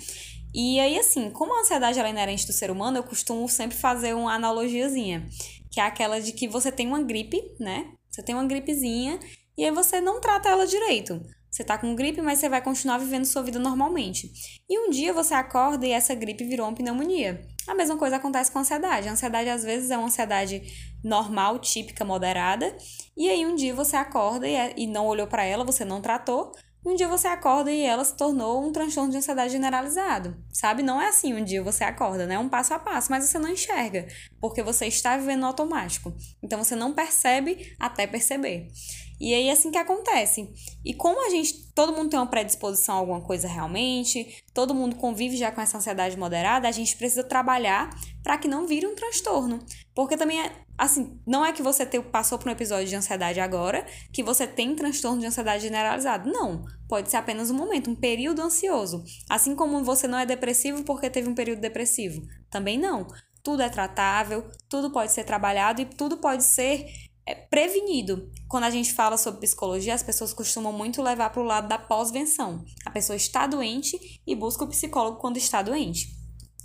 E 0.54 0.80
aí, 0.80 1.00
assim, 1.00 1.32
como 1.32 1.56
a 1.56 1.62
ansiedade 1.62 2.00
é 2.00 2.10
inerente 2.10 2.46
do 2.46 2.54
ser 2.54 2.70
humano, 2.70 2.98
eu 2.98 3.04
costumo 3.04 3.50
sempre 3.50 3.76
fazer 3.76 4.14
uma 4.14 4.34
analogiazinha, 4.34 5.28
que 5.72 5.80
é 5.80 5.84
aquela 5.84 6.22
de 6.22 6.32
que 6.32 6.48
você 6.48 6.72
tem 6.72 6.88
uma 6.88 7.02
gripe, 7.02 7.42
né? 7.60 7.92
Você 8.10 8.22
tem 8.22 8.36
uma 8.36 8.46
gripezinha 8.46 9.20
e 9.58 9.66
aí 9.66 9.72
você 9.72 10.00
não 10.00 10.22
trata 10.22 10.50
ela 10.50 10.68
direito. 10.68 11.20
Você 11.54 11.64
tá 11.64 11.78
com 11.78 11.94
gripe, 11.94 12.20
mas 12.20 12.40
você 12.40 12.50
vai 12.50 12.64
continuar 12.64 12.98
vivendo 12.98 13.26
sua 13.26 13.44
vida 13.44 13.60
normalmente. 13.60 14.32
E 14.68 14.80
um 14.80 14.90
dia 14.90 15.14
você 15.14 15.36
acorda 15.36 15.86
e 15.86 15.92
essa 15.92 16.16
gripe 16.16 16.44
virou 16.44 16.66
uma 16.66 16.74
pneumonia. 16.74 17.48
A 17.68 17.76
mesma 17.76 17.96
coisa 17.96 18.16
acontece 18.16 18.52
com 18.52 18.58
a 18.58 18.62
ansiedade. 18.62 19.08
A 19.08 19.12
ansiedade 19.12 19.48
às 19.48 19.64
vezes 19.64 19.92
é 19.92 19.98
uma 19.98 20.08
ansiedade 20.08 20.64
normal, 21.04 21.60
típica, 21.60 22.04
moderada, 22.04 22.76
e 23.16 23.30
aí 23.30 23.46
um 23.46 23.54
dia 23.54 23.72
você 23.76 23.96
acorda 23.96 24.48
e, 24.48 24.56
é, 24.56 24.74
não 24.88 25.06
olhou 25.06 25.28
para 25.28 25.44
ela, 25.44 25.64
você 25.64 25.86
não 25.86 26.02
tratou, 26.02 26.54
um 26.86 26.96
dia 26.96 27.08
você 27.08 27.28
acorda 27.28 27.72
e 27.72 27.82
ela 27.82 28.04
se 28.04 28.18
tornou 28.18 28.62
um 28.62 28.72
transtorno 28.72 29.10
de 29.10 29.18
ansiedade 29.18 29.54
generalizado, 29.54 30.36
sabe? 30.52 30.84
Não 30.84 31.02
é 31.02 31.08
assim 31.08 31.34
um 31.34 31.44
dia 31.44 31.64
você 31.64 31.84
acorda, 31.84 32.26
né? 32.26 32.36
É 32.36 32.40
um 32.40 32.50
passo 32.50 32.74
a 32.74 32.80
passo, 32.80 33.10
mas 33.10 33.24
você 33.24 33.40
não 33.40 33.48
enxerga, 33.48 34.06
porque 34.42 34.62
você 34.62 34.88
está 34.88 35.16
vivendo 35.16 35.46
automático. 35.46 36.14
Então 36.42 36.62
você 36.62 36.76
não 36.76 36.94
percebe 36.94 37.74
até 37.80 38.06
perceber. 38.06 38.68
E 39.24 39.34
aí 39.34 39.48
é 39.48 39.54
assim 39.54 39.72
que 39.72 39.78
acontece. 39.78 40.52
E 40.84 40.94
como 40.94 41.26
a 41.26 41.30
gente, 41.30 41.72
todo 41.74 41.94
mundo 41.94 42.10
tem 42.10 42.20
uma 42.20 42.28
predisposição 42.28 42.96
a 42.96 42.98
alguma 42.98 43.22
coisa 43.22 43.48
realmente, 43.48 44.44
todo 44.54 44.76
mundo 44.76 44.98
convive 44.98 45.38
já 45.38 45.50
com 45.50 45.62
essa 45.62 45.78
ansiedade 45.78 46.18
moderada, 46.18 46.68
a 46.68 46.72
gente 46.74 46.98
precisa 46.98 47.24
trabalhar 47.24 47.90
para 48.22 48.38
que 48.38 48.50
não 48.50 48.68
vire 48.68 48.86
um 48.86 48.94
transtorno. 48.94 49.60
Porque 49.96 50.18
também 50.18 50.42
é, 50.42 50.52
assim, 50.78 51.18
não 51.26 51.46
é 51.46 51.54
que 51.54 51.64
você 51.64 51.86
te, 51.86 52.02
passou 52.02 52.38
por 52.38 52.50
um 52.50 52.52
episódio 52.52 52.86
de 52.86 52.98
ansiedade 52.98 53.40
agora, 53.40 53.86
que 54.12 54.22
você 54.22 54.46
tem 54.46 54.76
transtorno 54.76 55.22
de 55.22 55.28
ansiedade 55.28 55.64
generalizado. 55.64 56.30
Não, 56.30 56.66
pode 56.90 57.10
ser 57.10 57.16
apenas 57.16 57.50
um 57.50 57.56
momento, 57.56 57.90
um 57.90 57.96
período 57.96 58.42
ansioso. 58.42 59.06
Assim 59.30 59.56
como 59.56 59.86
você 59.86 60.06
não 60.06 60.20
é 60.20 60.26
depressivo 60.26 60.84
porque 60.84 61.10
teve 61.10 61.30
um 61.30 61.36
período 61.36 61.62
depressivo. 61.62 62.22
Também 62.50 62.78
não. 62.78 63.08
Tudo 63.42 63.62
é 63.62 63.70
tratável, 63.70 64.50
tudo 64.68 64.92
pode 64.92 65.14
ser 65.14 65.24
trabalhado 65.24 65.82
e 65.82 65.86
tudo 65.86 66.18
pode 66.18 66.44
ser 66.44 66.88
prevenido. 67.50 68.32
Quando 68.50 68.66
a 68.66 68.70
gente 68.70 68.94
fala 68.94 69.18
sobre 69.18 69.42
psicologia, 69.42 69.94
as 69.94 70.04
pessoas 70.04 70.34
costumam 70.34 70.74
muito 70.74 71.02
levar 71.02 71.30
para 71.30 71.42
o 71.42 71.46
lado 71.46 71.68
da 71.68 71.78
pós-venção. 71.78 72.66
A 72.86 72.92
pessoa 72.92 73.16
está 73.16 73.48
doente 73.48 74.22
e 74.26 74.36
busca 74.36 74.64
o 74.64 74.68
psicólogo 74.68 75.20
quando 75.20 75.38
está 75.38 75.62
doente. 75.62 76.10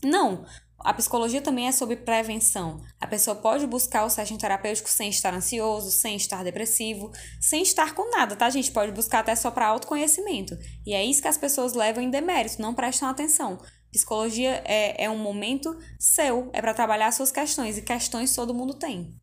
Não, 0.03 0.45
a 0.81 0.95
psicologia 0.95 1.43
também 1.43 1.69
é 1.69 1.73
sobre 1.73 1.97
prevenção. 1.97 2.83
A 3.01 3.07
pessoa 3.07 3.37
pode 3.37 3.67
buscar 3.67 4.05
o 4.05 4.11
sessão 4.11 4.37
terapêutico 4.37 4.89
sem 4.89 5.11
estar 5.11 5.35
ansioso, 5.35 5.91
sem 5.91 6.17
estar 6.17 6.45
depressivo, 6.45 7.11
sem 7.41 7.63
estar 7.63 7.95
com 7.95 8.11
nada, 8.11 8.37
tá, 8.37 8.49
gente? 8.49 8.71
Pode 8.71 8.93
buscar 8.93 9.21
até 9.21 9.35
só 9.35 9.51
para 9.51 9.67
autoconhecimento. 9.67 10.57
E 10.87 10.95
é 10.95 11.05
isso 11.05 11.23
que 11.23 11.29
as 11.29 11.39
pessoas 11.39 11.75
levam 11.75 12.03
em 12.03 12.11
demérito, 12.11 12.63
não 12.63 12.75
prestam 12.75 13.09
atenção. 13.09 13.59
Psicologia 13.91 14.63
é, 14.65 15.05
é 15.05 15.11
um 15.11 15.19
momento 15.19 15.77
seu, 15.99 16.49
é 16.53 16.61
para 16.61 16.75
trabalhar 16.75 17.13
suas 17.13 17.33
questões, 17.33 17.77
e 17.77 17.83
questões 17.83 18.35
todo 18.35 18.55
mundo 18.55 18.75
tem 18.75 19.19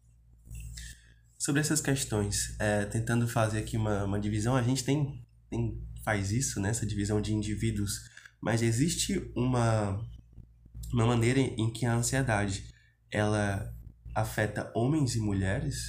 sobre 1.46 1.62
essas 1.62 1.80
questões, 1.80 2.56
é, 2.58 2.86
tentando 2.86 3.28
fazer 3.28 3.60
aqui 3.60 3.78
uma, 3.78 4.04
uma 4.04 4.20
divisão, 4.20 4.56
a 4.56 4.64
gente 4.64 4.84
tem, 4.84 5.24
tem 5.48 5.80
faz 6.04 6.32
isso, 6.32 6.60
né, 6.60 6.70
essa 6.70 6.88
divisão 6.88 7.22
de 7.22 7.36
indivíduos, 7.36 8.10
mas 8.42 8.64
existe 8.64 9.32
uma, 9.36 10.04
uma 10.92 11.06
maneira 11.06 11.40
em 11.40 11.70
que 11.72 11.86
a 11.86 11.94
ansiedade 11.94 12.74
ela 13.12 13.72
afeta 14.16 14.72
homens 14.74 15.16
e 15.16 15.20
mulheres? 15.20 15.84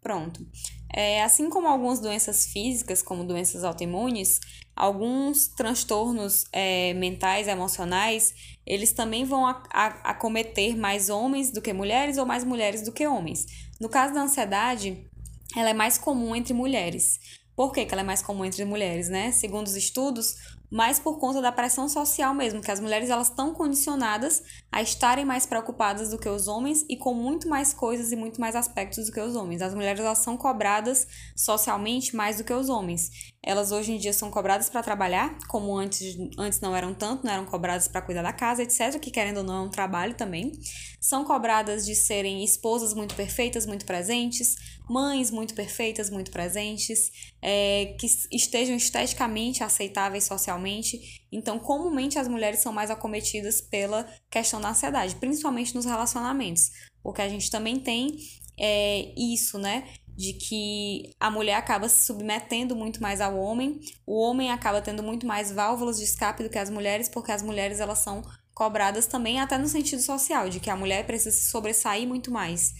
Pronto. 0.00 0.44
É, 0.92 1.22
assim 1.22 1.48
como 1.50 1.68
algumas 1.68 2.00
doenças 2.00 2.46
físicas, 2.46 3.00
como 3.00 3.24
doenças 3.24 3.62
autoimunes, 3.62 4.40
alguns 4.74 5.46
transtornos 5.46 6.46
é, 6.52 6.92
mentais, 6.94 7.46
emocionais, 7.46 8.34
eles 8.66 8.92
também 8.92 9.24
vão 9.24 9.46
acometer 9.46 10.76
mais 10.76 11.08
homens 11.08 11.52
do 11.52 11.62
que 11.62 11.72
mulheres 11.72 12.18
ou 12.18 12.26
mais 12.26 12.42
mulheres 12.42 12.82
do 12.82 12.90
que 12.90 13.06
homens. 13.06 13.46
No 13.80 13.88
caso 13.88 14.14
da 14.14 14.22
ansiedade, 14.22 15.08
ela 15.54 15.70
é 15.70 15.74
mais 15.74 15.98
comum 15.98 16.34
entre 16.34 16.54
mulheres. 16.54 17.18
Por 17.54 17.72
que, 17.72 17.84
que 17.84 17.92
ela 17.92 18.02
é 18.02 18.04
mais 18.04 18.22
comum 18.22 18.44
entre 18.44 18.64
mulheres, 18.64 19.08
né? 19.08 19.32
Segundo 19.32 19.66
os 19.66 19.76
estudos, 19.76 20.34
mais 20.70 20.98
por 20.98 21.18
conta 21.18 21.40
da 21.40 21.52
pressão 21.52 21.88
social 21.88 22.34
mesmo, 22.34 22.60
que 22.60 22.70
as 22.70 22.80
mulheres 22.80 23.10
elas 23.10 23.28
estão 23.28 23.54
condicionadas 23.54 24.42
a 24.70 24.82
estarem 24.82 25.24
mais 25.24 25.46
preocupadas 25.46 26.10
do 26.10 26.18
que 26.18 26.28
os 26.28 26.48
homens 26.48 26.84
e 26.88 26.96
com 26.96 27.14
muito 27.14 27.48
mais 27.48 27.72
coisas 27.72 28.12
e 28.12 28.16
muito 28.16 28.40
mais 28.40 28.56
aspectos 28.56 29.06
do 29.06 29.12
que 29.12 29.20
os 29.20 29.36
homens. 29.36 29.62
As 29.62 29.74
mulheres 29.74 30.00
elas 30.00 30.18
são 30.18 30.36
cobradas 30.36 31.06
socialmente 31.36 32.14
mais 32.14 32.38
do 32.38 32.44
que 32.44 32.52
os 32.52 32.68
homens. 32.68 33.10
Elas 33.42 33.70
hoje 33.70 33.92
em 33.92 33.96
dia 33.96 34.12
são 34.12 34.30
cobradas 34.30 34.68
para 34.68 34.82
trabalhar, 34.82 35.38
como 35.46 35.76
antes, 35.76 36.16
antes 36.36 36.60
não 36.60 36.74
eram 36.74 36.92
tanto, 36.92 37.24
não 37.24 37.32
eram 37.32 37.44
cobradas 37.44 37.86
para 37.86 38.02
cuidar 38.02 38.22
da 38.22 38.32
casa, 38.32 38.62
etc, 38.62 38.98
que 38.98 39.10
querendo 39.10 39.38
ou 39.38 39.44
não 39.44 39.56
é 39.56 39.60
um 39.60 39.70
trabalho 39.70 40.14
também. 40.14 40.52
São 41.00 41.24
cobradas 41.24 41.86
de 41.86 41.94
serem 41.94 42.42
esposas 42.42 42.92
muito 42.92 43.14
perfeitas, 43.14 43.64
muito 43.64 43.86
presentes, 43.86 44.56
mães 44.88 45.30
muito 45.30 45.54
perfeitas, 45.54 46.10
muito 46.10 46.30
presentes, 46.30 47.10
é, 47.42 47.96
que 47.98 48.06
estejam 48.32 48.76
esteticamente 48.76 49.62
aceitáveis 49.62 50.24
socialmente. 50.24 51.24
Então, 51.30 51.58
comumente 51.58 52.18
as 52.18 52.28
mulheres 52.28 52.60
são 52.60 52.72
mais 52.72 52.90
acometidas 52.90 53.60
pela 53.60 54.04
questão 54.30 54.60
da 54.60 54.70
ansiedade, 54.70 55.16
principalmente 55.16 55.74
nos 55.74 55.84
relacionamentos, 55.84 56.70
porque 57.02 57.22
a 57.22 57.28
gente 57.28 57.50
também 57.50 57.78
tem 57.78 58.16
é, 58.58 59.12
isso, 59.16 59.58
né? 59.58 59.88
De 60.16 60.32
que 60.32 61.14
a 61.20 61.30
mulher 61.30 61.54
acaba 61.54 61.88
se 61.88 62.06
submetendo 62.06 62.74
muito 62.74 63.02
mais 63.02 63.20
ao 63.20 63.38
homem, 63.38 63.80
o 64.06 64.18
homem 64.18 64.50
acaba 64.50 64.80
tendo 64.80 65.02
muito 65.02 65.26
mais 65.26 65.52
válvulas 65.52 65.98
de 65.98 66.04
escape 66.04 66.42
do 66.42 66.48
que 66.48 66.58
as 66.58 66.70
mulheres, 66.70 67.08
porque 67.08 67.32
as 67.32 67.42
mulheres 67.42 67.80
elas 67.80 67.98
são 67.98 68.22
cobradas 68.54 69.06
também 69.06 69.38
até 69.38 69.58
no 69.58 69.68
sentido 69.68 70.00
social, 70.00 70.48
de 70.48 70.58
que 70.58 70.70
a 70.70 70.76
mulher 70.76 71.06
precisa 71.06 71.30
se 71.30 71.50
sobressair 71.50 72.08
muito 72.08 72.30
mais 72.30 72.72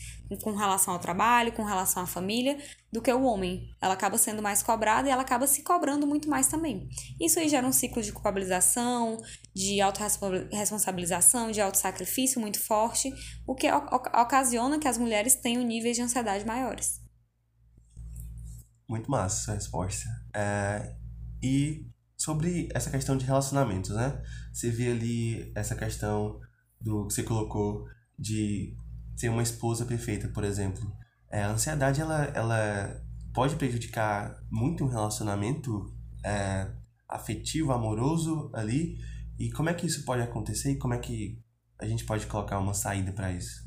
com 0.42 0.52
relação 0.52 0.94
ao 0.94 1.00
trabalho, 1.00 1.52
com 1.52 1.62
relação 1.62 2.02
à 2.02 2.06
família, 2.06 2.58
do 2.92 3.00
que 3.00 3.12
o 3.12 3.22
homem. 3.22 3.68
Ela 3.80 3.94
acaba 3.94 4.18
sendo 4.18 4.42
mais 4.42 4.62
cobrada 4.62 5.08
e 5.08 5.10
ela 5.10 5.22
acaba 5.22 5.46
se 5.46 5.62
cobrando 5.62 6.06
muito 6.06 6.28
mais 6.28 6.48
também. 6.48 6.88
Isso 7.20 7.38
aí 7.38 7.48
gera 7.48 7.66
um 7.66 7.72
ciclo 7.72 8.02
de 8.02 8.12
culpabilização, 8.12 9.18
de 9.54 9.80
autorresponsabilização, 9.80 11.50
de 11.50 11.60
autossacrifício 11.60 12.40
muito 12.40 12.58
forte, 12.58 13.12
o 13.46 13.54
que 13.54 13.70
ocasiona 13.70 14.78
que 14.78 14.88
as 14.88 14.98
mulheres 14.98 15.36
tenham 15.36 15.62
níveis 15.62 15.96
de 15.96 16.02
ansiedade 16.02 16.44
maiores. 16.44 17.00
Muito 18.88 19.10
massa 19.10 19.42
essa 19.42 19.54
resposta. 19.54 20.08
É, 20.34 20.94
e 21.42 21.86
sobre 22.16 22.68
essa 22.74 22.90
questão 22.90 23.16
de 23.16 23.26
relacionamentos, 23.26 23.90
né? 23.90 24.22
Você 24.52 24.70
vê 24.70 24.90
ali 24.90 25.52
essa 25.54 25.74
questão 25.74 26.40
do 26.80 27.06
que 27.06 27.14
você 27.14 27.22
colocou 27.22 27.84
de 28.18 28.74
ser 29.16 29.28
uma 29.30 29.42
esposa 29.42 29.84
perfeita, 29.84 30.28
por 30.28 30.44
exemplo. 30.44 30.92
É, 31.30 31.42
a 31.42 31.50
ansiedade, 31.50 32.00
ela, 32.00 32.24
ela 32.34 33.02
pode 33.34 33.56
prejudicar 33.56 34.38
muito 34.50 34.84
um 34.84 34.88
relacionamento 34.88 35.92
é, 36.24 36.68
afetivo, 37.08 37.72
amoroso 37.72 38.50
ali. 38.54 38.96
E 39.38 39.50
como 39.50 39.68
é 39.68 39.74
que 39.74 39.86
isso 39.86 40.04
pode 40.04 40.22
acontecer 40.22 40.72
e 40.72 40.78
como 40.78 40.94
é 40.94 40.98
que 40.98 41.38
a 41.78 41.86
gente 41.86 42.04
pode 42.04 42.26
colocar 42.26 42.58
uma 42.58 42.74
saída 42.74 43.12
para 43.12 43.32
isso? 43.32 43.66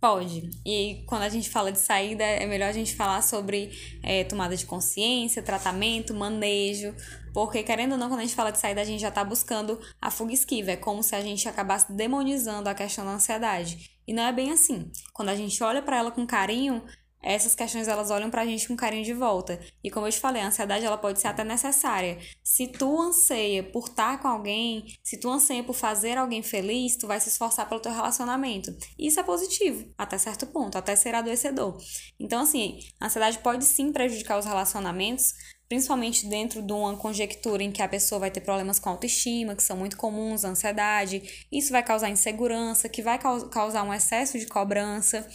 Pode. 0.00 0.50
E 0.66 1.02
quando 1.06 1.22
a 1.22 1.30
gente 1.30 1.48
fala 1.48 1.72
de 1.72 1.78
saída, 1.78 2.22
é 2.22 2.44
melhor 2.44 2.68
a 2.68 2.72
gente 2.72 2.94
falar 2.94 3.22
sobre 3.22 3.70
é, 4.02 4.22
tomada 4.24 4.54
de 4.54 4.66
consciência, 4.66 5.42
tratamento, 5.42 6.12
manejo. 6.12 6.94
Porque, 7.32 7.62
querendo 7.62 7.92
ou 7.92 7.98
não, 7.98 8.08
quando 8.08 8.20
a 8.20 8.24
gente 8.24 8.34
fala 8.34 8.50
de 8.50 8.58
saída, 8.58 8.82
a 8.82 8.84
gente 8.84 9.00
já 9.00 9.08
está 9.08 9.24
buscando 9.24 9.80
a 10.00 10.10
fuga 10.10 10.34
esquiva. 10.34 10.72
É 10.72 10.76
como 10.76 11.02
se 11.02 11.16
a 11.16 11.22
gente 11.22 11.48
acabasse 11.48 11.90
demonizando 11.90 12.68
a 12.68 12.74
questão 12.74 13.04
da 13.04 13.12
ansiedade. 13.12 13.93
E 14.06 14.12
não 14.12 14.22
é 14.22 14.32
bem 14.32 14.50
assim. 14.50 14.90
Quando 15.12 15.30
a 15.30 15.36
gente 15.36 15.62
olha 15.62 15.82
para 15.82 15.96
ela 15.96 16.10
com 16.10 16.26
carinho, 16.26 16.82
essas 17.24 17.54
questões 17.54 17.88
elas 17.88 18.10
olham 18.10 18.30
pra 18.30 18.44
gente 18.44 18.68
com 18.68 18.76
carinho 18.76 19.02
de 19.02 19.14
volta. 19.14 19.58
E 19.82 19.90
como 19.90 20.06
eu 20.06 20.12
te 20.12 20.20
falei, 20.20 20.42
a 20.42 20.48
ansiedade 20.48 20.84
ela 20.84 20.98
pode 20.98 21.18
ser 21.18 21.28
até 21.28 21.42
necessária. 21.42 22.18
Se 22.42 22.68
tu 22.68 23.00
anseia 23.00 23.62
por 23.62 23.88
estar 23.88 24.20
com 24.20 24.28
alguém, 24.28 24.84
se 25.02 25.18
tu 25.18 25.30
anseia 25.30 25.64
por 25.64 25.74
fazer 25.74 26.18
alguém 26.18 26.42
feliz, 26.42 26.96
tu 26.96 27.06
vai 27.06 27.18
se 27.18 27.30
esforçar 27.30 27.66
pelo 27.66 27.80
teu 27.80 27.92
relacionamento. 27.92 28.76
Isso 28.98 29.18
é 29.18 29.22
positivo, 29.22 29.88
até 29.96 30.18
certo 30.18 30.46
ponto, 30.46 30.76
até 30.76 30.94
ser 30.94 31.14
adoecedor. 31.14 31.78
Então, 32.20 32.42
assim, 32.42 32.78
a 33.00 33.06
ansiedade 33.06 33.38
pode 33.38 33.64
sim 33.64 33.90
prejudicar 33.90 34.38
os 34.38 34.44
relacionamentos, 34.44 35.32
principalmente 35.68 36.26
dentro 36.26 36.62
de 36.62 36.72
uma 36.72 36.96
conjectura 36.96 37.62
em 37.62 37.72
que 37.72 37.82
a 37.82 37.88
pessoa 37.88 38.18
vai 38.18 38.30
ter 38.30 38.40
problemas 38.40 38.78
com 38.78 38.90
autoestima, 38.90 39.54
que 39.54 39.62
são 39.62 39.76
muito 39.76 39.96
comuns, 39.96 40.44
ansiedade. 40.44 41.46
Isso 41.50 41.72
vai 41.72 41.82
causar 41.82 42.10
insegurança, 42.10 42.88
que 42.88 43.02
vai 43.02 43.18
causar 43.18 43.82
um 43.82 43.92
excesso 43.92 44.38
de 44.38 44.46
cobrança. 44.46 45.26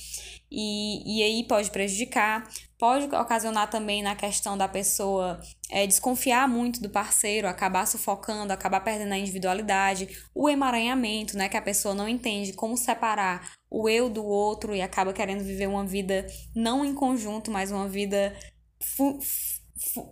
e, 0.51 1.19
e 1.19 1.23
aí 1.23 1.43
pode 1.47 1.71
prejudicar. 1.71 2.47
Pode 2.77 3.13
ocasionar 3.13 3.69
também 3.69 4.01
na 4.01 4.15
questão 4.15 4.57
da 4.57 4.67
pessoa 4.67 5.39
é, 5.69 5.85
desconfiar 5.85 6.47
muito 6.47 6.81
do 6.81 6.89
parceiro, 6.89 7.47
acabar 7.47 7.85
sufocando, 7.85 8.53
acabar 8.53 8.79
perdendo 8.79 9.13
a 9.13 9.17
individualidade, 9.17 10.07
o 10.33 10.49
emaranhamento, 10.49 11.35
né? 11.37 11.49
Que 11.49 11.57
a 11.57 11.61
pessoa 11.61 11.93
não 11.93 12.07
entende 12.07 12.53
como 12.53 12.77
separar 12.77 13.51
o 13.69 13.89
eu 13.89 14.09
do 14.09 14.25
outro 14.25 14.73
e 14.73 14.81
acaba 14.81 15.11
querendo 15.11 15.43
viver 15.43 15.67
uma 15.67 15.85
vida 15.85 16.25
não 16.55 16.85
em 16.85 16.93
conjunto, 16.93 17.51
mas 17.51 17.69
uma 17.69 17.87
vida 17.87 18.33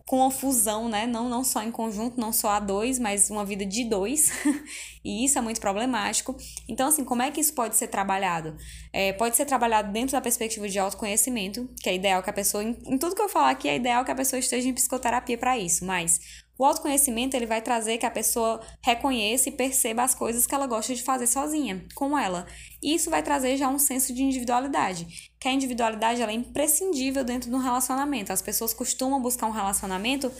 com 0.06 0.26
a 0.26 0.32
fusão, 0.32 0.88
né? 0.88 1.06
Não, 1.06 1.30
não 1.30 1.44
só 1.44 1.62
em 1.62 1.72
conjunto, 1.72 2.20
não 2.20 2.32
só 2.32 2.50
a 2.50 2.60
dois, 2.60 2.98
mas 2.98 3.30
uma 3.30 3.46
vida 3.46 3.66
de 3.66 3.84
dois. 3.84 4.32
e 5.04 5.26
isso 5.26 5.38
é 5.38 5.42
muito 5.42 5.60
problemático. 5.60 6.36
Então, 6.68 6.88
assim, 6.88 7.04
como 7.04 7.22
é 7.22 7.32
que 7.32 7.42
isso 7.42 7.54
pode 7.54 7.76
ser 7.76 7.88
trabalhado? 7.88 8.56
É, 8.94 9.14
pode 9.14 9.36
ser 9.36 9.46
trabalhado 9.46 9.92
dentro 9.92 10.14
da 10.14 10.22
perspectiva 10.22 10.68
de 10.68 10.80
autoconhecimento, 10.80 11.70
que 11.82 11.90
é 11.90 11.96
ideal 11.96 12.24
que 12.24 12.30
a 12.30 12.34
pessoa, 12.34 12.64
em, 12.64 12.78
em 12.86 12.98
tudo 12.98 13.16
que 13.16 13.22
eu 13.22 13.30
falar 13.30 13.52
aqui, 13.52 13.68
é 13.68 13.76
ideal 13.76 14.06
que 14.06 14.12
a 14.12 14.16
pessoa 14.16 14.40
esteja 14.40 14.70
em 14.70 14.74
psicoterapia 14.74 15.38
para 15.38 15.58
isso. 15.58 15.86
Mas 15.86 16.20
o 16.58 16.66
autoconhecimento 16.66 17.36
ele 17.36 17.46
vai 17.46 17.62
trazer 17.62 17.98
que 17.98 18.06
a 18.06 18.12
pessoa 18.12 18.60
reconheça 18.82 19.50
e 19.50 19.52
perceba 19.52 20.04
as 20.04 20.16
coisas 20.16 20.48
que 20.48 20.56
ela 20.56 20.66
gosta 20.66 20.96
de 20.96 21.04
fazer 21.04 21.28
sozinha, 21.28 21.86
com 21.94 22.18
ela. 22.18 22.48
E 22.82 22.96
isso 22.96 23.10
vai 23.10 23.22
trazer 23.22 23.58
já 23.58 23.70
um 23.70 23.78
senso 23.78 24.14
de 24.14 24.24
individualidade, 24.24 25.32
que 25.40 25.48
a 25.48 25.52
individualidade 25.52 26.22
ela 26.22 26.32
é 26.32 26.36
imprescindível 26.36 27.24
dentro 27.24 27.50
de 27.50 27.56
um 27.56 27.60
relacionamento. 27.60 28.34
As 28.34 28.42
pessoas 28.42 28.74
costumam 28.74 29.22
buscar 29.22 29.48
um 29.48 29.52
relacionamento 29.52 30.32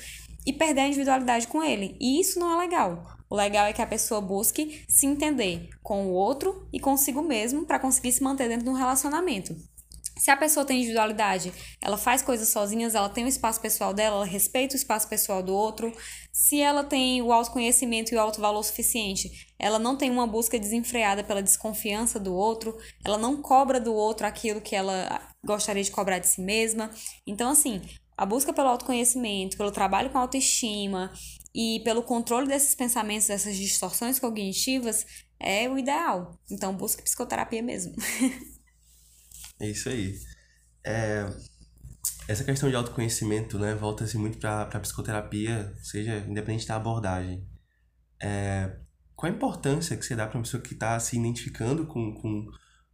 e 0.46 0.54
perder 0.54 0.82
a 0.82 0.88
individualidade 0.88 1.48
com 1.48 1.62
ele. 1.62 1.96
E 2.00 2.20
isso 2.20 2.40
não 2.40 2.54
é 2.54 2.58
legal. 2.66 3.18
O 3.30 3.36
legal 3.36 3.66
é 3.66 3.74
que 3.74 3.82
a 3.82 3.88
pessoa 3.88 4.22
busque 4.22 4.86
se 4.88 5.06
entender 5.06 5.70
com 5.84 6.08
o 6.08 6.14
outro 6.14 6.68
e 6.72 6.80
consigo 6.80 7.22
mesmo 7.22 7.66
para 7.66 7.80
conseguir 7.80 8.14
se 8.14 8.24
manter 8.24 8.48
dentro 8.48 8.64
de 8.64 8.70
um 8.70 8.74
relacionamento. 8.74 9.56
Se 10.20 10.32
a 10.32 10.38
pessoa 10.38 10.66
tem 10.66 10.78
individualidade, 10.78 11.54
ela 11.82 11.98
faz 11.98 12.22
coisas 12.22 12.50
sozinhas, 12.50 12.96
ela 12.96 13.10
tem 13.10 13.26
o 13.26 13.28
espaço 13.28 13.62
pessoal 13.62 13.94
dela, 13.94 14.18
ela 14.18 14.26
respeita 14.26 14.76
o 14.76 14.78
espaço 14.78 15.08
pessoal 15.08 15.44
do 15.44 15.54
outro. 15.54 15.92
Se 16.32 16.60
ela 16.60 16.84
tem 16.84 17.22
o 17.22 17.32
autoconhecimento 17.32 18.14
e 18.14 18.18
o 18.18 18.20
alto 18.20 18.42
valor 18.42 18.64
suficiente, 18.64 19.48
ela 19.60 19.80
não 19.80 19.98
tem 19.98 20.10
uma 20.10 20.28
busca 20.28 20.60
desenfreada 20.60 21.24
pela 21.24 21.42
desconfiança 21.42 22.20
do 22.20 22.34
outro, 22.34 22.78
ela 23.04 23.18
não 23.18 23.42
cobra 23.42 23.80
do 23.80 23.94
outro 23.94 24.26
aquilo 24.26 24.62
que 24.62 24.76
ela 24.76 25.22
gostaria 25.44 25.84
de 25.84 25.92
cobrar 25.92 26.20
de 26.20 26.28
si 26.28 26.42
mesma. 26.42 26.92
Então, 27.26 27.50
assim, 27.52 27.82
a 28.18 28.26
busca 28.26 28.52
pelo 28.52 28.68
autoconhecimento, 28.70 29.58
pelo 29.58 29.72
trabalho 29.72 30.10
com 30.10 30.18
autoestima 30.18 31.12
e 31.54 31.82
pelo 31.84 32.02
controle 32.02 32.48
desses 32.48 32.74
pensamentos, 32.76 33.28
dessas 33.28 33.56
distorções 33.56 34.20
cognitivas, 34.20 35.06
é 35.40 35.70
o 35.70 35.78
ideal. 35.78 36.40
Então, 36.50 36.76
busque 36.76 37.04
psicoterapia 37.04 37.62
mesmo. 37.62 37.96
É 39.60 39.70
isso 39.70 39.90
aí. 39.90 40.18
É, 40.86 41.26
essa 42.28 42.44
questão 42.44 42.70
de 42.70 42.76
autoconhecimento, 42.76 43.58
né, 43.58 43.74
volta-se 43.74 44.18
muito 44.18 44.38
para 44.38 44.64
a 44.64 44.80
psicoterapia, 44.80 45.74
seja 45.82 46.18
independente 46.28 46.68
da 46.68 46.76
abordagem. 46.76 47.48
É, 48.22 48.78
qual 49.16 49.32
a 49.32 49.36
importância 49.36 49.96
que 49.96 50.06
você 50.06 50.16
dá 50.16 50.28
para 50.28 50.38
uma 50.38 50.44
pessoa 50.44 50.62
que 50.62 50.74
está 50.74 51.00
se 51.00 51.18
identificando 51.18 51.88
com, 51.88 52.14
com, 52.14 52.48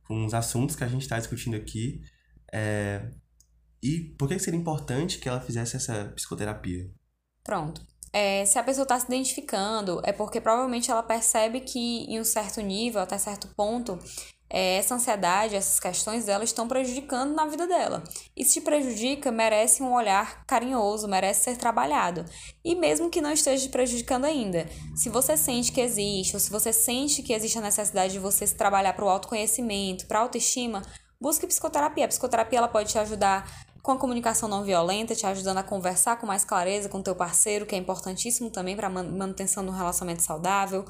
com 0.08 0.26
os 0.26 0.34
assuntos 0.34 0.76
que 0.76 0.84
a 0.84 0.88
gente 0.88 1.02
está 1.02 1.18
discutindo 1.18 1.56
aqui? 1.56 2.02
É, 2.52 3.10
e 3.82 4.16
por 4.18 4.30
que 4.30 4.40
seria 4.40 4.60
importante 4.60 5.18
que 5.18 5.28
ela 5.28 5.42
fizesse 5.42 5.76
essa 5.76 6.06
psicoterapia? 6.16 6.90
Pronto. 7.44 7.82
É, 8.14 8.46
se 8.46 8.60
a 8.60 8.64
pessoa 8.64 8.84
está 8.84 9.00
se 9.00 9.08
identificando, 9.08 10.00
é 10.06 10.14
porque 10.14 10.40
provavelmente 10.40 10.92
ela 10.92 11.02
percebe 11.02 11.62
que 11.62 12.06
em 12.06 12.20
um 12.20 12.24
certo 12.24 12.62
nível, 12.62 13.02
até 13.02 13.18
certo 13.18 13.48
ponto, 13.56 14.00
é, 14.54 14.76
essa 14.76 14.94
ansiedade, 14.94 15.56
essas 15.56 15.80
questões 15.80 16.26
dela 16.26 16.44
estão 16.44 16.68
prejudicando 16.68 17.34
na 17.34 17.48
vida 17.48 17.66
dela. 17.66 18.04
E 18.38 18.46
se 18.46 18.62
prejudica, 18.62 19.32
merece 19.32 19.82
um 19.82 19.92
olhar 19.92 20.46
carinhoso, 20.46 21.08
merece 21.08 21.46
ser 21.46 21.58
trabalhado. 21.58 22.24
E 22.64 22.76
mesmo 22.76 23.10
que 23.10 23.20
não 23.20 23.32
esteja 23.32 23.64
te 23.64 23.70
prejudicando 23.70 24.26
ainda, 24.26 24.70
se 24.96 25.10
você 25.10 25.36
sente 25.36 25.72
que 25.72 25.82
existe, 25.82 26.36
ou 26.36 26.40
se 26.40 26.52
você 26.52 26.72
sente 26.72 27.24
que 27.24 27.34
existe 27.34 27.58
a 27.58 27.62
necessidade 27.62 28.14
de 28.14 28.20
você 28.20 28.46
se 28.46 28.56
trabalhar 28.56 28.94
para 28.94 29.04
o 29.04 29.10
autoconhecimento, 29.10 30.06
para 30.06 30.20
a 30.20 30.22
autoestima, 30.22 30.84
busque 31.20 31.48
psicoterapia. 31.48 32.06
A 32.06 32.10
psicoterapia 32.10 32.60
ela 32.60 32.68
pode 32.68 32.92
te 32.92 33.00
ajudar 33.00 33.50
com 33.82 33.92
a 33.92 33.98
comunicação 33.98 34.48
não 34.48 34.64
violenta, 34.64 35.16
te 35.16 35.26
ajudando 35.26 35.58
a 35.58 35.64
conversar 35.64 36.18
com 36.18 36.28
mais 36.28 36.46
clareza 36.46 36.88
com 36.88 37.02
teu 37.02 37.16
parceiro, 37.16 37.66
que 37.66 37.74
é 37.74 37.78
importantíssimo 37.78 38.52
também 38.52 38.76
para 38.76 38.86
a 38.86 38.90
manutenção 38.92 39.66
do 39.66 39.72
relacionamento 39.72 40.22
saudável 40.22 40.86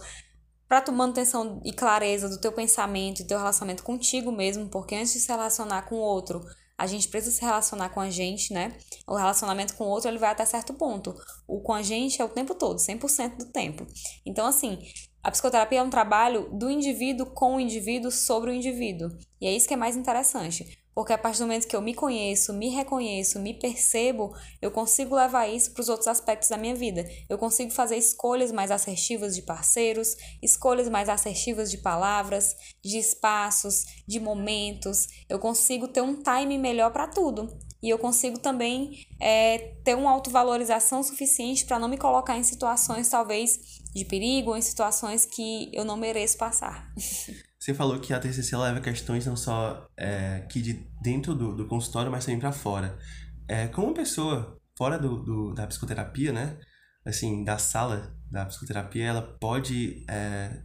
para 0.73 0.81
tu 0.81 0.91
manutenção 0.91 1.61
e 1.63 1.71
clareza 1.71 2.27
do 2.27 2.41
teu 2.41 2.51
pensamento 2.51 3.19
e 3.21 3.27
teu 3.27 3.37
relacionamento 3.37 3.83
contigo 3.83 4.31
mesmo, 4.31 4.67
porque 4.69 4.95
antes 4.95 5.13
de 5.13 5.19
se 5.19 5.27
relacionar 5.27 5.83
com 5.83 5.93
o 5.93 5.99
outro, 5.99 6.43
a 6.75 6.87
gente 6.87 7.07
precisa 7.09 7.35
se 7.35 7.41
relacionar 7.45 7.89
com 7.89 7.99
a 7.99 8.09
gente, 8.09 8.51
né? 8.51 8.75
O 9.07 9.15
relacionamento 9.15 9.75
com 9.75 9.83
o 9.83 9.87
outro, 9.87 10.09
ele 10.09 10.17
vai 10.17 10.31
até 10.31 10.43
certo 10.45 10.73
ponto. 10.73 11.13
O 11.47 11.61
com 11.61 11.73
a 11.73 11.83
gente 11.83 12.19
é 12.19 12.25
o 12.25 12.29
tempo 12.29 12.55
todo, 12.55 12.79
100% 12.79 13.37
do 13.37 13.45
tempo. 13.51 13.85
Então, 14.25 14.47
assim, 14.47 14.79
a 15.21 15.29
psicoterapia 15.29 15.77
é 15.77 15.83
um 15.83 15.91
trabalho 15.91 16.49
do 16.57 16.71
indivíduo 16.71 17.27
com 17.27 17.57
o 17.57 17.59
indivíduo 17.59 18.09
sobre 18.09 18.49
o 18.49 18.53
indivíduo. 18.53 19.09
E 19.39 19.45
é 19.45 19.55
isso 19.55 19.67
que 19.67 19.75
é 19.75 19.77
mais 19.77 19.95
interessante. 19.95 20.82
Porque 20.93 21.13
a 21.13 21.17
partir 21.17 21.39
do 21.39 21.47
momento 21.47 21.67
que 21.67 21.75
eu 21.75 21.81
me 21.81 21.93
conheço, 21.93 22.53
me 22.53 22.69
reconheço, 22.69 23.39
me 23.39 23.53
percebo, 23.53 24.35
eu 24.61 24.71
consigo 24.71 25.15
levar 25.15 25.47
isso 25.47 25.71
para 25.71 25.81
os 25.81 25.89
outros 25.89 26.07
aspectos 26.07 26.49
da 26.49 26.57
minha 26.57 26.75
vida. 26.75 27.05
Eu 27.27 27.37
consigo 27.37 27.71
fazer 27.71 27.97
escolhas 27.97 28.51
mais 28.51 28.69
assertivas 28.69 29.35
de 29.35 29.41
parceiros, 29.41 30.15
escolhas 30.41 30.87
mais 30.89 31.09
assertivas 31.09 31.71
de 31.71 31.77
palavras, 31.77 32.55
de 32.83 32.97
espaços, 32.97 33.85
de 34.07 34.19
momentos. 34.19 35.07
Eu 35.27 35.39
consigo 35.39 35.87
ter 35.87 36.01
um 36.01 36.21
time 36.21 36.57
melhor 36.57 36.91
para 36.91 37.07
tudo. 37.07 37.57
E 37.81 37.89
eu 37.89 37.99
consigo 37.99 38.39
também 38.39 39.05
é, 39.19 39.75
ter 39.83 39.95
uma 39.95 40.09
autovalorização 40.11 41.03
suficiente 41.03 41.65
para 41.65 41.77
não 41.77 41.89
me 41.89 41.97
colocar 41.97 42.37
em 42.37 42.43
situações, 42.43 43.09
talvez, 43.09 43.59
de 43.93 44.05
perigo 44.05 44.51
ou 44.51 44.57
em 44.57 44.61
situações 44.61 45.25
que 45.25 45.69
eu 45.73 45.83
não 45.83 45.97
mereço 45.97 46.37
passar. 46.37 46.89
Você 47.63 47.73
falou 47.73 47.97
que 47.97 48.13
a 48.13 48.19
TCC 48.19 48.57
leva 48.57 48.81
questões 48.81 49.25
não 49.25 49.37
só 49.37 49.87
é, 49.95 50.41
aqui 50.43 50.61
de 50.61 50.85
dentro 51.01 51.33
do, 51.33 51.55
do 51.55 51.65
consultório, 51.65 52.11
mas 52.11 52.25
também 52.25 52.37
para 52.37 52.51
fora. 52.51 52.99
É, 53.47 53.69
como 53.69 53.93
pessoa 53.93 54.59
fora 54.77 54.99
do, 54.99 55.23
do, 55.23 55.53
da 55.53 55.65
psicoterapia, 55.65 56.33
né? 56.33 56.59
Assim, 57.05 57.41
da 57.45 57.57
sala 57.57 58.13
da 58.29 58.45
psicoterapia, 58.45 59.05
ela 59.05 59.21
pode 59.39 60.03
é, 60.09 60.61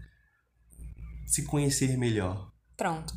se 1.25 1.45
conhecer 1.45 1.97
melhor. 1.97 2.51
Pronto. 2.77 3.15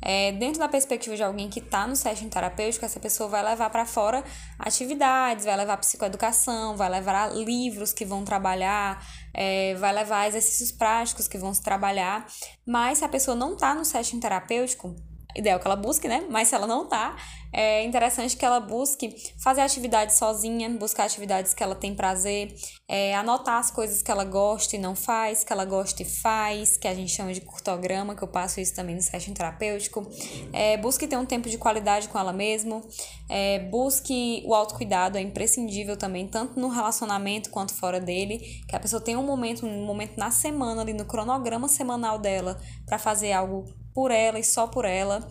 É, 0.00 0.30
dentro 0.32 0.60
da 0.60 0.68
perspectiva 0.68 1.16
de 1.16 1.22
alguém 1.24 1.48
que 1.48 1.58
está 1.58 1.88
no 1.88 1.96
setting 1.96 2.28
terapêutico, 2.28 2.84
essa 2.84 3.00
pessoa 3.00 3.28
vai 3.28 3.42
levar 3.42 3.68
para 3.70 3.84
fora 3.84 4.22
atividades, 4.58 5.44
vai 5.44 5.56
levar 5.56 5.78
psicoeducação, 5.78 6.76
vai 6.76 6.88
levar 6.88 7.34
livros 7.34 7.92
que 7.92 8.04
vão 8.04 8.24
trabalhar, 8.24 9.04
é, 9.34 9.74
vai 9.74 9.92
levar 9.92 10.28
exercícios 10.28 10.70
práticos 10.70 11.28
que 11.28 11.36
vão 11.36 11.52
se 11.52 11.60
trabalhar. 11.60 12.26
Mas 12.64 12.98
se 12.98 13.04
a 13.04 13.08
pessoa 13.08 13.36
não 13.36 13.54
está 13.54 13.74
no 13.74 13.84
setting 13.84 14.20
terapêutico, 14.20 14.94
ideal 15.36 15.58
que 15.58 15.66
ela 15.66 15.76
busque, 15.76 16.08
né? 16.08 16.24
Mas 16.30 16.48
se 16.48 16.54
ela 16.54 16.66
não 16.66 16.86
tá, 16.86 17.16
é 17.56 17.84
interessante 17.84 18.36
que 18.36 18.44
ela 18.44 18.58
busque 18.58 19.14
fazer 19.40 19.60
atividades 19.60 20.16
sozinha, 20.16 20.68
buscar 20.70 21.04
atividades 21.04 21.54
que 21.54 21.62
ela 21.62 21.76
tem 21.76 21.94
prazer, 21.94 22.52
é, 22.88 23.14
anotar 23.14 23.58
as 23.58 23.70
coisas 23.70 24.02
que 24.02 24.10
ela 24.10 24.24
gosta 24.24 24.74
e 24.74 24.78
não 24.78 24.96
faz, 24.96 25.44
que 25.44 25.52
ela 25.52 25.64
gosta 25.64 26.02
e 26.02 26.04
faz, 26.04 26.76
que 26.76 26.88
a 26.88 26.94
gente 26.94 27.12
chama 27.12 27.32
de 27.32 27.40
curtograma, 27.40 28.16
que 28.16 28.22
eu 28.22 28.28
passo 28.28 28.60
isso 28.60 28.74
também 28.74 28.96
no 28.96 29.02
session 29.02 29.32
terapêutico. 29.32 30.04
É, 30.52 30.76
busque 30.76 31.06
ter 31.06 31.16
um 31.16 31.24
tempo 31.24 31.48
de 31.48 31.56
qualidade 31.56 32.08
com 32.08 32.18
ela 32.18 32.32
mesma, 32.32 32.82
é, 33.28 33.60
busque 33.60 34.42
o 34.44 34.52
autocuidado, 34.52 35.16
é 35.16 35.20
imprescindível 35.20 35.96
também, 35.96 36.26
tanto 36.26 36.58
no 36.58 36.68
relacionamento 36.68 37.50
quanto 37.50 37.72
fora 37.72 38.00
dele, 38.00 38.40
que 38.68 38.74
a 38.74 38.80
pessoa 38.80 39.00
tenha 39.00 39.18
um 39.18 39.24
momento, 39.24 39.64
um 39.64 39.86
momento 39.86 40.16
na 40.16 40.32
semana, 40.32 40.82
ali 40.82 40.92
no 40.92 41.04
cronograma 41.04 41.68
semanal 41.68 42.18
dela, 42.18 42.60
para 42.84 42.98
fazer 42.98 43.30
algo 43.30 43.64
por 43.94 44.10
ela 44.10 44.38
e 44.38 44.44
só 44.44 44.66
por 44.66 44.84
ela. 44.84 45.26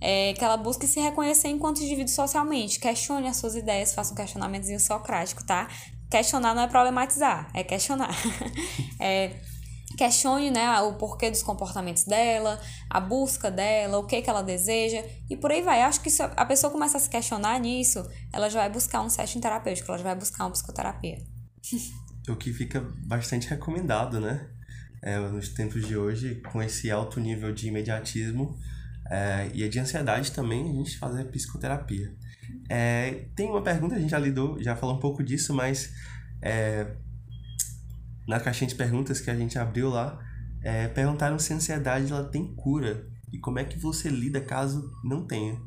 É, 0.00 0.32
que 0.34 0.44
ela 0.44 0.56
busque 0.56 0.86
se 0.86 1.00
reconhecer 1.00 1.48
enquanto 1.48 1.82
indivíduo 1.82 2.08
socialmente. 2.08 2.78
Questione 2.78 3.26
as 3.26 3.36
suas 3.36 3.56
ideias, 3.56 3.92
faça 3.92 4.12
um 4.12 4.16
questionamentozinho 4.16 4.78
socrático, 4.78 5.44
tá? 5.44 5.68
Questionar 6.08 6.54
não 6.54 6.62
é 6.62 6.68
problematizar, 6.68 7.50
é 7.52 7.64
questionar. 7.64 8.14
é, 9.00 9.40
questione 9.96 10.50
né, 10.52 10.80
o 10.82 10.94
porquê 10.94 11.30
dos 11.30 11.42
comportamentos 11.42 12.04
dela, 12.04 12.60
a 12.88 13.00
busca 13.00 13.50
dela, 13.50 13.98
o 13.98 14.06
que, 14.06 14.22
que 14.22 14.30
ela 14.30 14.42
deseja 14.42 15.04
e 15.28 15.36
por 15.36 15.50
aí 15.50 15.62
vai. 15.62 15.82
Acho 15.82 16.00
que 16.00 16.10
se 16.10 16.22
a 16.22 16.46
pessoa 16.46 16.70
começa 16.70 16.96
a 16.96 17.00
se 17.00 17.10
questionar 17.10 17.58
nisso, 17.58 18.08
ela 18.32 18.48
já 18.48 18.60
vai 18.60 18.70
buscar 18.70 19.00
um 19.00 19.08
session 19.08 19.40
terapêutico, 19.40 19.90
ela 19.90 19.98
já 19.98 20.04
vai 20.04 20.14
buscar 20.14 20.44
uma 20.44 20.52
psicoterapia. 20.52 21.18
o 22.30 22.36
que 22.36 22.52
fica 22.52 22.80
bastante 23.04 23.48
recomendado, 23.48 24.20
né? 24.20 24.48
É, 25.02 25.18
nos 25.18 25.50
tempos 25.50 25.86
de 25.86 25.96
hoje, 25.96 26.36
com 26.52 26.62
esse 26.62 26.90
alto 26.90 27.20
nível 27.20 27.52
de 27.52 27.68
imediatismo 27.68 28.58
é, 29.10 29.50
e 29.54 29.68
de 29.68 29.78
ansiedade 29.78 30.32
também, 30.32 30.70
a 30.70 30.74
gente 30.74 30.98
fazer 30.98 31.24
psicoterapia. 31.24 32.14
É, 32.68 33.26
tem 33.34 33.48
uma 33.48 33.62
pergunta, 33.62 33.94
a 33.94 33.98
gente 33.98 34.10
já 34.10 34.18
lidou, 34.18 34.62
já 34.62 34.76
falou 34.76 34.96
um 34.96 35.00
pouco 35.00 35.22
disso, 35.22 35.54
mas 35.54 35.92
é, 36.42 36.86
na 38.26 38.38
caixinha 38.38 38.68
de 38.68 38.74
perguntas 38.74 39.20
que 39.20 39.30
a 39.30 39.36
gente 39.36 39.58
abriu 39.58 39.88
lá, 39.88 40.18
é, 40.62 40.88
perguntaram 40.88 41.38
se 41.38 41.52
a 41.52 41.56
ansiedade 41.56 42.12
ela 42.12 42.24
tem 42.24 42.54
cura. 42.54 43.06
e 43.32 43.38
como 43.38 43.58
é 43.58 43.64
que 43.64 43.78
você 43.78 44.08
lida 44.08 44.40
caso 44.40 44.90
não 45.04 45.26
tenha? 45.26 45.60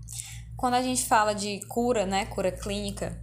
Quando 0.55 0.75
a 0.75 0.81
gente 0.81 1.05
fala 1.05 1.33
de 1.33 1.59
cura, 1.67 2.05
né, 2.05 2.25
cura 2.25 2.51
clínica, 2.51 3.19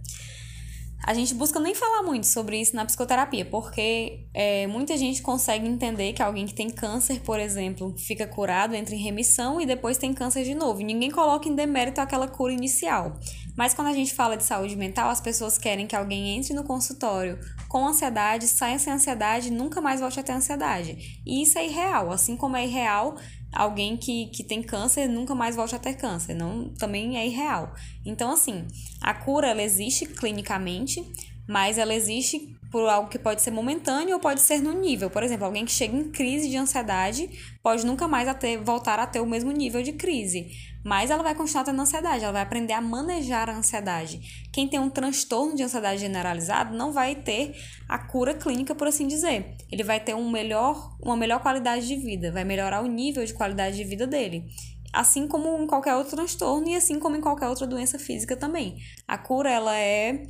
a 1.05 1.13
gente 1.13 1.33
busca 1.33 1.59
nem 1.59 1.73
falar 1.73 2.03
muito 2.03 2.27
sobre 2.27 2.59
isso 2.59 2.75
na 2.75 2.85
psicoterapia, 2.85 3.45
porque 3.45 4.27
é, 4.33 4.67
muita 4.67 4.97
gente 4.97 5.21
consegue 5.21 5.67
entender 5.67 6.13
que 6.13 6.21
alguém 6.21 6.45
que 6.45 6.53
tem 6.53 6.69
câncer, 6.69 7.21
por 7.21 7.39
exemplo, 7.39 7.95
fica 7.97 8.27
curado, 8.27 8.75
entra 8.75 8.93
em 8.93 8.99
remissão 8.99 9.61
e 9.61 9.65
depois 9.65 9.97
tem 9.97 10.13
câncer 10.13 10.43
de 10.43 10.53
novo. 10.53 10.81
Ninguém 10.81 11.09
coloca 11.09 11.47
em 11.47 11.55
demérito 11.55 12.01
aquela 12.01 12.27
cura 12.27 12.51
inicial. 12.51 13.17
Mas 13.57 13.73
quando 13.73 13.87
a 13.87 13.93
gente 13.93 14.13
fala 14.13 14.37
de 14.37 14.43
saúde 14.43 14.75
mental, 14.75 15.09
as 15.09 15.19
pessoas 15.19 15.57
querem 15.57 15.87
que 15.87 15.95
alguém 15.95 16.37
entre 16.37 16.53
no 16.53 16.63
consultório 16.63 17.39
com 17.67 17.87
ansiedade, 17.87 18.47
saia 18.47 18.79
sem 18.79 18.91
ansiedade 18.91 19.49
e 19.49 19.51
nunca 19.51 19.79
mais 19.79 19.99
volte 19.99 20.19
a 20.19 20.23
ter 20.23 20.31
ansiedade. 20.31 21.21
E 21.25 21.43
isso 21.43 21.57
é 21.57 21.65
irreal, 21.65 22.11
assim 22.11 22.35
como 22.35 22.57
é 22.57 22.65
irreal 22.65 23.15
alguém 23.51 23.97
que, 23.97 24.27
que 24.27 24.43
tem 24.43 24.61
câncer 24.61 25.07
nunca 25.07 25.33
mais 25.33 25.55
volte 25.55 25.75
a 25.75 25.79
ter 25.79 25.95
câncer. 25.95 26.33
Não, 26.33 26.69
também 26.75 27.17
é 27.17 27.25
irreal. 27.25 27.73
Então, 28.05 28.31
assim, 28.31 28.67
a 29.01 29.13
cura 29.13 29.47
ela 29.47 29.61
existe 29.61 30.05
clinicamente, 30.05 31.03
mas 31.47 31.77
ela 31.77 31.93
existe 31.93 32.55
por 32.71 32.87
algo 32.87 33.09
que 33.09 33.17
pode 33.17 33.41
ser 33.41 33.51
momentâneo 33.51 34.15
ou 34.15 34.19
pode 34.19 34.41
ser 34.41 34.61
no 34.61 34.73
nível. 34.73 35.09
Por 35.09 35.23
exemplo, 35.23 35.45
alguém 35.45 35.65
que 35.65 35.71
chega 35.71 35.95
em 35.95 36.11
crise 36.11 36.49
de 36.49 36.57
ansiedade 36.57 37.29
pode 37.63 37.85
nunca 37.85 38.07
mais 38.07 38.27
a 38.27 38.33
ter, 38.33 38.57
voltar 38.57 38.99
a 38.99 39.07
ter 39.07 39.19
o 39.19 39.25
mesmo 39.25 39.51
nível 39.51 39.81
de 39.81 39.93
crise. 39.93 40.51
Mas 40.83 41.11
ela 41.11 41.21
vai 41.21 41.35
continuar 41.35 41.63
tendo 41.63 41.81
ansiedade, 41.81 42.23
ela 42.23 42.33
vai 42.33 42.41
aprender 42.41 42.73
a 42.73 42.81
manejar 42.81 43.49
a 43.49 43.57
ansiedade. 43.57 44.47
Quem 44.51 44.67
tem 44.67 44.79
um 44.79 44.89
transtorno 44.89 45.55
de 45.55 45.63
ansiedade 45.63 46.01
generalizado 46.01 46.75
não 46.75 46.91
vai 46.91 47.15
ter 47.15 47.53
a 47.87 47.99
cura 47.99 48.33
clínica, 48.33 48.73
por 48.73 48.87
assim 48.87 49.07
dizer. 49.07 49.55
Ele 49.71 49.83
vai 49.83 49.99
ter 49.99 50.15
um 50.15 50.29
melhor, 50.29 50.95
uma 51.01 51.17
melhor 51.17 51.41
qualidade 51.41 51.87
de 51.87 51.95
vida, 51.95 52.31
vai 52.31 52.43
melhorar 52.43 52.81
o 52.81 52.87
nível 52.87 53.25
de 53.25 53.33
qualidade 53.33 53.75
de 53.75 53.83
vida 53.83 54.07
dele. 54.07 54.45
Assim 54.93 55.27
como 55.27 55.61
em 55.61 55.67
qualquer 55.67 55.95
outro 55.95 56.15
transtorno 56.15 56.69
e 56.69 56.75
assim 56.75 56.97
como 56.97 57.15
em 57.15 57.21
qualquer 57.21 57.47
outra 57.47 57.67
doença 57.67 57.99
física 57.99 58.35
também. 58.35 58.77
A 59.07 59.17
cura 59.17 59.51
ela 59.51 59.77
é 59.77 60.23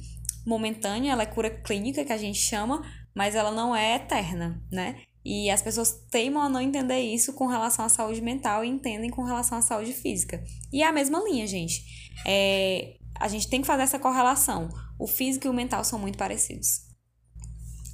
momentânea, 0.45 1.11
ela 1.11 1.23
é 1.23 1.27
cura 1.27 1.49
clínica 1.49 2.03
que 2.03 2.11
a 2.11 2.17
gente 2.17 2.39
chama, 2.39 2.81
mas 3.15 3.35
ela 3.35 3.51
não 3.51 3.75
é 3.75 3.95
eterna, 3.95 4.61
né? 4.71 4.95
E 5.23 5.49
as 5.49 5.61
pessoas 5.61 5.91
teimam 6.09 6.41
a 6.41 6.49
não 6.49 6.61
entender 6.61 6.99
isso 6.99 7.33
com 7.33 7.45
relação 7.47 7.85
à 7.85 7.89
saúde 7.89 8.21
mental 8.21 8.63
e 8.63 8.67
entendem 8.67 9.09
com 9.09 9.23
relação 9.23 9.57
à 9.57 9.61
saúde 9.61 9.93
física. 9.93 10.41
E 10.71 10.81
é 10.81 10.87
a 10.87 10.93
mesma 10.93 11.19
linha, 11.23 11.45
gente. 11.45 11.83
É, 12.25 12.97
a 13.19 13.27
gente 13.27 13.49
tem 13.49 13.61
que 13.61 13.67
fazer 13.67 13.83
essa 13.83 13.99
correlação. 13.99 14.69
O 14.97 15.07
físico 15.07 15.47
e 15.47 15.49
o 15.49 15.53
mental 15.53 15.83
são 15.83 15.99
muito 15.99 16.17
parecidos. 16.17 16.87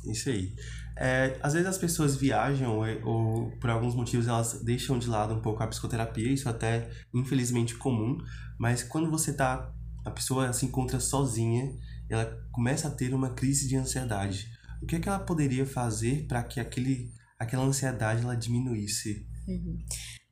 Isso 0.06 0.30
aí. 0.30 0.54
É, 0.98 1.38
às 1.42 1.54
vezes 1.54 1.68
as 1.68 1.78
pessoas 1.78 2.16
viajam 2.16 2.78
ou, 2.78 2.86
ou, 3.04 3.52
por 3.60 3.70
alguns 3.70 3.94
motivos 3.94 4.28
elas 4.28 4.64
deixam 4.64 4.98
de 4.98 5.08
lado 5.08 5.34
um 5.34 5.42
pouco 5.42 5.62
a 5.62 5.68
psicoterapia, 5.68 6.32
isso 6.32 6.48
até 6.48 6.90
infelizmente 7.14 7.76
comum, 7.76 8.18
mas 8.58 8.82
quando 8.82 9.12
você 9.12 9.34
tá 9.34 9.74
a 10.06 10.12
pessoa 10.12 10.54
se 10.54 10.66
encontra 10.66 11.00
sozinha, 11.00 11.70
ela 12.10 12.26
começa 12.52 12.88
a 12.88 12.92
ter 12.92 13.14
uma 13.14 13.32
crise 13.32 13.68
de 13.68 13.76
ansiedade 13.76 14.55
o 14.86 14.88
que, 14.88 14.98
é 14.98 15.00
que 15.00 15.10
ela 15.10 15.20
poderia 15.20 15.66
fazer 15.66 16.28
para 16.28 16.44
que 16.44 16.60
aquele, 16.60 17.12
aquela 17.40 17.64
ansiedade 17.64 18.22
ela 18.22 18.36
diminuísse? 18.36 19.26
Uhum. 19.48 19.80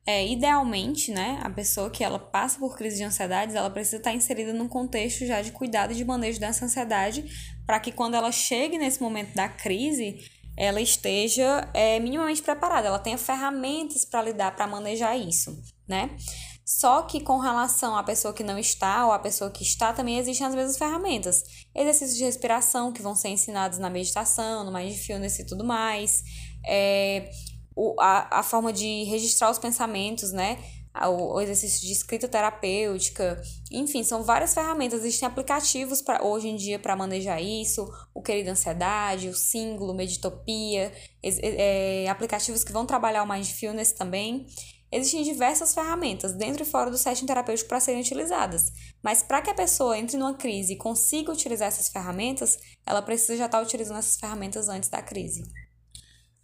É, 0.06 0.24
idealmente, 0.24 1.10
né, 1.10 1.40
a 1.42 1.50
pessoa 1.50 1.90
que 1.90 2.04
ela 2.04 2.20
passa 2.20 2.58
por 2.60 2.76
crise 2.76 2.98
de 2.98 3.02
ansiedade, 3.02 3.56
ela 3.56 3.68
precisa 3.68 3.96
estar 3.96 4.12
inserida 4.12 4.52
num 4.52 4.68
contexto 4.68 5.26
já 5.26 5.42
de 5.42 5.50
cuidado 5.50 5.92
e 5.92 5.96
de 5.96 6.04
manejo 6.04 6.38
dessa 6.38 6.66
ansiedade, 6.66 7.24
para 7.66 7.80
que 7.80 7.90
quando 7.90 8.14
ela 8.14 8.30
chegue 8.30 8.78
nesse 8.78 9.02
momento 9.02 9.34
da 9.34 9.48
crise, 9.48 10.20
ela 10.56 10.80
esteja 10.80 11.68
é, 11.74 11.98
minimamente 11.98 12.40
preparada, 12.40 12.86
ela 12.86 12.98
tenha 13.00 13.18
ferramentas 13.18 14.04
para 14.04 14.22
lidar, 14.22 14.54
para 14.54 14.68
manejar 14.68 15.16
isso, 15.16 15.60
né? 15.88 16.16
Só 16.64 17.02
que 17.02 17.20
com 17.20 17.38
relação 17.38 17.94
à 17.94 18.02
pessoa 18.02 18.32
que 18.32 18.42
não 18.42 18.58
está 18.58 19.04
ou 19.06 19.12
à 19.12 19.18
pessoa 19.18 19.50
que 19.50 19.62
está, 19.62 19.92
também 19.92 20.18
existem 20.18 20.46
as 20.46 20.54
mesmas 20.54 20.78
ferramentas. 20.78 21.44
Exercícios 21.74 22.16
de 22.16 22.24
respiração 22.24 22.90
que 22.90 23.02
vão 23.02 23.14
ser 23.14 23.28
ensinados 23.28 23.78
na 23.78 23.90
meditação, 23.90 24.64
no 24.64 24.72
mindfulness 24.72 25.38
e 25.38 25.44
tudo 25.44 25.62
mais. 25.62 26.22
É, 26.66 27.30
o, 27.76 27.94
a, 28.00 28.38
a 28.38 28.42
forma 28.42 28.72
de 28.72 29.04
registrar 29.04 29.50
os 29.50 29.58
pensamentos, 29.58 30.32
né? 30.32 30.58
O, 31.06 31.34
o 31.34 31.40
exercício 31.40 31.86
de 31.86 31.92
escrita 31.92 32.28
terapêutica. 32.28 33.42
Enfim, 33.70 34.02
são 34.02 34.22
várias 34.22 34.54
ferramentas. 34.54 35.00
Existem 35.00 35.26
aplicativos 35.26 36.00
para 36.00 36.24
hoje 36.24 36.48
em 36.48 36.56
dia 36.56 36.78
para 36.78 36.94
manejar 36.94 37.42
isso. 37.42 37.86
O 38.14 38.22
Querido 38.22 38.50
Ansiedade, 38.50 39.28
o 39.28 39.34
Símbolo, 39.34 39.92
Meditopia. 39.92 40.92
É, 41.22 42.04
é, 42.04 42.08
aplicativos 42.08 42.62
que 42.62 42.72
vão 42.72 42.86
trabalhar 42.86 43.24
o 43.24 43.28
mindfulness 43.28 43.92
também. 43.92 44.46
Existem 44.94 45.24
diversas 45.24 45.74
ferramentas 45.74 46.34
dentro 46.34 46.62
e 46.62 46.66
fora 46.66 46.88
do 46.88 46.96
setting 46.96 47.26
terapêutico 47.26 47.68
para 47.68 47.80
serem 47.80 48.00
utilizadas, 48.00 48.72
mas 49.02 49.24
para 49.24 49.42
que 49.42 49.50
a 49.50 49.54
pessoa 49.54 49.98
entre 49.98 50.16
numa 50.16 50.34
crise 50.34 50.74
e 50.74 50.76
consiga 50.76 51.32
utilizar 51.32 51.66
essas 51.66 51.88
ferramentas, 51.88 52.56
ela 52.86 53.02
precisa 53.02 53.36
já 53.36 53.46
estar 53.46 53.58
tá 53.58 53.64
utilizando 53.64 53.98
essas 53.98 54.16
ferramentas 54.16 54.68
antes 54.68 54.88
da 54.88 55.02
crise. 55.02 55.42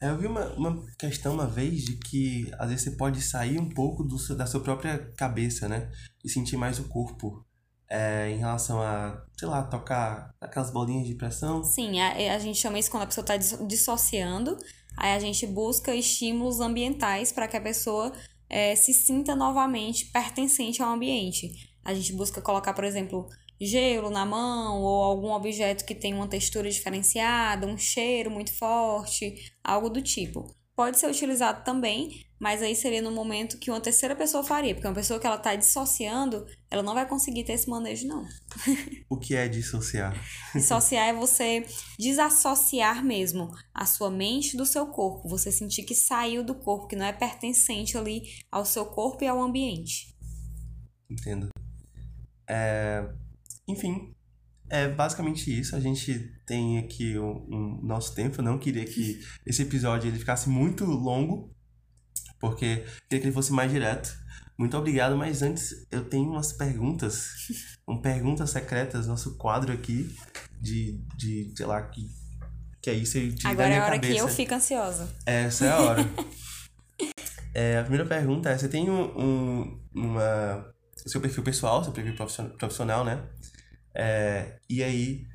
É, 0.01 0.09
eu 0.09 0.18
vi 0.18 0.26
uma, 0.26 0.46
uma 0.55 0.84
questão 0.98 1.34
uma 1.34 1.46
vez 1.46 1.84
de 1.84 1.96
que 1.96 2.51
às 2.59 2.68
vezes 2.70 2.84
você 2.86 2.90
pode 2.96 3.22
sair 3.22 3.57
um 3.57 3.68
pouco 3.68 4.03
do, 4.03 4.16
da 4.34 4.46
sua 4.46 4.61
própria 4.61 4.98
cabeça, 5.16 5.68
né? 5.68 5.88
E 6.24 6.28
sentir 6.28 6.57
mais 6.57 6.80
o 6.80 6.88
corpo. 6.88 7.46
É, 7.92 8.30
em 8.30 8.38
relação 8.38 8.80
a, 8.80 9.20
sei 9.36 9.48
lá, 9.48 9.64
tocar 9.64 10.32
aquelas 10.40 10.70
bolinhas 10.70 11.09
de 11.09 11.16
pressão. 11.16 11.62
Sim, 11.64 12.01
a, 12.01 12.34
a 12.34 12.38
gente 12.38 12.57
chama 12.57 12.78
isso 12.78 12.88
quando 12.88 13.03
a 13.03 13.07
pessoa 13.07 13.24
está 13.24 13.36
dissociando. 13.36 14.57
Aí 14.96 15.12
a 15.12 15.18
gente 15.18 15.46
busca 15.46 15.94
estímulos 15.94 16.61
ambientais 16.61 17.32
para 17.32 17.48
que 17.48 17.57
a 17.57 17.61
pessoa 17.61 18.12
é, 18.51 18.74
se 18.74 18.92
sinta 18.92 19.36
novamente 19.36 20.07
pertencente 20.07 20.82
ao 20.82 20.90
ambiente. 20.90 21.53
A 21.84 21.94
gente 21.94 22.12
busca 22.12 22.42
colocar, 22.42 22.74
por 22.74 22.84
exemplo, 22.84 23.26
gelo 23.61 24.11
na 24.11 24.26
mão 24.26 24.82
ou 24.82 25.03
algum 25.03 25.30
objeto 25.32 25.84
que 25.84 25.94
tem 25.94 26.12
uma 26.12 26.28
textura 26.28 26.68
diferenciada, 26.68 27.66
um 27.66 27.78
cheiro 27.78 28.30
muito 28.30 28.53
forte, 28.53 29.55
algo 29.62 29.88
do 29.88 30.03
tipo. 30.03 30.55
Pode 30.74 30.98
ser 30.98 31.09
utilizado 31.09 31.62
também, 31.64 32.24
mas 32.41 32.62
aí 32.62 32.74
seria 32.74 33.03
no 33.03 33.11
momento 33.11 33.59
que 33.59 33.70
uma 33.70 33.80
terceira 33.80 34.16
pessoa 34.16 34.43
faria, 34.43 34.74
porque 34.74 34.88
uma 34.88 34.95
pessoa 34.95 35.20
que 35.20 35.26
ela 35.26 35.36
está 35.36 35.55
dissociando, 35.55 36.47
ela 36.70 36.82
não 36.82 36.95
vai 36.95 37.07
conseguir 37.07 37.45
ter 37.45 37.53
esse 37.53 37.68
manejo, 37.68 38.09
não. 38.09 38.26
o 39.11 39.18
que 39.18 39.36
é 39.36 39.47
dissociar? 39.47 40.14
Dissociar 40.55 41.09
é 41.09 41.12
você 41.12 41.66
desassociar 41.99 43.05
mesmo 43.05 43.51
a 43.74 43.84
sua 43.84 44.11
mente 44.11 44.57
do 44.57 44.64
seu 44.64 44.86
corpo, 44.86 45.28
você 45.28 45.53
sentir 45.53 45.82
que 45.82 45.95
saiu 45.95 46.43
do 46.43 46.55
corpo, 46.55 46.86
que 46.86 46.97
não 46.97 47.05
é 47.05 47.12
pertencente 47.12 47.99
ali 47.99 48.22
ao 48.51 48.64
seu 48.64 48.86
corpo 48.86 49.22
e 49.22 49.28
ao 49.28 49.43
ambiente. 49.43 50.16
Entendo. 51.11 51.51
É... 52.49 53.07
Enfim, 53.68 54.14
é 54.70 54.88
basicamente 54.88 55.51
isso. 55.59 55.74
A 55.74 55.80
gente 55.80 56.32
tem 56.47 56.78
aqui 56.78 57.18
o 57.18 57.24
um, 57.24 57.80
um 57.80 57.82
nosso 57.82 58.14
tempo. 58.14 58.41
Eu 58.41 58.45
não 58.45 58.59
queria 58.59 58.84
que 58.84 59.20
esse 59.45 59.62
episódio 59.62 60.09
ele 60.09 60.18
ficasse 60.18 60.49
muito 60.49 60.84
longo, 60.84 61.55
porque 62.41 62.84
queria 63.09 63.20
que 63.20 63.26
ele 63.26 63.32
fosse 63.32 63.53
mais 63.53 63.70
direto. 63.70 64.18
Muito 64.59 64.76
obrigado, 64.76 65.16
mas 65.16 65.43
antes 65.43 65.86
eu 65.91 66.05
tenho 66.05 66.30
umas 66.30 66.53
perguntas, 66.53 67.28
um 67.86 68.01
perguntas 68.01 68.51
secretas, 68.51 69.07
nosso 69.07 69.36
quadro 69.36 69.72
aqui 69.72 70.14
de, 70.61 71.01
de 71.16 71.53
sei 71.57 71.66
lá, 71.66 71.80
que, 71.82 72.11
que 72.82 72.91
aí 72.91 73.07
você 73.07 73.30
te 73.30 73.47
Agora 73.47 73.68
é 73.68 73.78
a 73.78 73.84
hora 73.84 73.95
cabeça. 73.95 74.14
que 74.14 74.20
eu 74.20 74.28
fico 74.28 74.55
ansiosa. 74.55 75.09
Essa 75.24 75.66
é 75.66 75.70
a 75.70 75.78
hora. 75.78 76.03
é, 77.55 77.78
a 77.78 77.82
primeira 77.82 78.07
pergunta 78.07 78.51
é, 78.51 78.59
você 78.59 78.68
tem 78.68 78.91
um, 78.91 79.03
um, 79.18 79.80
uma... 79.95 80.74
Seu 81.07 81.20
perfil 81.20 81.43
pessoal, 81.43 81.82
seu 81.82 81.93
perfil 81.93 82.14
profissional, 82.59 83.05
né? 83.05 83.24
É, 83.95 84.59
e 84.68 84.82
aí 84.82 85.26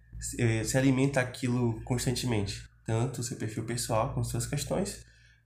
se 0.63 0.77
alimenta 0.77 1.19
aquilo 1.19 1.81
constantemente, 1.83 2.67
tanto 2.85 3.23
seu 3.23 3.37
perfil 3.37 3.63
pessoal 3.65 4.13
com 4.13 4.23
suas 4.23 4.45
questões, 4.45 5.05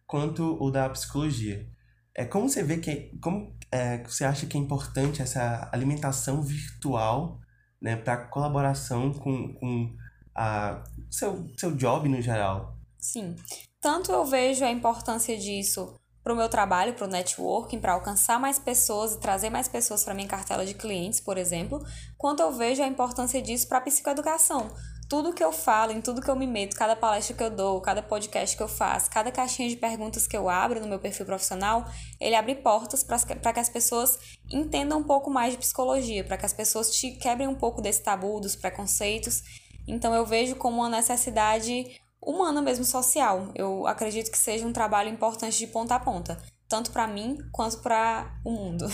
quanto 0.10 0.57
o 0.60 0.72
da 0.72 0.89
psicologia. 0.89 1.70
É 2.16 2.26
como 2.26 2.49
você 2.49 2.64
vê 2.64 2.78
que 2.78 3.16
como 3.22 3.55
é, 3.72 4.03
você 4.03 4.26
acha 4.26 4.47
que 4.47 4.57
é 4.57 4.60
importante 4.60 5.22
essa 5.22 5.70
alimentação 5.72 6.41
virtual, 6.41 7.39
né, 7.80 7.95
para 7.95 8.26
colaboração 8.26 9.14
com, 9.14 9.53
com 9.53 9.95
a 10.34 10.84
seu 11.12 11.47
seu 11.55 11.76
job 11.76 12.10
no 12.10 12.20
geral? 12.24 12.76
Sim, 12.97 13.36
tanto 13.80 14.12
eu 14.12 14.26
vejo 14.26 14.66
a 14.66 14.72
importância 14.72 15.38
disso 15.38 15.93
para 16.24 16.34
o 16.34 16.36
meu 16.36 16.49
trabalho, 16.49 16.95
para 16.95 17.05
o 17.05 17.10
networking, 17.10 17.80
para 17.80 17.93
alcançar 17.93 18.39
mais 18.39 18.57
pessoas 18.57 19.14
e 19.14 19.20
trazer 19.20 19.51
mais 19.51 19.68
pessoas 19.68 20.03
para 20.03 20.16
minha 20.16 20.28
cartela 20.28 20.66
de 20.66 20.74
clientes, 20.74 21.20
por 21.20 21.38
exemplo, 21.38 21.86
quanto 22.18 22.41
eu 22.41 22.51
vejo 22.51 22.82
a 22.82 22.88
importância 22.88 23.39
disso 23.43 23.68
para 23.68 23.78
a 23.78 23.82
psicoeducação. 23.82 24.70
Tudo 25.10 25.34
que 25.34 25.43
eu 25.43 25.51
falo, 25.51 25.91
em 25.91 26.01
tudo 26.01 26.22
que 26.22 26.30
eu 26.30 26.36
me 26.36 26.45
meto, 26.45 26.76
cada 26.76 26.95
palestra 26.95 27.36
que 27.36 27.43
eu 27.43 27.49
dou, 27.49 27.82
cada 27.82 28.03
podcast 28.03 28.55
que 28.55 28.62
eu 28.62 28.68
faço, 28.68 29.10
cada 29.10 29.32
caixinha 29.32 29.68
de 29.68 29.76
perguntas 29.76 30.28
que 30.28 30.38
eu 30.38 30.47
abro 30.47 30.80
no 30.80 30.88
meu 30.88 30.99
perfil 30.99 31.26
profissional, 31.26 31.84
ele 32.22 32.36
abre 32.36 32.53
portas 32.53 33.03
para 33.03 33.51
que 33.51 33.60
as 33.60 33.70
pessoas 33.70 34.20
entendam 34.51 34.99
um 34.99 35.03
pouco 35.03 35.32
mais 35.32 35.53
de 35.53 35.57
psicologia, 35.57 36.24
para 36.24 36.38
que 36.38 36.45
as 36.45 36.53
pessoas 36.53 36.91
te 36.91 37.12
quebrem 37.14 37.47
um 37.47 37.55
pouco 37.55 37.82
desse 37.82 38.03
tabu, 38.03 38.39
dos 38.39 38.55
preconceitos. 38.55 39.41
Então 39.88 40.14
eu 40.14 40.28
vejo 40.28 40.55
como 40.55 40.78
uma 40.78 40.89
necessidade 40.89 41.99
humana 42.22 42.62
mesmo, 42.62 42.86
social. 42.86 43.51
Eu 43.55 43.88
acredito 43.88 44.32
que 44.32 44.38
seja 44.38 44.66
um 44.68 44.74
trabalho 44.74 45.10
importante 45.10 45.57
de 45.57 45.68
ponta 45.68 45.95
a 45.95 45.99
ponta. 45.99 46.38
tanto 46.68 46.91
para 46.91 47.07
mim 47.07 47.39
quanto 47.51 47.80
para 47.80 48.39
o 48.45 48.51
mundo. 48.51 48.86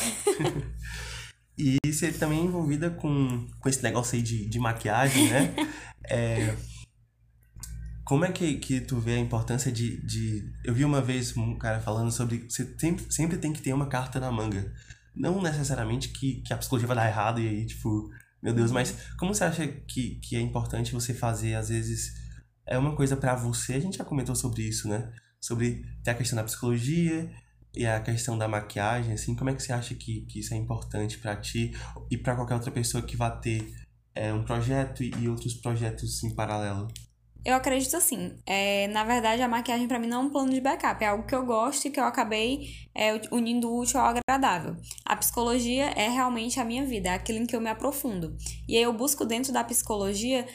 e 1.60 1.78
você 1.86 2.14
também 2.14 2.40
é 2.40 2.44
envolvida 2.44 2.90
com, 2.90 3.46
com 3.60 3.68
esse 3.68 3.84
negócio 3.84 4.16
aí 4.16 4.22
de, 4.22 4.48
de 4.48 4.60
maquiagem, 4.60 5.30
né? 5.30 5.54
é, 6.10 6.56
como 8.06 8.24
é 8.24 8.32
que, 8.32 8.58
que 8.58 8.80
tu 8.80 9.00
vê 9.00 9.16
a 9.16 9.20
importância 9.20 9.72
de, 9.72 9.98
de. 10.06 10.54
Eu 10.64 10.76
vi 10.76 10.86
uma 10.86 11.02
vez 11.02 11.36
um 11.36 11.58
cara 11.58 11.80
falando 11.80 12.12
sobre. 12.12 12.46
Você 12.48 12.76
sempre, 12.78 13.06
sempre 13.12 13.38
tem 13.38 13.52
que 13.52 13.62
ter 13.62 13.74
uma 13.74 13.88
carta 13.88 14.20
na 14.20 14.32
manga. 14.32 14.72
Não 15.16 15.42
necessariamente 15.42 16.10
que, 16.10 16.42
que 16.42 16.54
a 16.54 16.58
psicologia 16.58 16.88
vai 16.88 16.96
dar 16.96 17.08
errado 17.08 17.40
e 17.42 17.48
aí, 17.48 17.66
tipo, 17.66 18.12
meu 18.44 18.54
Deus, 18.54 18.72
mas 18.72 18.96
como 19.18 19.34
você 19.34 19.44
acha 19.44 19.68
que, 19.68 20.20
que 20.20 20.36
é 20.36 20.40
importante 20.40 20.94
você 20.94 21.16
fazer, 21.16 21.56
às 21.56 21.70
vezes, 21.70 22.14
é 22.68 22.78
uma 22.78 22.96
coisa 22.96 23.18
para 23.18 23.34
você? 23.34 23.74
A 23.74 23.80
gente 23.80 23.98
já 23.98 24.06
comentou 24.06 24.36
sobre 24.36 24.62
isso, 24.62 24.88
né? 24.88 25.12
Sobre 25.42 25.84
ter 26.04 26.12
a 26.12 26.16
questão 26.16 26.36
da 26.36 26.44
psicologia 26.44 27.32
e 27.76 27.88
a 27.88 28.00
questão 28.00 28.38
da 28.38 28.48
maquiagem, 28.48 29.14
assim, 29.14 29.36
como 29.36 29.50
é 29.50 29.56
que 29.56 29.64
você 29.64 29.74
acha 29.74 29.96
que, 29.96 30.22
que 30.28 30.40
isso 30.42 30.54
é 30.54 30.58
importante 30.58 31.18
para 31.18 31.36
ti 31.36 31.74
e 32.12 32.18
para 32.18 32.36
qualquer 32.36 32.54
outra 32.54 32.72
pessoa 32.72 33.02
que 33.02 33.18
vá 33.18 33.32
ter 33.32 33.74
é, 34.16 34.34
um 34.34 34.44
projeto 34.44 35.04
e 35.04 35.28
outros 35.28 35.54
projetos 35.56 36.24
em 36.24 36.34
paralelo? 36.34 36.88
Eu 37.46 37.54
acredito 37.54 37.96
assim. 37.96 38.36
É, 38.44 38.88
na 38.88 39.04
verdade, 39.04 39.44
a 39.44 39.48
maquiagem 39.48 39.88
para 39.88 40.00
mim 40.00 40.08
não 40.08 40.24
é 40.24 40.26
um 40.26 40.30
plano 40.32 40.52
de 40.52 40.60
backup, 40.60 41.04
é 41.04 41.08
algo 41.08 41.28
que 41.28 41.36
eu 41.36 41.46
gosto 41.46 41.86
e 41.86 41.92
que 41.92 42.00
eu 42.00 42.04
acabei 42.04 42.70
é, 42.96 43.22
unindo 43.32 43.70
o 43.70 43.82
útil 43.82 44.00
ao 44.00 44.08
agradável. 44.08 44.76
A 45.06 45.16
psicologia 45.16 45.92
é 45.92 46.10
realmente 46.10 46.60
a 46.60 46.66
minha 46.66 46.84
vida, 46.84 47.10
é 47.10 47.14
aquilo 47.14 47.38
em 47.38 47.46
que 47.46 47.56
eu 47.56 47.62
me 47.62 47.70
aprofundo. 47.70 48.36
E 48.68 48.76
aí 48.76 48.82
eu 48.82 48.92
busco 48.92 49.24
dentro 49.24 49.54
da 49.54 49.64
psicologia 49.64 50.48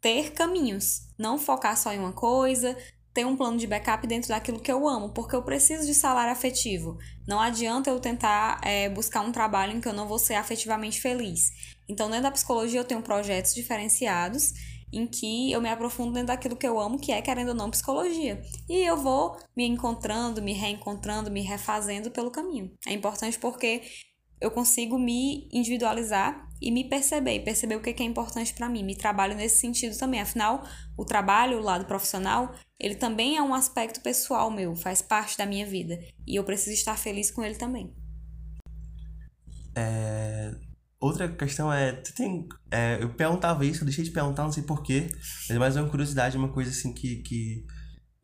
ter 0.00 0.32
caminhos, 0.32 1.02
não 1.18 1.38
focar 1.38 1.76
só 1.76 1.92
em 1.92 1.98
uma 1.98 2.12
coisa, 2.12 2.74
ter 3.12 3.26
um 3.26 3.36
plano 3.36 3.58
de 3.58 3.66
backup 3.66 4.06
dentro 4.06 4.30
daquilo 4.30 4.60
que 4.60 4.72
eu 4.72 4.88
amo, 4.88 5.10
porque 5.10 5.36
eu 5.36 5.42
preciso 5.42 5.84
de 5.84 5.92
salário 5.92 6.32
afetivo. 6.32 6.96
Não 7.26 7.40
adianta 7.40 7.90
eu 7.90 8.00
tentar 8.00 8.58
é, 8.64 8.88
buscar 8.88 9.20
um 9.20 9.32
trabalho 9.32 9.76
em 9.76 9.80
que 9.80 9.88
eu 9.88 9.92
não 9.92 10.08
vou 10.08 10.18
ser 10.18 10.34
afetivamente 10.34 11.00
feliz. 11.00 11.50
Então, 11.88 12.08
dentro 12.08 12.24
da 12.24 12.30
psicologia, 12.30 12.80
eu 12.80 12.84
tenho 12.84 13.02
projetos 13.02 13.54
diferenciados 13.54 14.52
em 14.92 15.06
que 15.06 15.52
eu 15.52 15.60
me 15.60 15.68
aprofundo 15.68 16.12
dentro 16.12 16.28
daquilo 16.28 16.56
que 16.56 16.66
eu 16.66 16.78
amo, 16.78 16.98
que 16.98 17.12
é, 17.12 17.20
querendo 17.20 17.48
ou 17.48 17.54
não, 17.54 17.70
psicologia. 17.70 18.42
E 18.68 18.78
eu 18.78 18.96
vou 18.96 19.36
me 19.56 19.66
encontrando, 19.66 20.42
me 20.42 20.52
reencontrando, 20.52 21.30
me 21.30 21.42
refazendo 21.42 22.10
pelo 22.10 22.30
caminho. 22.30 22.72
É 22.86 22.92
importante 22.92 23.38
porque 23.38 23.82
eu 24.40 24.50
consigo 24.50 24.98
me 24.98 25.48
individualizar 25.52 26.48
e 26.60 26.70
me 26.70 26.84
perceber, 26.84 27.40
perceber 27.40 27.76
o 27.76 27.80
que 27.80 28.02
é 28.02 28.06
importante 28.06 28.54
para 28.54 28.68
mim. 28.68 28.82
Me 28.82 28.96
trabalho 28.96 29.36
nesse 29.36 29.58
sentido 29.58 29.96
também. 29.96 30.20
Afinal, 30.20 30.64
o 30.96 31.04
trabalho, 31.04 31.58
o 31.58 31.62
lado 31.62 31.84
profissional, 31.84 32.54
ele 32.78 32.94
também 32.94 33.36
é 33.36 33.42
um 33.42 33.54
aspecto 33.54 34.00
pessoal 34.00 34.50
meu, 34.50 34.74
faz 34.74 35.02
parte 35.02 35.36
da 35.36 35.46
minha 35.46 35.66
vida. 35.66 35.98
E 36.26 36.36
eu 36.36 36.44
preciso 36.44 36.72
estar 36.72 36.96
feliz 36.96 37.30
com 37.30 37.42
ele 37.42 37.56
também. 37.56 37.92
É, 39.76 40.54
Outra 41.00 41.28
questão 41.28 41.72
é, 41.72 41.92
tu 41.92 42.12
tem, 42.12 42.48
é, 42.72 42.98
eu 43.00 43.14
perguntava 43.14 43.64
isso, 43.64 43.82
eu 43.82 43.84
deixei 43.84 44.02
de 44.02 44.10
perguntar, 44.10 44.42
não 44.42 44.52
sei 44.52 44.64
porquê, 44.64 45.08
mas 45.48 45.50
é 45.50 45.58
mais 45.58 45.76
uma 45.76 45.88
curiosidade, 45.88 46.36
uma 46.36 46.52
coisa 46.52 46.70
assim 46.70 46.92
que, 46.92 47.22
que 47.22 47.64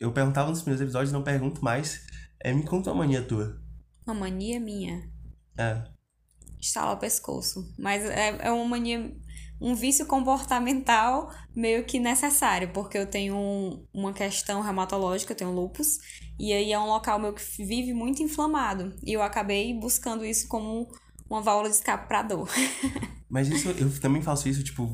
eu 0.01 0.13
perguntava 0.13 0.51
nos 0.51 0.61
primeiros 0.61 0.83
episódios, 0.83 1.13
não 1.13 1.23
pergunto 1.23 1.63
mais. 1.63 2.05
É, 2.43 2.53
me 2.53 2.65
conta 2.65 2.91
uma 2.91 3.05
mania 3.05 3.23
tua. 3.23 3.61
Uma 4.05 4.15
mania 4.15 4.59
minha? 4.59 5.09
É. 5.57 5.85
Estalar 6.61 6.95
o 6.95 6.99
pescoço. 6.99 7.73
Mas 7.79 8.05
é, 8.05 8.37
é 8.41 8.51
uma 8.51 8.65
mania, 8.65 9.15
um 9.61 9.75
vício 9.77 10.05
comportamental 10.05 11.31
meio 11.55 11.85
que 11.85 12.01
necessário, 12.01 12.73
porque 12.73 12.99
eu 12.99 13.07
tenho 13.07 13.37
um, 13.37 13.87
uma 13.95 14.13
questão 14.13 14.61
reumatológica, 14.61 15.33
eu 15.33 15.37
tenho 15.37 15.53
lupus, 15.53 15.99
e 16.39 16.53
aí 16.53 16.73
é 16.73 16.79
um 16.79 16.87
local 16.87 17.21
meu 17.21 17.33
que 17.33 17.65
vive 17.65 17.95
muito 17.95 18.21
inflamado. 18.21 18.97
E 19.07 19.13
eu 19.13 19.23
acabei 19.23 19.73
buscando 19.79 20.25
isso 20.25 20.49
como 20.49 20.89
uma 21.29 21.41
válvula 21.41 21.69
de 21.69 21.77
escape 21.77 22.07
pra 22.09 22.23
dor. 22.23 22.49
Mas 23.29 23.49
isso, 23.49 23.69
eu 23.71 24.01
também 24.01 24.23
faço 24.23 24.49
isso, 24.49 24.63
tipo, 24.63 24.91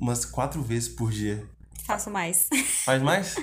umas 0.00 0.24
quatro 0.24 0.62
vezes 0.62 0.88
por 0.88 1.10
dia. 1.10 1.48
Faço 1.86 2.10
mais. 2.10 2.48
Faz 2.84 3.02
mais? 3.02 3.36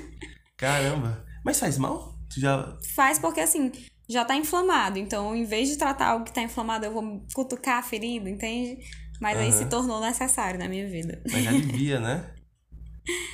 Caramba. 0.58 1.26
Mas 1.44 1.60
faz 1.60 1.78
mal? 1.78 2.16
Tu 2.30 2.40
já... 2.40 2.78
Faz 2.96 3.18
porque, 3.18 3.40
assim, 3.40 3.72
já 4.08 4.26
tá 4.26 4.36
inflamado. 4.36 5.00
Então, 5.00 5.36
em 5.36 5.46
vez 5.46 5.70
de 5.70 5.78
tratar 5.78 6.08
algo 6.08 6.26
que 6.26 6.34
tá 6.34 6.42
inflamado, 6.42 6.86
eu 6.86 6.92
vou 6.92 7.26
cutucar 7.34 7.80
a 7.80 7.84
ferida, 7.84 8.30
entende? 8.30 8.78
Mas 9.20 9.38
uhum. 9.38 9.44
aí 9.44 9.52
se 9.52 9.66
tornou 9.66 10.02
necessário 10.02 10.60
na 10.60 10.68
minha 10.68 10.88
vida. 10.88 11.22
Mas 11.32 11.48
alivia, 11.48 12.00
né? 12.02 12.34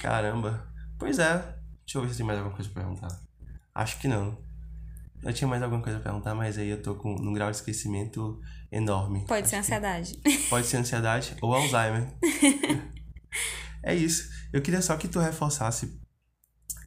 Caramba. 0.01 0.71
Pois 0.99 1.19
é. 1.19 1.37
Deixa 1.85 1.97
eu 1.97 2.01
ver 2.01 2.11
se 2.11 2.17
tem 2.17 2.25
mais 2.25 2.37
alguma 2.37 2.55
coisa 2.55 2.69
pra 2.69 2.83
perguntar. 2.83 3.19
Acho 3.73 3.99
que 3.99 4.07
não. 4.07 4.37
Eu 5.23 5.33
tinha 5.33 5.47
mais 5.47 5.63
alguma 5.63 5.81
coisa 5.81 5.99
pra 5.99 6.11
perguntar, 6.11 6.35
mas 6.35 6.57
aí 6.57 6.69
eu 6.69 6.81
tô 6.81 6.95
com 6.95 7.15
num 7.15 7.33
grau 7.33 7.49
de 7.49 7.57
esquecimento 7.57 8.39
enorme. 8.71 9.25
Pode 9.25 9.41
Acho 9.41 9.49
ser 9.49 9.55
ansiedade. 9.57 10.19
Pode 10.49 10.67
ser 10.67 10.77
ansiedade 10.77 11.35
ou 11.41 11.53
Alzheimer. 11.53 12.07
é 13.83 13.95
isso. 13.95 14.29
Eu 14.51 14.61
queria 14.61 14.81
só 14.81 14.95
que 14.97 15.07
tu 15.07 15.19
reforçasse, 15.19 15.99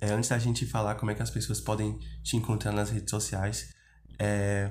é, 0.01 0.11
antes 0.11 0.31
da 0.31 0.39
gente 0.39 0.67
falar 0.67 0.95
como 0.95 1.11
é 1.11 1.15
que 1.15 1.23
as 1.23 1.31
pessoas 1.31 1.61
podem 1.61 1.99
te 2.23 2.37
encontrar 2.37 2.73
nas 2.73 2.91
redes 2.91 3.11
sociais, 3.11 3.75
é, 4.19 4.71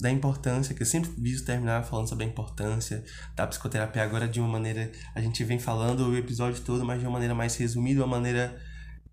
da 0.00 0.10
importância, 0.10 0.74
que 0.74 0.82
eu 0.82 0.86
sempre 0.86 1.10
vi 1.18 1.38
terminar 1.44 1.84
falando 1.84 2.08
sobre 2.08 2.24
a 2.24 2.28
importância 2.28 3.04
da 3.36 3.46
psicoterapia, 3.46 4.02
agora 4.02 4.26
de 4.26 4.40
uma 4.40 4.48
maneira, 4.48 4.90
a 5.14 5.20
gente 5.20 5.44
vem 5.44 5.58
falando 5.58 6.08
o 6.08 6.16
episódio 6.16 6.62
todo, 6.62 6.84
mas 6.84 7.00
de 7.00 7.06
uma 7.06 7.12
maneira 7.12 7.34
mais 7.34 7.54
resumida, 7.56 8.00
uma 8.00 8.06
maneira 8.06 8.58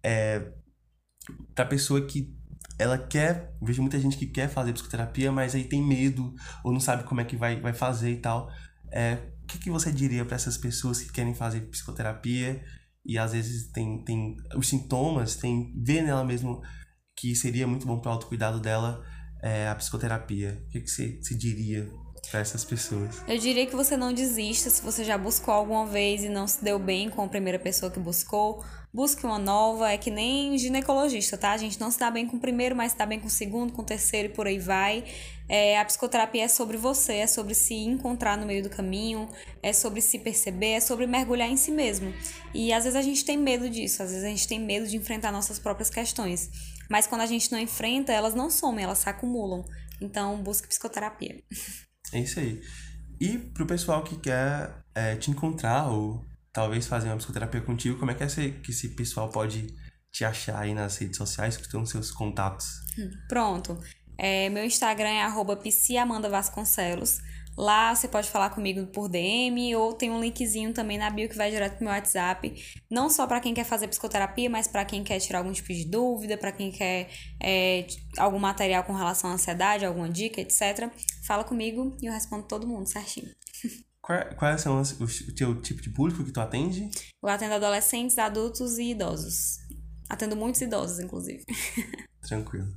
é, 0.04 0.54
pra 1.54 1.66
pessoa 1.66 2.06
que 2.06 2.37
ela 2.78 2.98
quer, 2.98 3.56
vejo 3.62 3.82
muita 3.82 4.00
gente 4.00 4.18
que 4.18 4.28
quer 4.28 4.50
fazer 4.50 4.74
psicoterapia, 4.74 5.32
mas 5.32 5.56
aí 5.56 5.64
tem 5.64 5.82
medo 5.82 6.34
ou 6.64 6.72
não 6.72 6.80
sabe 6.80 7.04
como 7.04 7.22
é 7.22 7.26
que 7.26 7.36
vai, 7.36 7.60
vai 7.60 7.74
fazer 7.74 8.12
e 8.12 8.18
tal. 8.18 8.50
É, 8.92 9.18
o 9.44 9.48
que, 9.48 9.58
que 9.58 9.70
você 9.70 9.92
diria 9.92 10.24
para 10.24 10.36
essas 10.36 10.58
pessoas 10.58 11.02
que 11.02 11.12
querem 11.12 11.34
fazer 11.34 11.62
psicoterapia 11.62 12.64
e 13.06 13.18
às 13.18 13.32
vezes 13.32 13.72
tem, 13.72 14.04
tem 14.04 14.38
os 14.56 14.68
sintomas, 14.68 15.36
tem 15.36 15.74
vê 15.84 16.02
nela 16.02 16.24
mesmo 16.24 16.62
que 17.16 17.36
seria 17.36 17.66
muito 17.66 17.88
bom 17.88 18.00
para 18.00 18.10
o 18.10 18.14
autocuidado 18.14 18.60
dela 18.60 19.04
é, 19.42 19.68
a 19.68 19.76
psicoterapia? 19.76 20.64
O 20.68 20.72
que, 20.72 20.82
que 20.82 20.90
você, 20.90 21.20
você 21.22 21.36
diria 21.36 21.90
para 22.30 22.42
essas 22.42 22.64
pessoas? 22.64 23.24
Eu 23.28 23.38
diria 23.38 23.66
que 23.66 23.76
você 23.76 23.98
não 23.98 24.14
desista 24.14 24.70
se 24.70 24.82
você 24.82 25.04
já 25.04 25.18
buscou 25.18 25.54
alguma 25.54 25.86
vez 25.86 26.24
e 26.24 26.30
não 26.30 26.48
se 26.48 26.64
deu 26.64 26.78
bem 26.78 27.10
com 27.10 27.24
a 27.24 27.28
primeira 27.28 27.58
pessoa 27.58 27.92
que 27.92 28.00
buscou. 28.00 28.64
Busque 28.98 29.24
uma 29.28 29.38
nova, 29.38 29.92
é 29.92 29.96
que 29.96 30.10
nem 30.10 30.58
ginecologista, 30.58 31.38
tá? 31.38 31.52
A 31.52 31.58
gente 31.58 31.80
não 31.80 31.92
se 31.92 32.00
dá 32.00 32.10
bem 32.10 32.26
com 32.26 32.38
o 32.38 32.40
primeiro, 32.40 32.76
mas 32.76 32.94
se 32.94 32.98
dá 32.98 33.06
bem 33.06 33.20
com 33.20 33.28
o 33.28 33.30
segundo, 33.30 33.72
com 33.72 33.84
o 33.84 33.86
terceiro 33.86 34.30
e 34.30 34.32
por 34.32 34.48
aí 34.48 34.58
vai. 34.58 35.04
É, 35.48 35.80
a 35.80 35.86
psicoterapia 35.86 36.46
é 36.46 36.48
sobre 36.48 36.78
você, 36.78 37.18
é 37.18 37.28
sobre 37.28 37.54
se 37.54 37.76
encontrar 37.76 38.36
no 38.40 38.48
meio 38.48 38.64
do 38.64 38.72
caminho, 38.72 39.30
é 39.62 39.72
sobre 39.72 40.02
se 40.02 40.18
perceber, 40.18 40.72
é 40.72 40.80
sobre 40.80 41.06
mergulhar 41.06 41.48
em 41.48 41.56
si 41.56 41.70
mesmo. 41.70 42.12
E 42.56 42.74
às 42.74 42.86
vezes 42.86 42.98
a 42.98 43.04
gente 43.04 43.24
tem 43.24 43.38
medo 43.38 43.70
disso, 43.70 44.02
às 44.02 44.10
vezes 44.10 44.26
a 44.26 44.30
gente 44.30 44.48
tem 44.48 44.60
medo 44.60 44.88
de 44.88 44.98
enfrentar 44.98 45.32
nossas 45.32 45.60
próprias 45.60 45.92
questões. 45.92 46.50
Mas 46.90 47.06
quando 47.06 47.22
a 47.22 47.28
gente 47.28 47.52
não 47.52 47.60
enfrenta, 47.60 48.12
elas 48.12 48.34
não 48.34 48.50
somem, 48.50 48.84
elas 48.84 48.98
se 48.98 49.08
acumulam. 49.08 49.64
Então, 50.02 50.42
busque 50.42 50.68
psicoterapia. 50.68 51.40
É 52.12 52.20
isso 52.20 52.40
aí. 52.40 52.60
E 53.22 53.38
pro 53.38 53.68
pessoal 53.68 54.04
que 54.04 54.18
quer 54.18 54.76
é, 54.96 55.16
te 55.16 55.30
encontrar 55.30 55.88
ou 55.92 56.26
talvez 56.58 56.88
fazer 56.88 57.10
uma 57.10 57.18
psicoterapia 57.18 57.62
contigo, 57.62 58.00
como 58.00 58.10
é 58.10 58.16
que, 58.16 58.24
esse, 58.24 58.50
que 58.50 58.72
esse 58.72 58.90
pessoal 58.90 59.30
pode 59.30 59.68
te 60.12 60.26
achar 60.26 60.58
aí 60.58 60.74
nas 60.74 60.98
redes 60.98 61.16
sociais, 61.16 61.56
que 61.56 61.62
estão 61.62 61.86
seus 61.86 62.10
contatos? 62.10 62.82
Hum, 62.98 63.12
pronto. 63.30 63.80
É, 64.18 64.50
meu 64.50 64.66
Instagram 64.66 65.08
é 65.08 65.22
arroba. 65.22 65.62
Lá 67.56 67.94
você 67.94 68.08
pode 68.08 68.28
falar 68.28 68.50
comigo 68.50 68.88
por 68.88 69.08
DM 69.08 69.76
ou 69.76 69.94
tem 69.94 70.10
um 70.10 70.20
linkzinho 70.20 70.74
também 70.74 70.98
na 70.98 71.12
bio 71.12 71.30
que 71.30 71.38
vai 71.38 71.52
direto 71.52 71.76
pro 71.76 71.86
meu 71.86 71.94
WhatsApp. 71.94 72.52
Não 72.90 73.08
só 73.08 73.28
para 73.28 73.40
quem 73.40 73.54
quer 73.54 73.64
fazer 73.64 73.88
psicoterapia, 73.88 74.50
mas 74.50 74.68
para 74.68 74.84
quem 74.84 75.04
quer 75.04 75.20
tirar 75.20 75.40
algum 75.40 75.52
tipo 75.52 75.72
de 75.72 75.86
dúvida, 75.86 76.40
para 76.40 76.52
quem 76.52 76.72
quer 76.72 77.08
é, 77.40 77.86
algum 78.18 78.40
material 78.40 78.84
com 78.84 78.94
relação 78.94 79.30
à 79.30 79.34
ansiedade, 79.34 79.86
alguma 79.86 80.10
dica, 80.10 80.42
etc. 80.42 80.92
Fala 81.24 81.44
comigo 81.44 81.96
e 82.02 82.08
eu 82.08 82.14
respondo 82.14 82.48
todo 82.48 82.68
mundo 82.68 82.88
certinho. 82.88 83.30
Quais 84.38 84.62
são 84.62 84.80
os, 84.80 84.92
o 84.92 85.36
teu 85.36 85.62
tipo 85.62 85.82
de 85.82 85.90
público 85.90 86.24
que 86.24 86.32
tu 86.32 86.40
atende? 86.40 86.90
Eu 87.22 87.30
atendo 87.30 87.56
adolescentes, 87.56 88.18
adultos 88.18 88.78
e 88.78 88.92
idosos. 88.92 89.58
Atendo 90.10 90.36
muitos 90.36 90.62
idosos, 90.62 91.00
inclusive. 91.00 91.44
Tranquilo. 92.26 92.68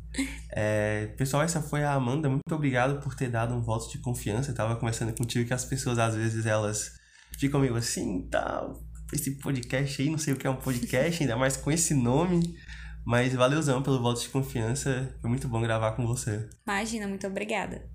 É, 0.50 1.06
pessoal, 1.16 1.42
essa 1.42 1.62
foi 1.62 1.84
a 1.84 1.92
Amanda. 1.92 2.28
Muito 2.28 2.52
obrigado 2.52 3.00
por 3.00 3.14
ter 3.14 3.28
dado 3.28 3.54
um 3.54 3.62
voto 3.62 3.88
de 3.90 3.98
confiança. 3.98 4.50
Eu 4.50 4.54
tava 4.54 4.76
conversando 4.76 5.14
contigo 5.16 5.46
que 5.46 5.54
as 5.54 5.64
pessoas, 5.64 5.98
às 5.98 6.16
vezes, 6.16 6.46
elas 6.46 6.92
ficam 7.38 7.60
meio 7.60 7.76
assim, 7.76 8.28
tal. 8.28 8.74
Tá, 8.74 8.80
esse 9.12 9.38
podcast 9.38 10.02
aí, 10.02 10.10
não 10.10 10.18
sei 10.18 10.34
o 10.34 10.36
que 10.36 10.46
é 10.46 10.50
um 10.50 10.56
podcast, 10.56 11.22
ainda 11.22 11.36
mais 11.36 11.56
com 11.56 11.70
esse 11.70 11.94
nome. 11.94 12.56
Mas 13.04 13.34
valeuzão 13.34 13.82
pelo 13.82 14.00
voto 14.00 14.20
de 14.20 14.28
confiança. 14.28 15.16
Foi 15.20 15.30
muito 15.30 15.48
bom 15.48 15.60
gravar 15.60 15.92
com 15.92 16.06
você. 16.06 16.48
Imagina, 16.66 17.08
muito 17.08 17.26
obrigada. 17.26 17.88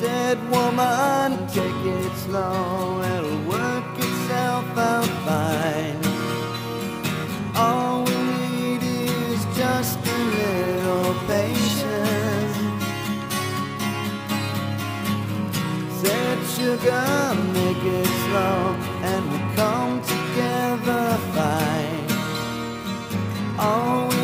said, 0.00 0.38
woman, 0.50 1.46
take 1.48 1.82
it 1.96 2.12
slow, 2.24 3.00
it'll 3.00 3.40
work 3.48 3.98
itself 3.98 4.66
out 4.76 5.10
fine. 5.24 6.00
All 7.56 8.04
we 8.04 8.18
need 8.44 8.82
is 8.82 9.40
just 9.56 9.98
a 9.98 10.18
little 10.36 11.14
patience. 11.32 12.56
Said, 16.00 16.38
sugar, 16.56 17.08
make 17.54 17.84
it 18.00 18.10
slow, 18.24 18.58
and 19.10 19.22
we'll 19.30 19.48
come 19.56 19.94
together 20.14 21.04
fine. 21.34 22.06
All 23.58 24.15